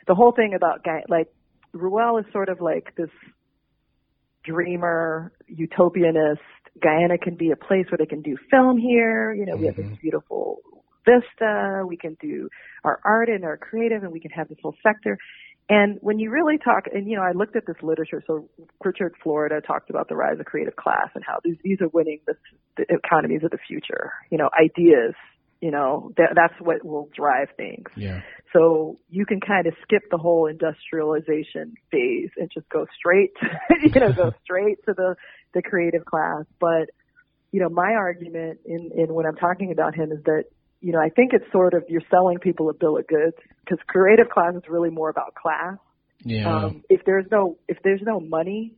the 0.07 0.15
whole 0.15 0.33
thing 0.33 0.53
about 0.53 0.83
Guy, 0.83 1.03
like 1.07 1.27
Ruel 1.73 2.17
is 2.17 2.25
sort 2.33 2.49
of 2.49 2.59
like 2.59 2.93
this 2.97 3.09
dreamer, 4.43 5.31
utopianist. 5.49 6.39
Guyana 6.81 7.17
can 7.17 7.35
be 7.35 7.51
a 7.51 7.55
place 7.55 7.85
where 7.89 7.97
they 7.97 8.05
can 8.05 8.21
do 8.21 8.35
film 8.49 8.77
here. 8.77 9.33
You 9.33 9.45
know, 9.45 9.55
we 9.55 9.67
have 9.67 9.75
this 9.75 9.85
mm-hmm. 9.85 9.95
beautiful 10.01 10.59
vista. 11.05 11.83
We 11.87 11.97
can 11.97 12.17
do 12.21 12.49
our 12.83 12.99
art 13.03 13.29
and 13.29 13.43
our 13.43 13.57
creative, 13.57 14.03
and 14.03 14.11
we 14.11 14.19
can 14.19 14.31
have 14.31 14.49
this 14.49 14.57
whole 14.61 14.75
sector. 14.83 15.17
And 15.69 15.99
when 16.01 16.19
you 16.19 16.31
really 16.31 16.57
talk, 16.57 16.87
and 16.93 17.07
you 17.07 17.15
know, 17.15 17.23
I 17.23 17.31
looked 17.31 17.55
at 17.55 17.65
this 17.65 17.77
literature. 17.81 18.21
So 18.27 18.49
Richard 18.83 19.13
Florida 19.23 19.61
talked 19.61 19.89
about 19.89 20.09
the 20.09 20.15
rise 20.15 20.39
of 20.39 20.45
creative 20.45 20.75
class 20.75 21.09
and 21.15 21.23
how 21.25 21.39
these 21.43 21.55
these 21.63 21.79
are 21.81 21.87
winning 21.93 22.19
the, 22.27 22.33
the 22.77 22.85
economies 22.89 23.43
of 23.43 23.51
the 23.51 23.59
future. 23.67 24.11
You 24.29 24.37
know, 24.37 24.49
ideas. 24.59 25.13
You 25.61 25.69
know, 25.69 26.11
that, 26.17 26.29
that's 26.35 26.59
what 26.59 26.83
will 26.83 27.07
drive 27.15 27.49
things. 27.55 27.85
Yeah. 27.95 28.21
So 28.51 28.97
you 29.09 29.27
can 29.27 29.39
kind 29.39 29.67
of 29.67 29.75
skip 29.83 30.01
the 30.09 30.17
whole 30.17 30.47
industrialization 30.47 31.75
phase 31.91 32.31
and 32.35 32.49
just 32.51 32.67
go 32.69 32.87
straight, 32.97 33.33
you 33.83 33.99
know, 33.99 34.11
go 34.11 34.33
straight 34.43 34.83
to 34.85 34.93
the 34.93 35.15
the 35.53 35.61
creative 35.61 36.03
class. 36.03 36.45
But 36.59 36.89
you 37.51 37.59
know, 37.61 37.69
my 37.69 37.93
argument 37.93 38.59
in 38.65 38.91
in 38.95 39.13
when 39.13 39.25
I'm 39.25 39.35
talking 39.35 39.71
about 39.71 39.93
him 39.93 40.11
is 40.11 40.23
that 40.25 40.45
you 40.81 40.91
know, 40.91 40.99
I 40.99 41.09
think 41.09 41.31
it's 41.33 41.49
sort 41.51 41.73
of 41.73 41.83
you're 41.87 42.01
selling 42.09 42.39
people 42.39 42.69
a 42.69 42.73
bill 42.73 42.97
of 42.97 43.07
goods 43.07 43.37
because 43.63 43.77
creative 43.87 44.29
class 44.29 44.55
is 44.55 44.63
really 44.67 44.89
more 44.89 45.09
about 45.09 45.35
class. 45.35 45.77
Yeah. 46.23 46.53
Um, 46.53 46.83
if 46.89 47.01
there's 47.05 47.25
no 47.31 47.57
if 47.67 47.77
there's 47.83 48.01
no 48.03 48.19
money, 48.19 48.73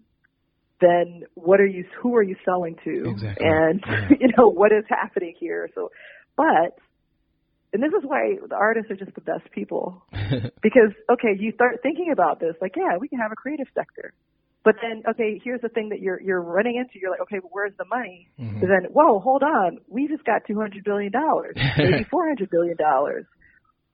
then 0.81 1.23
what 1.33 1.61
are 1.61 1.65
you? 1.65 1.85
Who 2.01 2.15
are 2.15 2.23
you 2.23 2.35
selling 2.45 2.75
to? 2.83 3.09
Exactly. 3.09 3.47
And 3.47 3.83
Yeah. 3.87 4.09
you 4.19 4.27
know 4.37 4.49
what 4.49 4.71
is 4.71 4.83
happening 4.89 5.33
here. 5.39 5.69
So, 5.73 5.91
but 6.35 6.77
and 7.71 7.81
this 7.81 7.91
is 7.97 8.03
why 8.03 8.35
the 8.47 8.55
artists 8.55 8.91
are 8.91 8.95
just 8.95 9.15
the 9.15 9.21
best 9.21 9.49
people 9.51 10.03
because 10.11 10.91
okay, 11.09 11.35
you 11.39 11.53
start 11.53 11.79
thinking 11.81 12.11
about 12.11 12.39
this 12.39 12.55
like, 12.61 12.75
yeah, 12.75 12.97
we 12.99 13.07
can 13.07 13.19
have 13.19 13.31
a 13.31 13.35
creative 13.35 13.67
sector. 13.73 14.13
But 14.63 14.75
then, 14.81 15.03
okay, 15.09 15.41
here's 15.43 15.61
the 15.61 15.69
thing 15.69 15.89
that 15.89 15.99
you're 15.99 16.21
you're 16.21 16.41
running 16.41 16.77
into. 16.77 16.99
You're 16.99 17.11
like, 17.11 17.21
okay, 17.21 17.39
but 17.39 17.49
where's 17.51 17.73
the 17.77 17.85
money? 17.85 18.29
Mhm. 18.39 18.61
And 18.61 18.69
then, 18.71 18.83
whoa, 18.91 19.19
hold 19.19 19.43
on, 19.43 19.79
we 19.87 20.07
just 20.07 20.23
got 20.23 20.43
two 20.47 20.55
hundred 20.59 20.83
billion 20.85 21.11
dollars, 21.11 21.55
maybe 21.77 22.05
four 22.09 22.27
hundred 22.27 22.49
billion 22.49 22.77
dollars. 22.77 23.25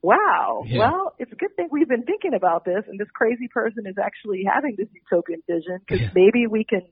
Wow. 0.01 0.63
Yeah. 0.65 0.80
Well, 0.80 1.15
it's 1.20 1.32
a 1.32 1.36
good 1.36 1.55
thing 1.55 1.67
we've 1.72 1.89
been 1.89 2.03
thinking 2.03 2.34
about 2.34 2.63
this, 2.65 2.84
and 2.88 2.99
this 2.99 3.09
crazy 3.13 3.47
person 3.53 3.84
is 3.86 3.95
actually 4.01 4.43
having 4.51 4.76
this 4.78 4.88
utopian 4.93 5.41
vision 5.47 5.80
because 5.80 6.01
Yeah. 6.01 6.11
maybe 6.15 6.47
we 6.47 6.63
can 6.63 6.84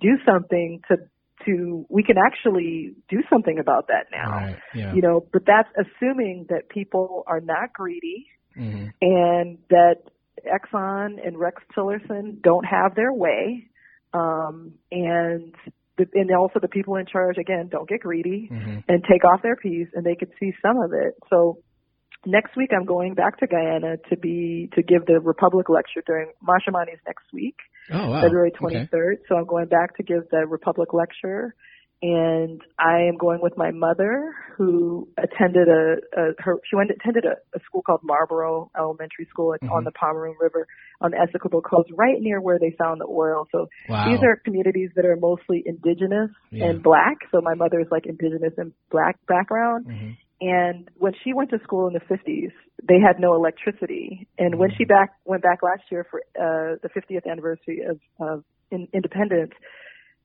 do 0.00 0.16
something 0.24 0.80
to 0.88 0.96
to 1.44 1.84
we 1.90 2.02
can 2.04 2.16
actually 2.16 2.94
do 3.10 3.18
something 3.28 3.58
about 3.58 3.88
that 3.88 4.06
now. 4.12 4.30
Right. 4.30 4.56
Yeah. 4.74 4.94
You 4.94 5.02
know, 5.02 5.26
but 5.32 5.42
that's 5.44 5.68
assuming 5.76 6.46
that 6.48 6.68
people 6.68 7.24
are 7.26 7.40
not 7.40 7.72
greedy 7.72 8.26
hmm 8.54 8.86
and 9.02 9.58
that 9.70 9.96
Exxon 10.42 11.24
and 11.24 11.38
Rex 11.38 11.62
Tillerson 11.76 12.42
don't 12.42 12.64
have 12.64 12.94
their 12.94 13.12
way, 13.12 13.68
um, 14.12 14.72
and 14.90 15.54
the, 15.96 16.06
and 16.14 16.30
also 16.34 16.58
the 16.60 16.68
people 16.68 16.96
in 16.96 17.06
charge 17.06 17.38
again 17.38 17.68
don't 17.70 17.88
get 17.88 18.00
greedy 18.00 18.48
hmm 18.50 18.78
and 18.86 19.02
take 19.10 19.24
off 19.24 19.42
their 19.42 19.56
piece, 19.56 19.88
and 19.94 20.04
they 20.04 20.14
could 20.14 20.30
see 20.38 20.52
some 20.60 20.78
of 20.78 20.92
it. 20.92 21.14
So 21.30 21.58
next 22.26 22.56
week 22.56 22.70
I'm 22.76 22.84
going 22.84 23.14
back 23.14 23.38
to 23.38 23.46
Guyana 23.46 23.96
to 24.10 24.16
be 24.16 24.68
to 24.74 24.82
give 24.82 25.06
the 25.06 25.20
Republic 25.20 25.68
lecture 25.68 26.02
during 26.06 26.32
Mashramani's 26.46 27.00
next 27.06 27.24
week. 27.32 27.56
Oh 27.90 28.10
wow. 28.10 28.20
February 28.22 28.52
Okay. 28.62 28.88
23rd. 28.92 29.14
So 29.28 29.36
I'm 29.36 29.46
going 29.46 29.68
back 29.68 29.96
to 29.96 30.02
give 30.02 30.28
the 30.30 30.46
Republic 30.46 30.92
lecture. 30.92 31.54
And 32.04 32.60
I 32.78 32.98
am 33.08 33.16
going 33.16 33.40
with 33.40 33.56
my 33.56 33.70
mother, 33.70 34.34
who 34.58 35.08
attended 35.16 35.68
a, 35.68 35.94
a 36.20 36.32
her 36.38 36.56
she 36.68 36.76
went 36.76 36.90
attended 36.90 37.24
a, 37.24 37.36
a 37.56 37.60
school 37.64 37.80
called 37.80 38.00
Marlboro 38.02 38.70
Elementary 38.78 39.26
School 39.30 39.54
It's 39.54 39.64
on 39.74 39.84
the 39.84 39.90
Pomeroon 39.90 40.36
River 40.38 40.66
on 41.00 41.12
the 41.12 41.16
Essequibo 41.16 41.62
coast, 41.64 41.88
right 41.96 42.20
near 42.20 42.42
where 42.42 42.58
they 42.58 42.76
found 42.78 43.00
the 43.00 43.06
oil. 43.06 43.48
So 43.50 43.68
Wow. 43.88 44.04
these 44.04 44.18
are 44.22 44.36
communities 44.44 44.90
that 44.96 45.06
are 45.06 45.16
mostly 45.16 45.62
indigenous 45.64 46.30
Yeah. 46.50 46.66
and 46.68 46.82
black. 46.82 47.16
So 47.32 47.40
my 47.40 47.54
mother 47.54 47.80
is 47.80 47.86
like 47.90 48.04
indigenous 48.04 48.52
and 48.58 48.74
black 48.90 49.16
background. 49.26 49.86
hmm 49.86 50.10
And 50.42 50.90
when 50.96 51.14
she 51.24 51.32
went 51.32 51.50
to 51.52 51.58
school 51.64 51.86
in 51.86 51.94
the 51.94 52.00
50s, 52.00 52.52
they 52.86 53.00
had 53.00 53.18
no 53.18 53.34
electricity. 53.34 54.28
And 54.36 54.58
when 54.58 54.68
she 54.76 54.84
back 54.84 55.12
went 55.24 55.42
back 55.42 55.62
last 55.62 55.84
year 55.90 56.04
for 56.10 56.20
uh, 56.38 56.76
the 56.82 56.90
50th 56.90 57.24
anniversary 57.30 57.80
of, 57.88 57.98
of 58.20 58.44
in, 58.70 58.88
independence, 58.92 59.52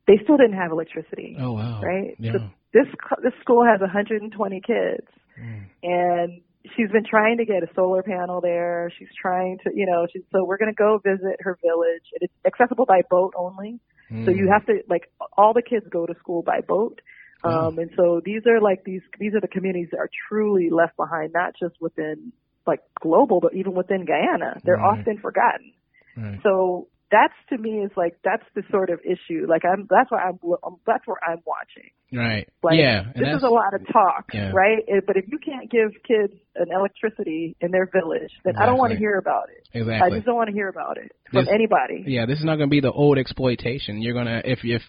they 0.09 0.17
still 0.23 0.37
didn't 0.37 0.57
have 0.57 0.71
electricity. 0.71 1.37
Oh 1.39 1.53
wow. 1.53 1.79
Right. 1.81 2.17
Yeah. 2.19 2.31
So 2.33 2.37
this 2.73 2.87
this 3.23 3.33
school 3.41 3.63
has 3.63 3.79
120 3.79 4.61
kids, 4.65 5.07
Mm. 5.39 5.63
and 5.83 6.41
she's 6.75 6.91
been 6.91 7.05
trying 7.09 7.37
to 7.37 7.45
get 7.45 7.63
a 7.63 7.67
solar 7.75 8.03
panel 8.03 8.41
there. 8.41 8.91
She's 8.97 9.07
trying 9.21 9.59
to, 9.63 9.71
you 9.73 9.85
know, 9.85 10.07
she's 10.11 10.23
so 10.33 10.43
we're 10.43 10.57
going 10.57 10.73
to 10.73 10.75
go 10.75 10.97
visit 10.97 11.37
her 11.41 11.57
village. 11.63 12.05
And 12.13 12.21
it's 12.27 12.33
accessible 12.45 12.85
by 12.85 13.01
boat 13.09 13.33
only. 13.37 13.79
So 14.25 14.31
you 14.31 14.47
Mm. 14.47 14.53
have 14.53 14.65
to 14.65 14.73
like 14.89 15.05
all 15.37 15.53
the 15.53 15.61
kids 15.61 15.85
go 15.89 16.05
to 16.05 16.15
school 16.19 16.41
by 16.41 16.61
boat. 16.61 16.99
Um, 17.43 17.77
and 17.77 17.89
so 17.95 18.19
these 18.25 18.41
are 18.47 18.59
like 18.59 18.83
these 18.83 19.01
these 19.19 19.33
are 19.35 19.39
the 19.39 19.47
communities 19.47 19.89
that 19.91 19.99
are 19.99 20.09
truly 20.27 20.69
left 20.69 20.97
behind, 20.97 21.31
not 21.33 21.53
just 21.61 21.75
within 21.79 22.33
like 22.67 22.81
global, 22.99 23.39
but 23.39 23.53
even 23.55 23.73
within 23.73 24.03
Guyana. 24.05 24.59
They're 24.65 24.75
Right. 24.75 24.99
often 24.99 25.19
forgotten. 25.19 25.71
Right. 26.17 26.39
So 26.43 26.87
that's 27.11 27.33
to 27.49 27.57
me 27.57 27.81
is 27.81 27.91
like 27.97 28.17
that's 28.23 28.43
the 28.55 28.63
sort 28.69 28.89
of 28.89 28.99
issue. 29.03 29.45
Like 29.47 29.63
I'm 29.65 29.87
that's 29.89 30.11
why 30.11 30.21
I'm 30.29 30.39
that's 30.85 31.05
where 31.07 31.17
I'm 31.27 31.39
watching. 31.45 31.89
Right. 32.13 32.47
Like 32.63 32.77
yeah. 32.77 33.11
this 33.15 33.37
is 33.37 33.43
a 33.43 33.49
lot 33.49 33.73
of 33.73 33.81
talk, 33.91 34.29
Yeah. 34.33 34.51
right? 34.53 34.83
But 35.05 35.17
if 35.17 35.25
you 35.27 35.37
can't 35.37 35.69
give 35.69 35.91
kids 36.07 36.33
an 36.55 36.67
electricity 36.71 37.55
in 37.61 37.71
their 37.71 37.85
village, 37.87 38.31
then 38.43 38.55
I 38.57 38.65
don't 38.65 38.77
want 38.77 38.93
to 38.93 38.99
hear 38.99 39.17
about 39.17 39.49
it. 39.49 39.67
Exactly. 39.73 40.07
I 40.11 40.15
just 40.15 40.25
don't 40.25 40.35
want 40.35 40.47
to 40.49 40.53
hear 40.53 40.69
about 40.69 40.97
it 40.97 41.11
from 41.31 41.45
This- 41.45 41.53
anybody. 41.53 42.03
Yeah, 42.07 42.25
this 42.25 42.39
is 42.39 42.45
not 42.45 42.55
going 42.57 42.69
to 42.69 42.71
be 42.71 42.81
the 42.81 42.91
old 42.91 43.17
exploitation. 43.17 44.01
You're 44.01 44.15
gonna 44.15 44.41
if 44.45 44.59
if 44.63 44.81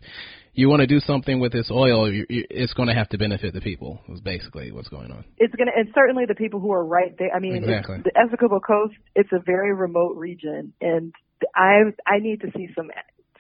you 0.53 0.69
want 0.69 0.81
to 0.81 0.87
do 0.87 0.99
something 1.01 1.39
with 1.39 1.53
this 1.53 1.71
oil, 1.71 2.11
you, 2.11 2.27
you, 2.29 2.45
it's 2.51 2.73
going 2.75 2.89
to 2.89 2.95
have 2.95 3.09
to 3.11 3.19
benefit 3.19 3.55
the 3.55 3.61
people. 3.61 4.01
Is 4.09 4.21
basically 4.21 4.73
what's 4.73 4.89
going 4.89 5.11
on. 5.13 5.25
it's 5.39 5.55
gonna 5.55 5.71
and 5.77 5.89
certainly 5.95 6.25
the 6.27 6.35
people 6.35 6.61
who 6.61 6.73
are 6.73 6.85
right 6.85 7.17
there. 7.19 7.31
I 7.35 7.39
mean, 7.39 7.55
Exactly. 7.57 7.99
the 8.05 8.13
Essequibo 8.13 8.61
Coast. 8.63 8.95
It's 9.15 9.31
a 9.33 9.39
very 9.39 9.73
remote 9.75 10.17
region, 10.17 10.73
and 10.81 11.15
I 11.55 11.93
I 12.07 12.19
need 12.19 12.41
to 12.43 12.51
see 12.57 12.69
some 12.75 12.91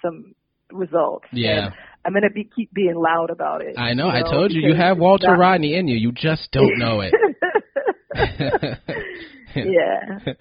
some 0.02 0.34
results. 0.72 1.26
Yeah. 1.32 1.66
And 1.66 1.74
I'm 2.04 2.12
gonna 2.12 2.30
be 2.30 2.48
keep 2.54 2.72
being 2.72 2.94
loud 2.96 3.30
about 3.30 3.62
it. 3.62 3.78
I 3.78 3.92
know. 3.94 4.06
you 4.06 4.12
I 4.12 4.22
told 4.22 4.52
you 4.52 4.60
you 4.62 4.74
have 4.74 4.98
Walter 4.98 5.28
not- 5.28 5.38
Rodney 5.38 5.74
in 5.74 5.88
you. 5.88 5.96
You 5.96 6.12
just 6.12 6.50
don't 6.52 6.78
know 6.78 7.00
it. 7.02 7.14
yeah. 9.54 10.18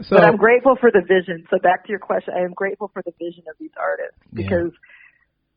So 0.00 0.16
but 0.16 0.24
I'm 0.24 0.36
grateful 0.38 0.76
for 0.80 0.90
the 0.90 1.02
vision. 1.02 1.44
So 1.50 1.58
back 1.58 1.84
to 1.84 1.90
your 1.90 1.98
question, 1.98 2.32
I 2.34 2.40
am 2.42 2.52
grateful 2.54 2.90
for 2.94 3.02
the 3.02 3.12
vision 3.18 3.44
of 3.50 3.56
these 3.60 3.72
artists 3.78 4.16
Yeah. 4.32 4.42
because 4.44 4.72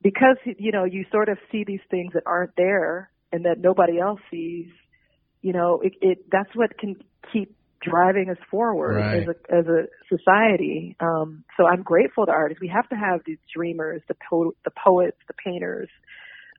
because 0.01 0.37
you 0.57 0.71
know 0.73 0.83
you 0.83 1.05
sort 1.11 1.29
of 1.29 1.37
see 1.51 1.63
these 1.63 1.79
things 1.89 2.11
that 2.13 2.23
aren't 2.25 2.55
there 2.57 3.09
and 3.31 3.45
that 3.45 3.59
nobody 3.59 3.99
else 3.99 4.19
sees. 4.29 4.67
You 5.41 5.53
know, 5.53 5.79
it, 5.81 5.93
it 6.01 6.29
that's 6.29 6.53
what 6.55 6.77
can 6.77 6.95
keep 7.31 7.55
driving 7.81 8.29
us 8.29 8.37
forward 8.49 8.95
Right. 8.95 9.23
as 9.23 9.27
a 9.27 9.55
as 9.55 9.65
a 9.67 9.87
society. 10.09 10.95
Um, 10.99 11.43
so 11.57 11.65
I'm 11.65 11.83
grateful 11.83 12.25
to 12.25 12.31
artists. 12.31 12.61
We 12.61 12.69
have 12.69 12.87
to 12.89 12.95
have 12.95 13.21
these 13.25 13.39
dreamers, 13.53 14.01
the 14.07 14.15
po- 14.29 14.55
the 14.63 14.71
poets, 14.71 15.17
the 15.27 15.33
painters. 15.33 15.89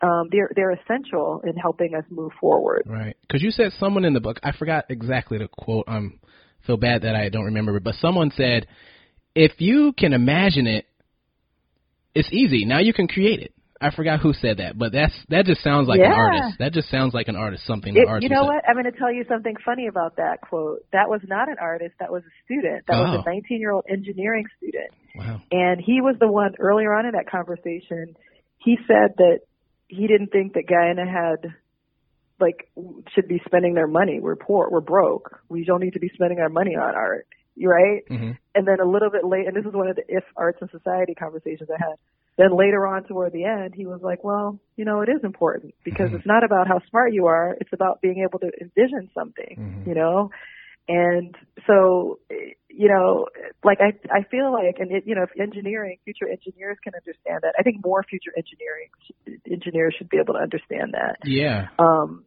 Um, 0.01 0.29
they're 0.31 0.51
they're 0.55 0.73
essential 0.73 1.43
in 1.45 1.57
helping 1.57 1.95
us 1.95 2.05
move 2.11 2.33
forward. 2.41 2.83
Right. 2.87 3.17
Because 3.23 3.43
you 3.43 3.51
said 3.51 3.73
someone 3.79 4.05
in 4.05 4.15
the 4.15 4.21
book, 4.21 4.41
I 4.43 4.53
forgot 4.53 4.87
exactly 4.89 5.39
the 5.39 5.49
quote. 5.49 5.85
I 5.87 5.99
um, 5.99 6.19
feel 6.67 6.77
bad 6.77 7.03
that 7.03 7.15
I 7.15 7.29
don't 7.29 7.47
remember 7.47 7.77
it, 7.77 7.85
but 7.85 7.95
someone 7.97 8.31
said, 8.37 8.67
if 9.35 9.53
you 9.61 9.93
can 9.97 10.13
imagine 10.13 10.67
it, 10.67 10.87
it's 12.15 12.29
easy. 12.33 12.65
Now 12.65 12.81
you 12.81 12.93
can 12.93 13.09
create 13.09 13.41
it. 13.41 13.53
I 13.83 13.95
forgot 13.95 14.21
who 14.21 14.33
said 14.33 14.59
that, 14.59 14.79
but 14.79 14.93
that's 14.93 15.15
that 15.29 15.45
just 15.45 15.63
sounds 15.63 15.89
like 15.89 16.01
an 16.01 16.13
artist. 16.13 16.59
That 16.59 16.73
just 16.73 16.89
sounds 16.89 17.15
like 17.15 17.29
an 17.29 17.37
artist. 17.37 17.67
Something 17.67 17.97
It, 17.97 18.03
an 18.03 18.09
artist 18.09 18.23
you 18.23 18.35
know 18.35 18.45
what? 18.45 18.63
I'm 18.69 18.75
going 18.75 18.91
to 18.91 18.97
tell 18.97 19.13
you 19.13 19.25
something 19.29 19.55
funny 19.65 19.89
about 19.89 20.17
that 20.17 20.41
quote. 20.41 20.85
That 20.93 21.09
was 21.09 21.21
not 21.27 21.49
an 21.49 21.57
artist. 21.61 21.95
That 21.99 22.13
was 22.13 22.23
a 22.23 22.35
student. 22.45 22.87
That 22.87 22.99
was 22.99 23.25
a 23.27 23.31
19 23.31 23.61
year 23.61 23.73
old 23.73 23.85
engineering 23.91 24.47
student. 24.57 24.91
Wow. 25.15 25.43
And 25.51 25.81
he 25.81 26.01
was 26.01 26.17
the 26.21 26.31
one 26.31 26.55
earlier 26.59 26.95
on 26.95 27.07
in 27.07 27.13
that 27.13 27.31
conversation. 27.31 28.15
He 28.59 28.79
said 28.87 29.17
that 29.19 29.41
he 29.89 30.07
didn't 30.07 30.29
think 30.29 30.55
that 30.55 30.65
Guyana 30.69 31.05
had, 31.05 31.53
like, 32.41 32.71
should 33.15 33.29
be 33.29 33.43
spending 33.45 33.75
their 33.75 33.89
money. 33.89 34.21
We're 34.21 34.37
poor. 34.37 34.69
We're 34.71 34.81
broke. 34.81 35.41
We 35.49 35.65
don't 35.65 35.81
need 35.81 35.95
to 35.95 36.01
be 36.01 36.11
spending 36.15 36.39
our 36.39 36.49
money 36.49 36.77
on 36.77 36.95
art. 36.95 37.27
Right? 37.61 38.03
hmm 38.09 38.31
And 38.55 38.67
then 38.67 38.81
a 38.81 38.89
little 38.89 39.11
bit 39.11 39.25
late, 39.25 39.47
and 39.47 39.55
this 39.55 39.67
is 39.67 39.75
one 39.75 39.89
of 39.89 39.97
the 39.97 40.05
if 40.09 40.25
arts 40.37 40.59
and 40.63 40.71
society 40.71 41.15
conversations 41.15 41.69
I 41.69 41.77
had. 41.79 41.97
Then 42.39 42.57
later 42.57 42.87
on 42.87 43.05
toward 43.05 43.33
the 43.33 43.45
end, 43.45 43.75
he 43.75 43.87
was 43.87 44.01
like, 44.03 44.25
well, 44.25 44.59
you 44.77 44.85
know, 44.85 45.03
it 45.03 45.09
is 45.09 45.23
important 45.23 45.75
because 45.85 46.11
Mhm. 46.11 46.17
it's 46.17 46.27
not 46.27 46.45
about 46.45 46.67
how 46.67 46.81
smart 46.89 47.13
you 47.13 47.27
are. 47.27 47.57
It's 47.61 47.73
about 47.73 48.01
being 48.01 48.25
able 48.27 48.39
to 48.39 48.51
envision 48.61 49.11
something, 49.13 49.57
Mhm. 49.59 49.87
you 49.87 49.95
know? 49.95 50.31
And 50.89 51.37
so, 51.67 52.19
you 52.69 52.89
know, 52.89 53.27
like 53.63 53.79
I, 53.81 53.93
I 54.11 54.23
feel 54.25 54.51
like, 54.53 54.77
and 54.81 54.91
it, 54.91 55.05
you 55.07 55.15
know, 55.15 55.23
if 55.23 55.31
engineering, 55.39 55.99
future 56.05 56.27
engineers 56.29 56.79
can 56.83 56.95
understand 56.95 57.41
that. 57.43 57.55
I 57.59 57.63
think 57.63 57.85
more 57.85 58.03
future 58.03 58.33
engineering 58.37 58.89
engineers 59.49 59.95
should 59.97 60.09
be 60.09 60.19
able 60.19 60.35
to 60.35 60.41
understand 60.41 60.95
that. 60.95 61.19
Yeah. 61.25 61.69
Um, 61.79 62.25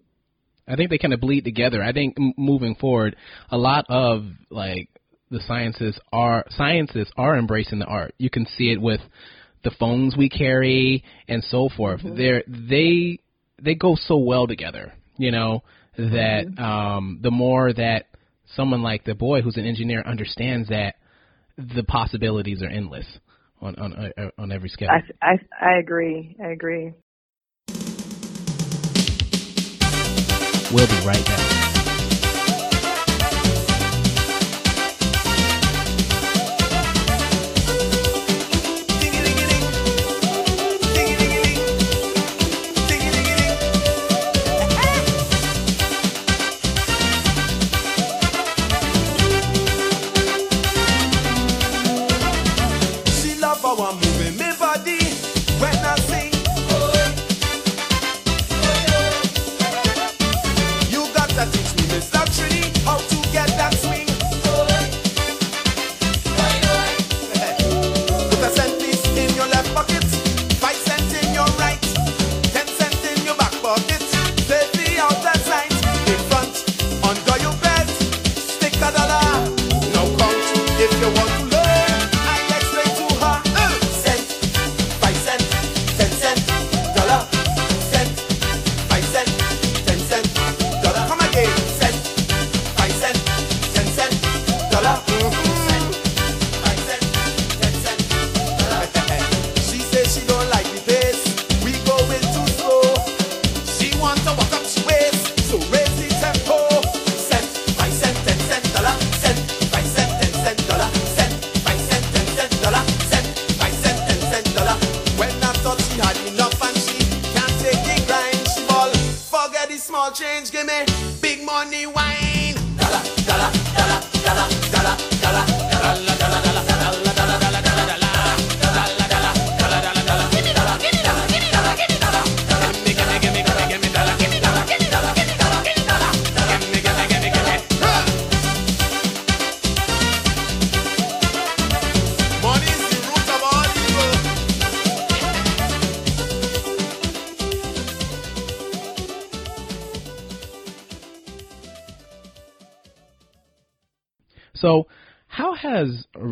I 0.67 0.75
think 0.75 0.89
they 0.89 0.97
kind 0.97 1.13
of 1.13 1.19
bleed 1.19 1.43
together. 1.43 1.83
I 1.83 1.91
think 1.91 2.15
m- 2.17 2.33
moving 2.37 2.75
forward, 2.75 3.15
a 3.51 3.57
lot 3.57 3.85
of 3.89 4.25
like 4.49 4.89
the 5.29 5.41
sciences 5.41 5.99
are 6.13 6.45
sciences 6.49 7.11
are 7.17 7.37
embracing 7.37 7.79
the 7.79 7.85
art. 7.85 8.13
You 8.17 8.29
can 8.29 8.45
see 8.57 8.71
it 8.71 8.81
with 8.81 9.01
the 9.65 9.71
phones 9.71 10.15
we 10.15 10.29
carry 10.29 11.03
and 11.27 11.43
so 11.43 11.67
forth. 11.75 11.99
They're 12.03 12.43
they 12.47 13.19
they 13.61 13.75
go 13.75 13.95
so 13.95 14.17
well 14.17 14.47
together, 14.47 14.93
you 15.17 15.31
know, 15.31 15.63
that 15.97 16.45
um 16.57 17.19
the 17.21 17.31
more 17.31 17.73
that 17.73 18.05
someone 18.55 18.81
like 18.81 19.03
the 19.03 19.15
boy 19.15 19.41
who's 19.41 19.57
an 19.57 19.65
engineer 19.65 20.01
understands 20.05 20.69
that 20.69 20.95
the 21.57 21.83
possibilities 21.83 22.61
are 22.61 22.69
endless 22.69 23.07
on 23.59 23.75
on 23.75 23.93
uh, 23.93 24.29
on 24.37 24.51
every 24.51 24.69
scale. 24.69 24.89
I, 24.89 25.01
I, 25.21 25.39
I 25.61 25.77
agree. 25.79 26.37
I 26.41 26.49
agree. 26.49 26.93
We'll 30.71 30.87
be 30.87 31.07
right 31.07 31.25
back. 31.25 31.64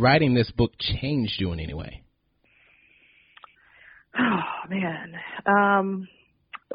Writing 0.03 0.33
this 0.33 0.51
book 0.51 0.73
changed 0.79 1.35
you 1.39 1.53
in 1.53 1.59
any 1.59 1.73
way? 1.73 2.03
Oh 4.19 4.69
man. 4.69 5.13
Um, 5.45 6.07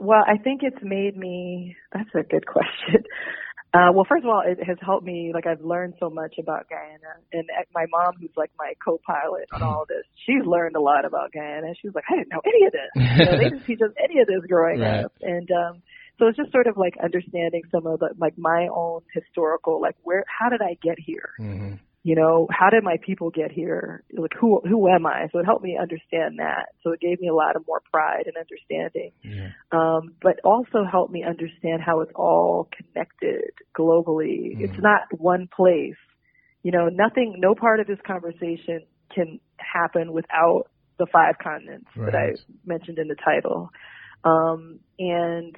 well, 0.01 0.25
I 0.27 0.39
think 0.39 0.63
it's 0.63 0.83
made 0.83 1.17
me. 1.17 1.77
That's 1.93 2.11
a 2.15 2.23
good 2.23 2.47
question. 2.47 3.05
Uh, 3.75 3.93
well, 3.93 4.07
first 4.09 4.25
of 4.25 4.31
all, 4.31 4.43
it 4.47 4.59
has 4.67 4.79
helped 4.81 5.05
me. 5.05 5.31
Like 5.35 5.47
I've 5.47 5.61
learned 5.61 5.93
so 6.01 6.09
much 6.09 6.37
about 6.41 6.71
Guyana, 6.71 7.21
and 7.35 7.45
uh, 7.53 7.65
my 7.75 7.85
mom, 7.91 8.15
who's 8.19 8.31
like 8.35 8.51
my 8.59 8.73
co-pilot 8.83 9.45
on 9.53 9.63
all 9.63 9.85
this, 9.87 10.05
she's 10.25 10.41
learned 10.47 10.75
a 10.75 10.81
lot 10.81 11.05
about 11.05 11.33
Guyana. 11.33 11.75
She 11.79 11.87
was 11.87 11.95
like, 11.95 12.05
I 12.09 12.17
didn't 12.17 12.33
know 12.33 12.41
any 12.47 12.65
of 12.65 12.73
this. 12.73 12.89
You 13.19 13.25
know, 13.27 13.37
they 13.37 13.45
didn't 13.51 13.67
teach 13.67 13.81
us 13.83 13.93
any 14.03 14.21
of 14.23 14.27
this 14.27 14.41
growing 14.49 14.81
Right. 14.81 15.05
up, 15.05 15.13
and 15.21 15.51
um, 15.51 15.83
so 16.19 16.29
it's 16.29 16.39
just 16.39 16.51
sort 16.51 16.67
of 16.67 16.79
like 16.79 16.95
understanding 17.05 17.61
some 17.71 17.87
of 17.87 18.01
the 18.01 18.09
like 18.17 18.39
my 18.39 18.69
own 18.75 19.03
historical, 19.13 19.83
like 19.83 19.97
where, 20.03 20.25
how 20.27 20.49
did 20.49 20.63
I 20.63 20.79
get 20.83 20.97
here? 20.99 21.29
Mm-hmm. 21.39 21.75
You 22.09 22.15
know, 22.15 22.49
how 22.51 22.71
did 22.71 22.83
my 22.83 22.97
people 23.05 23.29
get 23.29 23.53
here? 23.53 24.03
Like, 24.17 24.33
who 24.41 24.63
who 24.67 24.89
am 24.89 25.05
I? 25.05 25.29
So 25.31 25.41
it 25.41 25.45
helped 25.45 25.63
me 25.63 25.77
understand 25.79 26.39
that. 26.39 26.69
So 26.83 26.93
it 26.93 27.01
gave 27.01 27.21
me 27.21 27.29
a 27.29 27.35
lot 27.35 27.55
of 27.55 27.67
more 27.67 27.83
pride 27.93 28.25
and 28.25 28.35
understanding, 28.35 29.13
Yeah. 29.23 29.51
um, 29.73 30.15
but 30.23 30.41
also 30.43 30.85
helped 30.91 31.13
me 31.13 31.23
understand 31.23 31.83
how 31.83 32.01
it's 32.01 32.13
all 32.15 32.71
connected 32.75 33.51
globally. 33.79 34.57
Mm. 34.57 34.61
It's 34.63 34.83
not 34.83 35.03
one 35.19 35.51
place. 35.55 36.01
You 36.63 36.73
know, 36.73 36.89
nothing, 36.89 37.35
no 37.41 37.55
part 37.55 37.79
of 37.79 37.87
this 37.87 38.01
conversation 38.07 38.87
can 39.15 39.39
happen 39.59 40.15
without 40.15 40.71
the 40.99 41.07
five 41.13 41.35
continents 41.43 41.91
that 41.95 42.15
I 42.15 42.37
mentioned 42.65 42.99
in 42.99 43.09
the 43.09 43.17
title. 43.23 43.69
Um, 44.25 44.81
and 44.99 45.55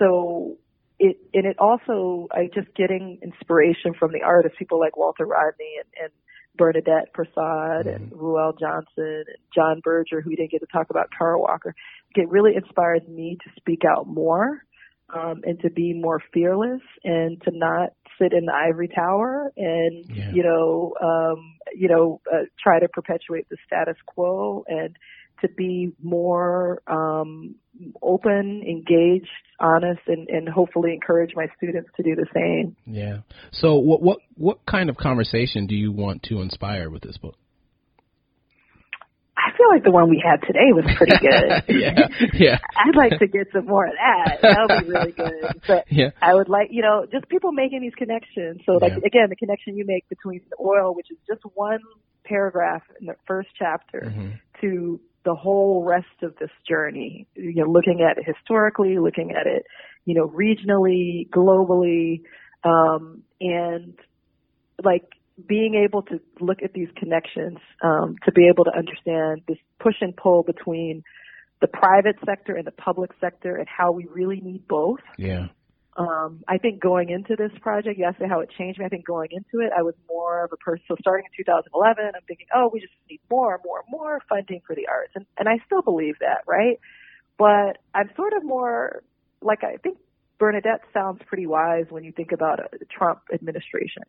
so 0.00 0.56
it 0.98 1.16
and 1.34 1.46
it 1.46 1.56
also 1.58 2.28
I 2.32 2.48
just 2.54 2.74
getting 2.74 3.18
inspiration 3.22 3.94
from 3.98 4.12
the 4.12 4.22
artists, 4.22 4.58
people 4.58 4.80
like 4.80 4.96
Walter 4.96 5.26
Rodney 5.26 5.74
and, 5.78 6.04
and 6.04 6.12
Bernadette 6.56 7.12
Prasad 7.12 7.86
and 7.86 8.10
Ruel 8.12 8.54
Johnson 8.58 9.24
and 9.26 9.36
John 9.54 9.80
Berger, 9.84 10.20
who 10.22 10.30
we 10.30 10.36
didn't 10.36 10.52
get 10.52 10.60
to 10.60 10.66
talk 10.72 10.88
about, 10.90 11.08
Kara 11.16 11.38
Walker. 11.38 11.74
It 12.14 12.28
really 12.30 12.56
inspires 12.56 13.02
me 13.08 13.36
to 13.44 13.50
speak 13.60 13.82
out 13.84 14.06
more 14.06 14.62
um, 15.14 15.42
and 15.44 15.60
to 15.60 15.70
be 15.70 15.92
more 15.92 16.20
fearless 16.32 16.80
and 17.04 17.40
to 17.42 17.50
not 17.52 17.90
sit 18.18 18.32
in 18.32 18.46
the 18.46 18.52
ivory 18.54 18.88
tower 18.88 19.52
and 19.56 20.04
Yeah. 20.08 20.32
you 20.32 20.42
know 20.42 20.94
um, 21.02 21.56
you 21.74 21.88
know 21.88 22.20
uh, 22.32 22.44
try 22.62 22.80
to 22.80 22.88
perpetuate 22.88 23.46
the 23.50 23.56
status 23.66 23.96
quo 24.06 24.64
and 24.66 24.96
to 25.42 25.48
be 25.48 25.92
more 26.02 26.80
um, 26.86 27.56
open, 28.02 28.62
engaged, 28.66 29.28
honest, 29.60 30.00
and, 30.06 30.28
and 30.28 30.48
hopefully 30.48 30.92
encourage 30.94 31.32
my 31.34 31.46
students 31.56 31.90
to 31.96 32.02
do 32.02 32.14
the 32.14 32.26
same. 32.34 32.76
Yeah. 32.86 33.18
So, 33.52 33.74
what 33.76 34.02
what 34.02 34.18
what 34.36 34.64
kind 34.66 34.88
of 34.90 34.96
conversation 34.96 35.66
do 35.66 35.74
you 35.74 35.92
want 35.92 36.22
to 36.24 36.40
inspire 36.40 36.90
with 36.90 37.02
this 37.02 37.16
book? 37.18 37.34
I 39.38 39.54
feel 39.56 39.68
like 39.68 39.84
the 39.84 39.90
one 39.90 40.08
we 40.08 40.22
had 40.24 40.40
today 40.46 40.72
was 40.72 40.84
pretty 40.96 41.16
good. 41.20 41.62
yeah. 41.68 42.08
Yeah. 42.32 42.58
I'd 42.76 42.96
like 42.96 43.18
to 43.18 43.26
get 43.26 43.48
some 43.52 43.66
more 43.66 43.86
of 43.86 43.92
that. 43.92 44.38
That 44.42 44.66
would 44.68 44.84
be 44.86 44.90
really 44.90 45.12
good. 45.12 45.60
But 45.68 45.84
Yeah. 45.90 46.10
I 46.22 46.34
would 46.34 46.48
like, 46.48 46.68
you 46.70 46.82
know, 46.82 47.06
just 47.10 47.28
people 47.28 47.52
making 47.52 47.82
these 47.82 47.94
connections. 47.94 48.62
So, 48.64 48.72
like, 48.80 48.92
Yeah. 48.92 49.06
again, 49.06 49.26
the 49.28 49.36
connection 49.36 49.76
you 49.76 49.84
make 49.86 50.08
between 50.08 50.40
the 50.50 50.56
oil, 50.58 50.94
which 50.94 51.10
is 51.10 51.18
just 51.28 51.42
one 51.54 51.80
paragraph 52.24 52.82
in 53.00 53.06
the 53.06 53.14
first 53.26 53.48
chapter, 53.58 54.04
Mm-hmm. 54.06 54.28
to 54.62 55.00
the 55.26 55.34
whole 55.34 55.84
rest 55.84 56.22
of 56.22 56.34
this 56.36 56.50
journey. 56.66 57.26
You 57.34 57.56
know, 57.56 57.70
looking 57.70 58.00
at 58.00 58.16
it 58.16 58.24
historically, 58.24 58.98
looking 58.98 59.32
at 59.32 59.46
it, 59.46 59.66
you 60.06 60.14
know, 60.14 60.28
regionally, 60.28 61.28
globally, 61.28 62.22
um, 62.64 63.22
and 63.40 63.98
like 64.82 65.04
being 65.46 65.74
able 65.74 66.02
to 66.02 66.20
look 66.40 66.62
at 66.62 66.72
these 66.72 66.88
connections, 66.96 67.58
um, 67.82 68.14
to 68.24 68.32
be 68.32 68.48
able 68.48 68.64
to 68.64 68.70
understand 68.74 69.42
this 69.46 69.58
push 69.80 69.96
and 70.00 70.16
pull 70.16 70.44
between 70.44 71.02
the 71.60 71.66
private 71.66 72.16
sector 72.24 72.54
and 72.54 72.66
the 72.66 72.72
public 72.72 73.10
sector 73.20 73.56
and 73.56 73.66
how 73.68 73.90
we 73.90 74.06
really 74.06 74.40
need 74.40 74.66
both. 74.68 75.00
Yeah. 75.18 75.48
Um, 75.96 76.44
I 76.46 76.58
think 76.58 76.80
going 76.80 77.08
into 77.08 77.36
this 77.36 77.52
project, 77.62 77.98
you 77.98 78.04
asked 78.04 78.18
how 78.28 78.40
it 78.40 78.50
changed 78.56 78.78
me. 78.78 78.84
I 78.84 78.88
think 78.88 79.06
going 79.06 79.30
into 79.32 79.64
it, 79.64 79.72
I 79.76 79.82
was 79.82 79.94
more 80.08 80.44
of 80.44 80.52
a 80.52 80.56
person. 80.58 80.84
So 80.88 80.96
starting 81.00 81.24
in 81.24 81.44
2011, 81.44 82.04
I'm 82.14 82.22
thinking, 82.28 82.46
oh, 82.54 82.70
we 82.70 82.80
just 82.80 82.92
need 83.08 83.20
more, 83.30 83.60
more, 83.64 83.82
more 83.88 84.20
funding 84.28 84.60
for 84.66 84.76
the 84.76 84.88
arts, 84.88 85.12
and 85.14 85.24
and 85.38 85.48
I 85.48 85.58
still 85.64 85.82
believe 85.82 86.16
that, 86.20 86.42
right? 86.46 86.78
But 87.38 87.78
I'm 87.94 88.10
sort 88.14 88.34
of 88.34 88.44
more 88.44 89.02
like 89.40 89.64
I 89.64 89.78
think 89.78 89.98
Bernadette 90.38 90.82
sounds 90.92 91.22
pretty 91.26 91.46
wise 91.46 91.86
when 91.88 92.04
you 92.04 92.12
think 92.12 92.32
about 92.32 92.60
a 92.60 92.84
Trump 92.86 93.20
administration, 93.32 94.02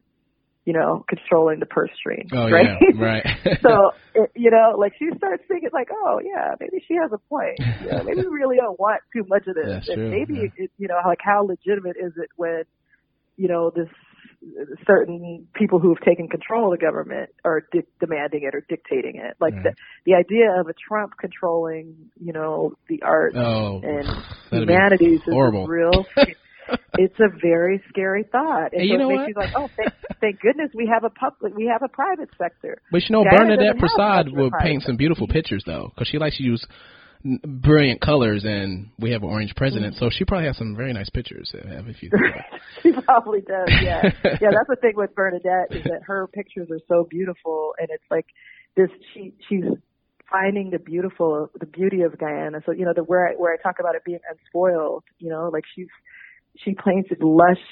you 0.68 0.74
know, 0.74 1.06
controlling 1.08 1.62
the 1.62 1.66
purse 1.66 1.92
strings, 1.98 2.30
Oh 2.34 2.50
right? 2.52 2.76
yeah. 2.82 3.02
Right. 3.02 3.26
so 3.62 3.92
it, 4.14 4.30
you 4.36 4.52
know, 4.52 4.76
like 4.78 4.92
she 5.00 5.06
starts 5.16 5.42
thinking 5.48 5.70
like, 5.72 5.88
oh 5.94 6.20
yeah, 6.22 6.56
maybe 6.60 6.84
she 6.86 6.96
has 6.96 7.10
a 7.14 7.18
point. 7.30 7.58
You 7.86 7.92
know, 7.92 8.04
maybe 8.04 8.20
we 8.20 8.28
really 8.28 8.58
don't 8.58 8.78
want 8.78 9.00
too 9.16 9.24
much 9.30 9.48
of 9.48 9.56
this. 9.56 9.66
That's 9.66 9.88
and 9.88 9.96
true, 9.96 10.10
maybe 10.10 10.34
yeah. 10.34 10.66
it, 10.66 10.72
you 10.78 10.90
know, 10.90 10.96
like 11.06 11.20
how 11.24 11.46
legitimate 11.46 11.96
is 11.96 12.12
it 12.18 12.30
when, 12.36 12.64
you 13.38 13.48
know, 13.48 13.72
this 13.74 13.88
certain 14.86 15.48
people 15.54 15.80
who've 15.80 16.02
taken 16.02 16.28
control 16.28 16.74
of 16.74 16.78
the 16.78 16.86
government 16.86 17.30
are 17.46 17.64
di- 17.72 17.88
demanding 18.02 18.44
it 18.44 18.54
or 18.54 18.62
dictating 18.68 19.16
it. 19.16 19.38
Like 19.40 19.54
Right. 19.54 19.64
the 19.64 19.74
the 20.04 20.16
idea 20.16 20.52
of 20.60 20.68
a 20.68 20.74
Trump 20.74 21.14
controlling, 21.18 21.96
you 22.22 22.34
know, 22.34 22.74
the 22.90 23.04
arts 23.04 23.38
oh. 23.38 23.80
and 23.82 24.06
humanities 24.52 25.22
is 25.26 25.34
real. 25.66 26.06
it's 26.98 27.20
a 27.20 27.30
very 27.42 27.82
scary 27.90 28.24
thought. 28.32 28.74
And 28.74 28.82
And 28.82 28.90
so 28.90 28.94
you 28.94 28.98
know 28.98 29.10
it 29.10 29.14
makes 29.14 29.20
what? 29.20 29.28
you 29.30 29.34
like, 29.36 29.54
oh, 29.56 29.70
thank, 29.76 29.94
thank 30.22 30.40
goodness 30.42 30.70
we 30.76 30.88
have 30.92 31.04
a 31.04 31.10
public, 31.10 31.56
we 31.56 31.66
have 31.68 31.82
a 31.84 31.90
private 31.90 32.30
sector. 32.38 32.82
But 32.92 33.02
you 33.08 33.14
know, 33.16 33.24
Bernadette 33.24 33.78
Prasad 33.78 34.28
much 34.28 34.28
of 34.28 34.34
a 34.34 34.36
will 34.42 34.52
paint 34.62 34.84
some 34.84 34.98
beautiful 34.98 35.28
pictures 35.28 35.64
though, 35.66 35.92
because 35.94 36.08
she 36.08 36.18
likes 36.18 36.38
to 36.38 36.44
use 36.44 36.66
brilliant 37.24 38.00
colors, 38.00 38.44
and 38.46 38.92
we 39.00 39.12
have 39.12 39.24
an 39.24 39.30
orange 39.30 39.54
president, 39.56 39.96
Mm-hmm. 39.96 40.06
so 40.06 40.10
she 40.12 40.24
probably 40.24 40.48
has 40.48 40.58
some 40.58 40.76
very 40.76 40.94
nice 40.94 41.10
pictures. 41.10 41.52
If 41.54 42.02
you 42.04 42.10
think 42.12 42.22
about 42.34 42.60
she 42.84 42.92
probably 43.06 43.42
does. 43.42 43.68
Yeah, 43.82 44.04
yeah. 44.24 44.52
That's 44.52 44.70
the 44.70 44.78
thing 44.80 44.94
with 44.96 45.14
Bernadette 45.16 45.72
is 45.72 45.84
that 45.86 46.02
her 46.06 46.28
pictures 46.28 46.70
are 46.72 46.80
so 46.88 47.08
beautiful, 47.10 47.74
and 47.80 47.90
it's 47.92 48.04
like 48.12 48.28
this. 48.76 48.90
She 49.14 49.34
she's 49.50 49.64
finding 50.32 50.70
the 50.72 50.80
beautiful, 50.80 51.50
the 51.60 51.66
beauty 51.66 52.02
of 52.02 52.18
Guyana. 52.18 52.62
So 52.66 52.72
you 52.72 52.86
know, 52.86 52.94
the 52.96 53.04
where 53.04 53.30
I, 53.30 53.32
where 53.34 53.54
I 53.54 53.58
talk 53.62 53.78
about 53.80 53.96
it 53.96 54.04
being 54.06 54.20
unspoiled. 54.30 55.04
You 55.18 55.30
know, 55.30 55.50
like 55.52 55.64
she's 55.76 55.88
she 56.64 56.76
paints 56.76 57.10
these 57.10 57.20
lush 57.22 57.64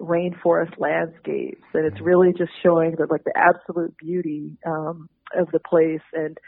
rainforest 0.00 0.78
landscapes, 0.78 1.62
and 1.74 1.84
it's 1.84 2.00
really 2.00 2.32
just 2.36 2.52
showing 2.62 2.94
the 2.96 3.06
like 3.10 3.24
the 3.24 3.34
absolute 3.36 3.96
beauty 3.98 4.56
um, 4.66 5.08
of 5.36 5.50
the 5.52 5.60
place. 5.60 6.00
And 6.12 6.38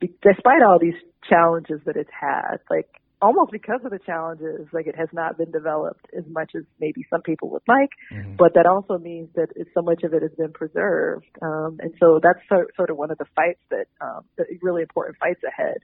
be, 0.00 0.12
despite 0.22 0.62
all 0.62 0.78
these 0.80 0.98
challenges 1.28 1.80
that 1.86 1.96
it's 1.96 2.10
had, 2.12 2.58
like 2.70 2.86
almost 3.20 3.50
because 3.50 3.80
of 3.84 3.90
the 3.90 3.98
challenges, 3.98 4.68
like 4.72 4.86
it 4.86 4.96
has 4.96 5.08
not 5.12 5.36
been 5.36 5.50
developed 5.50 6.06
as 6.16 6.24
much 6.28 6.52
as 6.56 6.62
maybe 6.80 7.04
some 7.10 7.22
people 7.22 7.50
would 7.50 7.62
like, 7.66 7.90
but 8.36 8.54
that 8.54 8.66
also 8.66 8.98
means 8.98 9.28
that 9.34 9.48
it, 9.56 9.66
so 9.74 9.82
much 9.82 10.02
of 10.04 10.12
it 10.14 10.22
has 10.22 10.30
been 10.38 10.52
preserved. 10.52 11.26
Um, 11.42 11.78
and 11.80 11.92
so 11.98 12.20
that's 12.22 12.38
sort, 12.48 12.70
sort 12.76 12.90
of 12.90 12.96
one 12.96 13.10
of 13.10 13.18
the 13.18 13.26
fights 13.34 13.60
that, 13.70 13.86
um, 14.00 14.22
the 14.36 14.44
really 14.62 14.82
important 14.82 15.16
fights 15.18 15.40
ahead 15.42 15.78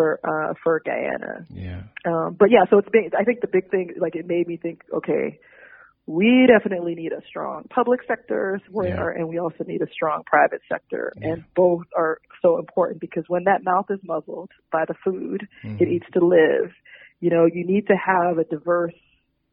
for, 0.00 0.20
uh, 0.24 0.54
for 0.62 0.80
Guyana. 0.84 1.46
Yeah. 1.50 1.82
Um, 2.06 2.36
but 2.38 2.50
yeah, 2.50 2.64
so 2.70 2.78
it's 2.78 2.88
big, 2.90 3.12
I 3.18 3.24
think 3.24 3.40
the 3.42 3.48
big 3.48 3.70
thing, 3.70 3.92
like 4.00 4.16
it 4.16 4.26
made 4.26 4.48
me 4.48 4.56
think, 4.56 4.80
okay, 4.94 5.38
we 6.06 6.48
definitely 6.48 6.94
need 6.94 7.12
a 7.12 7.20
strong 7.28 7.64
public 7.68 8.00
sector 8.08 8.60
where, 8.70 9.10
and 9.10 9.28
we 9.28 9.38
also 9.38 9.64
need 9.64 9.82
a 9.82 9.90
strong 9.92 10.22
private 10.24 10.62
sector. 10.72 11.12
And 11.20 11.44
both 11.54 11.84
are 11.96 12.18
so 12.42 12.58
important 12.58 13.00
because 13.00 13.24
when 13.28 13.44
that 13.44 13.62
mouth 13.62 13.86
is 13.90 14.00
muzzled 14.02 14.50
by 14.72 14.86
the 14.86 14.94
food 15.04 15.46
it 15.78 15.88
eats 15.88 16.06
to 16.14 16.24
live, 16.24 16.72
you 17.20 17.30
know, 17.30 17.44
you 17.44 17.66
need 17.66 17.86
to 17.88 17.94
have 17.94 18.38
a 18.38 18.44
diverse 18.44 18.94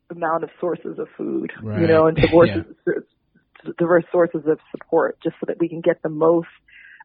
amount 0.09 0.45
of 0.45 0.49
sources 0.59 0.97
of 0.97 1.07
food, 1.17 1.51
you 1.61 1.87
know, 1.87 2.07
and 2.07 2.15
diverse, 2.15 2.49
diverse 3.77 4.05
sources 4.11 4.41
of 4.47 4.57
support 4.71 5.17
just 5.21 5.35
so 5.41 5.45
that 5.47 5.59
we 5.59 5.67
can 5.67 5.81
get 5.81 6.01
the 6.01 6.09
most 6.09 6.47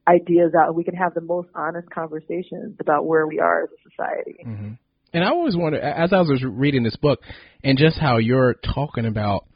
ideas 0.08 0.52
out. 0.54 0.74
We 0.74 0.84
can 0.84 0.94
have 0.94 1.14
the 1.14 1.20
most 1.20 1.48
honest 1.54 1.90
conversations 1.90 2.76
about 2.80 3.06
where 3.06 3.26
we 3.26 3.38
are 3.38 3.64
as 3.64 3.68
a 3.70 3.90
society. 3.90 4.42
hmm 4.42 4.72
And 5.12 5.24
I 5.24 5.28
always 5.28 5.56
wonder, 5.56 5.80
as 5.80 6.12
I 6.12 6.20
was 6.20 6.42
reading 6.44 6.82
this 6.82 6.96
book, 6.96 7.20
and 7.62 7.78
just 7.78 7.98
how 7.98 8.18
you're 8.18 8.54
talking 8.54 9.06
about 9.06 9.46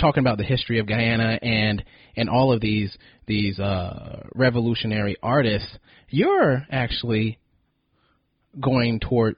talking 0.00 0.20
about 0.20 0.38
the 0.38 0.44
history 0.44 0.80
of 0.80 0.86
Guyana 0.86 1.38
and 1.40 1.84
and 2.16 2.28
all 2.28 2.52
of 2.52 2.60
these 2.60 2.96
these 3.26 3.58
uh, 3.58 4.24
revolutionary 4.34 5.16
artists, 5.22 5.70
you're 6.08 6.66
actually 6.70 7.38
going 8.60 9.00
toward 9.00 9.36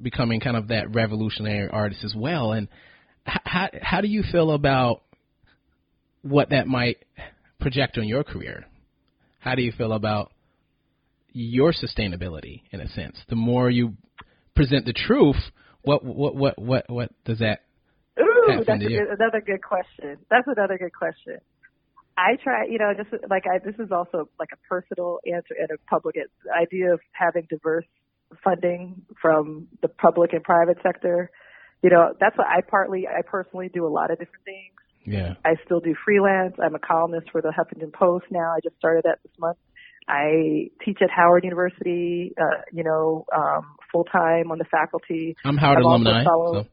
becoming 0.00 0.40
kind 0.40 0.56
of 0.56 0.68
that 0.68 0.94
revolutionary 0.94 1.68
artist 1.68 2.04
as 2.04 2.14
well. 2.14 2.52
And 2.52 2.68
how 3.24 3.68
how 3.82 4.00
do 4.00 4.08
you 4.08 4.22
feel 4.30 4.52
about 4.52 5.02
what 6.22 6.50
that 6.50 6.66
might 6.66 6.98
project 7.60 7.98
on 7.98 8.06
your 8.06 8.24
career? 8.24 8.66
How 9.40 9.54
do 9.54 9.62
you 9.62 9.72
feel 9.72 9.92
about 9.92 10.32
your 11.32 11.72
sustainability 11.72 12.62
in 12.70 12.80
a 12.80 12.88
sense? 12.88 13.18
The 13.28 13.36
more 13.36 13.68
you 13.68 13.94
present 14.54 14.86
the 14.86 14.92
truth, 14.92 15.36
what 15.82 16.04
what 16.04 16.34
what 16.36 16.58
what 16.58 16.90
what 16.90 17.10
does 17.24 17.38
that 17.38 17.60
Ooh, 18.20 18.64
that's 18.66 18.80
to 18.80 18.86
a 18.86 18.90
you? 18.90 18.98
good, 18.98 19.18
another 19.18 19.40
good 19.44 19.62
question. 19.62 20.18
That's 20.30 20.46
another 20.46 20.78
good 20.78 20.92
question. 20.92 21.38
I 22.18 22.36
try, 22.42 22.66
you 22.68 22.78
know, 22.78 22.92
just 22.96 23.10
like 23.30 23.44
I, 23.46 23.58
this 23.64 23.76
is 23.78 23.90
also 23.92 24.28
like 24.38 24.50
a 24.52 24.58
personal 24.68 25.20
answer 25.26 25.54
and 25.58 25.70
a 25.70 25.78
public. 25.88 26.16
The 26.16 26.52
idea 26.52 26.92
of 26.92 27.00
having 27.12 27.46
diverse 27.48 27.86
funding 28.44 29.02
from 29.20 29.68
the 29.80 29.88
public 29.88 30.32
and 30.32 30.42
private 30.42 30.76
sector, 30.82 31.30
you 31.82 31.88
know, 31.88 32.12
that's 32.20 32.36
what 32.36 32.46
I 32.46 32.60
partly, 32.60 33.06
I 33.08 33.22
personally 33.22 33.70
do 33.72 33.86
a 33.86 33.88
lot 33.88 34.10
of 34.10 34.18
different 34.18 34.44
things. 34.44 34.79
Yeah. 35.04 35.34
I 35.44 35.54
still 35.64 35.80
do 35.80 35.94
freelance. 36.04 36.54
I'm 36.62 36.74
a 36.74 36.78
columnist 36.78 37.30
for 37.30 37.40
the 37.42 37.52
Huffington 37.56 37.92
Post 37.92 38.26
now. 38.30 38.52
I 38.56 38.60
just 38.62 38.76
started 38.76 39.04
that 39.04 39.18
this 39.22 39.32
month. 39.38 39.58
I 40.08 40.70
teach 40.84 40.98
at 41.02 41.10
Howard 41.10 41.44
University, 41.44 42.32
uh, 42.40 42.62
you 42.72 42.82
know, 42.84 43.24
um, 43.34 43.76
full 43.92 44.04
time 44.04 44.50
on 44.50 44.58
the 44.58 44.64
faculty. 44.64 45.36
I'm 45.44 45.56
Howard 45.56 45.78
I'm 45.78 45.84
alumni. 45.84 46.24
fellow- 46.24 46.66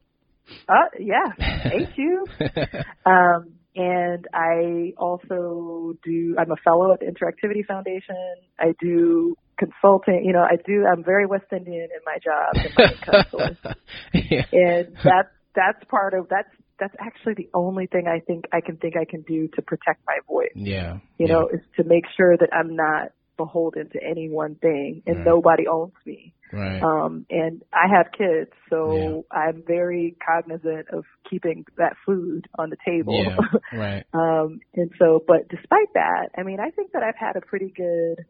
Uh, 0.68 0.74
yeah, 0.98 1.70
ain't 1.72 1.96
you? 1.96 2.24
Um, 3.06 3.52
and 3.76 4.26
I 4.34 4.92
also 4.98 5.94
do, 6.02 6.34
I'm 6.38 6.50
a 6.50 6.56
fellow 6.64 6.92
at 6.92 7.00
the 7.00 7.06
Interactivity 7.06 7.64
Foundation. 7.64 8.16
I 8.58 8.74
do 8.80 9.36
consulting, 9.58 10.24
you 10.24 10.32
know, 10.32 10.42
I 10.42 10.56
do, 10.66 10.84
I'm 10.84 11.04
very 11.04 11.26
West 11.26 11.44
Indian 11.52 11.84
in 11.94 12.00
my 12.04 12.18
job 12.18 12.54
and 12.54 13.56
my 13.62 13.74
yeah. 14.14 14.44
And 14.52 14.96
that's, 15.04 15.28
that's 15.54 15.84
part 15.88 16.14
of, 16.14 16.28
that's, 16.28 16.48
that's 16.78 16.94
actually 17.00 17.34
the 17.34 17.48
only 17.54 17.86
thing 17.86 18.06
I 18.06 18.20
think 18.20 18.44
I 18.52 18.60
can 18.60 18.76
think 18.76 18.96
I 18.96 19.04
can 19.04 19.22
do 19.22 19.48
to 19.56 19.62
protect 19.62 20.00
my 20.06 20.18
voice, 20.28 20.52
Yeah. 20.54 20.98
you 21.18 21.26
yeah. 21.26 21.34
know, 21.34 21.48
is 21.48 21.60
to 21.76 21.84
make 21.84 22.04
sure 22.16 22.36
that 22.36 22.50
I'm 22.52 22.74
not 22.76 23.12
beholden 23.36 23.88
to 23.90 24.02
any 24.02 24.28
one 24.28 24.56
thing 24.56 25.02
and 25.06 25.18
Right. 25.18 25.26
nobody 25.26 25.66
owns 25.68 25.92
me. 26.04 26.34
Right. 26.52 26.82
Um, 26.82 27.24
and 27.30 27.62
I 27.72 27.86
have 27.88 28.10
kids, 28.12 28.50
so 28.68 29.26
I'm 29.30 29.62
very 29.66 30.16
cognizant 30.26 30.88
of 30.90 31.04
keeping 31.30 31.64
that 31.76 31.94
food 32.04 32.48
on 32.58 32.70
the 32.70 32.76
table. 32.84 33.22
yeah. 33.24 33.36
Right. 33.72 34.04
um, 34.12 34.60
and 34.74 34.90
so, 34.98 35.22
but 35.26 35.48
despite 35.48 35.92
that, 35.94 36.30
I 36.36 36.42
mean, 36.42 36.58
I 36.58 36.70
think 36.70 36.92
that 36.92 37.02
I've 37.02 37.16
had 37.16 37.36
a 37.36 37.40
pretty 37.40 37.72
good 37.76 38.24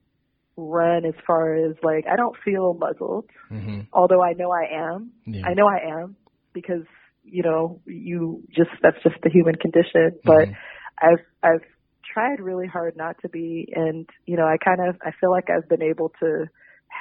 run 0.56 1.04
as 1.04 1.14
far 1.26 1.54
as 1.54 1.76
like, 1.82 2.06
I 2.10 2.16
don't 2.16 2.36
feel 2.44 2.74
muzzled, 2.74 3.26
hmm 3.48 3.80
although 3.92 4.22
I 4.22 4.32
know 4.34 4.50
I 4.50 4.64
am. 4.74 5.12
Yeah. 5.26 5.46
I 5.46 5.54
know 5.54 5.66
I 5.68 6.00
am 6.02 6.16
because, 6.52 6.84
you 7.30 7.42
know, 7.42 7.80
you 7.86 8.42
just, 8.54 8.70
that's 8.82 9.02
just 9.02 9.16
the 9.22 9.30
human 9.30 9.54
condition, 9.56 10.18
but 10.24 10.48
Mhm. 10.48 10.56
I've, 11.00 11.24
I've 11.42 11.64
tried 12.12 12.40
really 12.40 12.66
hard 12.66 12.96
not 12.96 13.16
to 13.22 13.28
be. 13.28 13.68
And, 13.74 14.08
you 14.26 14.36
know, 14.36 14.46
I 14.46 14.56
kind 14.62 14.80
of, 14.88 14.96
I 15.02 15.12
feel 15.20 15.30
like 15.30 15.48
I've 15.50 15.68
been 15.68 15.82
able 15.82 16.12
to 16.20 16.46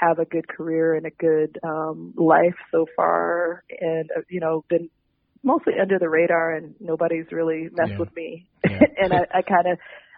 have 0.02 0.20
a 0.20 0.26
good 0.26 0.48
career 0.48 0.96
and 0.96 1.06
a 1.06 1.12
good, 1.12 1.58
um, 1.64 2.14
life 2.18 2.56
so 2.72 2.86
far 2.96 3.64
and, 3.80 4.10
uh, 4.16 4.22
you 4.30 4.40
know, 4.40 4.64
been 4.70 4.90
mostly 5.44 5.74
under 5.82 6.00
the 6.00 6.10
radar 6.10 6.56
and 6.56 6.76
nobody's 6.80 7.32
really 7.32 7.70
messed 7.72 7.94
Yeah. 7.94 8.00
with 8.00 8.10
me. 8.16 8.48
Yeah. 8.70 8.86
and 8.98 9.14
I, 9.14 9.40
I 9.40 9.42
kind 9.42 9.68
of, 9.68 9.78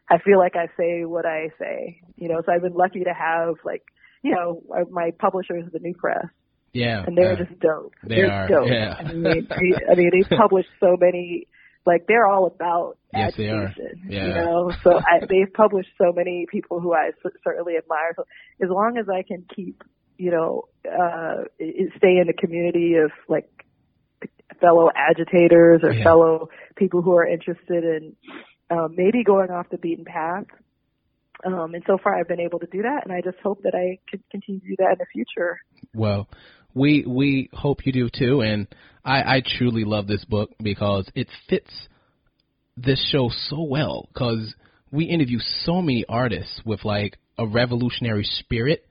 I 0.09 0.17
feel 0.19 0.39
like 0.39 0.55
I 0.55 0.67
say 0.77 1.05
what 1.05 1.25
I 1.25 1.49
say, 1.59 2.01
you 2.15 2.29
know, 2.29 2.41
so 2.45 2.51
I've 2.51 2.63
been 2.63 2.73
lucky 2.73 3.03
to 3.03 3.13
have 3.13 3.55
like, 3.63 3.83
you 4.23 4.31
know, 4.33 4.63
uh, 4.75 4.85
my 4.89 5.11
publisher 5.19 5.57
is 5.57 5.71
the 5.71 5.79
New 5.79 5.93
Press 5.93 6.25
Yeah. 6.73 7.03
and 7.05 7.17
they're 7.17 7.33
uh, 7.33 7.37
just 7.37 7.59
dope. 7.59 7.93
they 8.03 8.21
are 8.21 8.31
are, 8.31 8.47
dope. 8.47 8.67
yeah. 8.67 8.95
I 8.99 9.13
mean, 9.13 9.23
they, 9.23 9.91
I 9.91 9.95
mean, 9.95 10.11
they've 10.13 10.37
published 10.37 10.69
so 10.79 10.95
many. 10.99 11.47
Like 11.85 12.05
they're 12.07 12.27
all 12.27 12.45
about 12.45 12.97
Yes, 13.13 13.33
they 13.37 13.47
are. 13.49 13.73
Yeah. 14.07 14.27
you 14.27 14.33
know. 14.33 14.71
So 14.83 14.97
I, 14.97 15.25
they've 15.27 15.51
published 15.53 15.89
so 15.97 16.11
many 16.15 16.45
people 16.51 16.79
who 16.79 16.93
I 16.93 17.11
certainly 17.43 17.73
admire. 17.77 18.13
So 18.15 18.23
as 18.61 18.69
long 18.69 18.97
as 18.99 19.07
I 19.09 19.23
can 19.23 19.45
keep, 19.55 19.81
you 20.17 20.29
know, 20.31 20.65
uh, 20.85 21.45
stay 21.97 22.17
in 22.19 22.25
the 22.27 22.33
community 22.37 22.95
of 23.03 23.11
like 23.27 23.49
fellow 24.61 24.89
agitators 24.95 25.81
or 25.83 25.93
Yeah. 25.93 26.03
fellow 26.03 26.49
people 26.75 27.01
who 27.01 27.15
are 27.15 27.25
interested 27.25 27.83
in 27.83 28.15
um, 28.69 28.93
maybe 28.95 29.23
going 29.23 29.49
off 29.49 29.67
the 29.71 29.77
beaten 29.77 30.05
path. 30.05 30.45
Um, 31.45 31.73
and 31.73 31.81
so 31.87 31.97
far, 32.03 32.19
I've 32.19 32.27
been 32.27 32.41
able 32.41 32.59
to 32.59 32.67
do 32.67 32.81
that, 32.81 33.03
and 33.05 33.13
I 33.13 33.21
just 33.21 33.37
hope 33.41 33.63
that 33.63 33.73
I 33.73 33.97
can 34.11 34.21
continue 34.29 34.59
to 34.59 34.67
do 34.67 34.75
that 34.79 34.91
in 34.91 34.97
the 34.99 35.05
future. 35.13 35.57
Well, 35.95 36.27
we 36.73 37.03
we 37.07 37.49
hope 37.53 37.85
you 37.85 37.91
do 37.91 38.09
too, 38.09 38.41
and 38.41 38.67
I, 39.03 39.37
I 39.37 39.43
truly 39.57 39.83
love 39.83 40.07
this 40.07 40.25
book 40.25 40.51
because 40.61 41.09
it 41.15 41.27
fits 41.49 41.71
this 42.77 43.03
show 43.11 43.29
so 43.49 43.63
well. 43.63 44.07
Because 44.13 44.53
we 44.91 45.05
interview 45.05 45.39
so 45.39 45.81
many 45.81 46.05
artists 46.07 46.61
with 46.65 46.85
like 46.85 47.17
a 47.37 47.47
revolutionary 47.47 48.23
spirit 48.23 48.85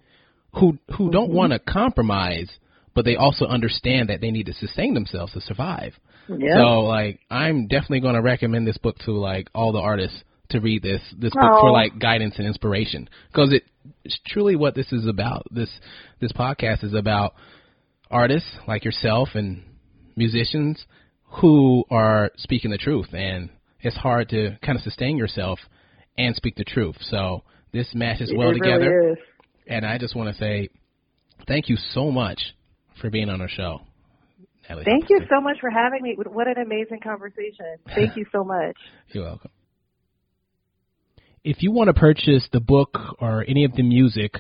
who 0.55 0.79
who 0.97 1.11
don't 1.11 1.29
mm-hmm. 1.29 1.37
want 1.37 1.53
to 1.53 1.59
compromise, 1.59 2.51
but 2.95 3.05
they 3.05 3.17
also 3.17 3.47
understand 3.47 4.09
that 4.09 4.21
they 4.21 4.31
need 4.31 4.47
to 4.47 4.55
sustain 4.55 4.95
themselves 4.95 5.33
to 5.33 5.41
survive. 5.41 5.93
Yeah. 6.29 6.57
So 6.57 6.81
like 6.81 7.21
I'm 7.31 7.69
definitely 7.69 8.01
going 8.01 8.15
to 8.15 8.23
recommend 8.23 8.67
this 8.67 8.79
book 8.79 8.99
to 9.07 9.13
like 9.13 9.49
all 9.55 9.73
the 9.73 9.81
artists 9.81 10.23
to 10.51 10.61
read 10.61 10.83
this 10.83 11.03
this 11.17 11.33
book 11.33 11.61
for 11.61 11.71
like 11.71 11.99
guidance 11.99 12.35
and 12.39 12.47
inspiration 12.47 13.09
because 13.31 13.53
it, 13.53 13.65
it's 14.05 14.19
truly 14.27 14.57
what 14.57 14.75
this 14.75 14.91
is 14.93 15.07
about. 15.07 15.47
This 15.51 15.71
this 16.21 16.33
podcast 16.33 16.85
is 16.85 16.95
about 16.95 17.35
artists 18.11 18.49
like 18.67 18.85
yourself 18.85 19.31
and 19.35 19.63
musicians 20.17 20.85
who 21.41 21.85
are 21.91 22.31
speaking 22.37 22.71
the 22.71 22.79
truth 22.79 23.09
and 23.13 23.51
it's 23.81 23.97
hard 23.97 24.29
to 24.31 24.59
kind 24.65 24.77
of 24.77 24.83
sustain 24.83 25.17
yourself 25.17 25.59
and 26.17 26.35
speak 26.35 26.57
the 26.57 26.65
truth. 26.65 26.97
So 27.01 27.45
this 27.73 27.89
matches 27.95 28.33
well 28.35 28.51
it 28.51 28.55
together 28.55 28.91
Really 28.91 29.13
is. 29.13 29.19
and 29.67 29.87
I 29.87 29.99
just 29.99 30.17
want 30.17 30.35
to 30.35 30.39
say 30.41 30.69
thank 31.47 31.69
you 31.69 31.77
so 31.93 32.11
much 32.11 32.41
for 33.01 33.11
being 33.11 33.29
on 33.29 33.41
our 33.41 33.49
show. 33.49 33.81
Natalie 34.69 34.85
Thank 34.85 35.09
you 35.09 35.21
so 35.31 35.41
much 35.41 35.59
for 35.61 35.71
having 35.71 36.03
me. 36.03 36.17
What 36.17 36.47
an 36.49 36.59
amazing 36.59 37.01
conversation. 37.01 37.77
Thank 37.95 38.17
you 38.17 38.27
so 38.33 38.45
much. 38.45 38.77
You're 39.13 39.25
welcome. 39.25 39.51
If 41.45 41.63
you 41.63 41.71
want 41.71 41.89
to 41.89 41.95
purchase 41.95 42.47
the 42.53 42.61
book 42.61 42.99
or 43.21 43.45
any 43.49 43.65
of 43.65 43.73
the 43.73 43.83
music, 43.83 44.35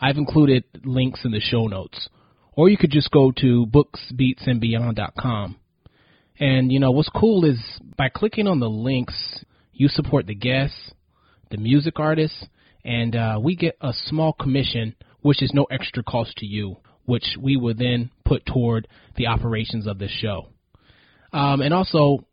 I've 0.00 0.16
included 0.16 0.64
links 0.84 1.20
in 1.24 1.30
the 1.30 1.40
show 1.40 1.68
notes. 1.68 2.08
Or 2.54 2.68
you 2.68 2.76
could 2.76 2.90
just 2.90 3.10
go 3.10 3.32
to 3.38 3.66
booksbeatsandbeyond.com. 3.66 5.56
And 6.38 6.72
you 6.72 6.80
know 6.80 6.90
what's 6.90 7.08
cool 7.08 7.44
is 7.44 7.58
by 7.96 8.08
clicking 8.08 8.46
on 8.46 8.60
the 8.60 8.68
links, 8.68 9.44
you 9.72 9.88
support 9.88 10.26
the 10.26 10.34
guests, 10.34 10.92
the 11.50 11.56
music 11.56 11.98
artists, 11.98 12.46
and 12.84 13.14
uh, 13.14 13.38
we 13.42 13.56
get 13.56 13.76
a 13.80 13.92
small 14.06 14.32
commission, 14.32 14.94
which 15.20 15.42
is 15.42 15.52
no 15.54 15.64
extra 15.64 16.02
cost 16.02 16.36
to 16.38 16.46
you, 16.46 16.78
which 17.04 17.36
we 17.40 17.56
will 17.56 17.74
then 17.74 18.10
put 18.24 18.44
toward 18.44 18.88
the 19.16 19.26
operations 19.26 19.86
of 19.86 19.98
this 19.98 20.10
show. 20.10 20.48
Um, 21.32 21.60
and 21.60 21.72
also, 21.72 22.26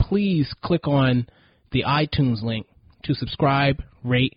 please 0.00 0.52
click 0.62 0.88
on 0.88 1.28
the 1.70 1.84
iTunes 1.84 2.42
link 2.42 2.66
to 3.04 3.14
subscribe, 3.14 3.82
rate, 4.02 4.36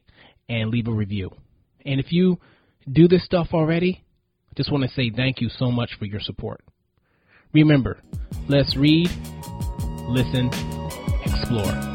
and 0.50 0.70
leave 0.70 0.88
a 0.88 0.94
review. 0.94 1.32
And 1.86 2.00
if 2.00 2.12
you 2.12 2.40
do 2.92 3.08
this 3.08 3.26
stuff 3.26 3.48
already, 3.54 4.03
just 4.56 4.72
want 4.72 4.84
to 4.84 4.90
say 4.90 5.10
thank 5.10 5.42
you 5.42 5.50
so 5.50 5.72
much 5.72 5.96
for 5.98 6.06
your 6.06 6.20
support. 6.20 6.62
Remember, 7.54 8.00
let's 8.48 8.76
read, 8.76 9.10
listen, 10.08 10.50
explore. 11.26 11.93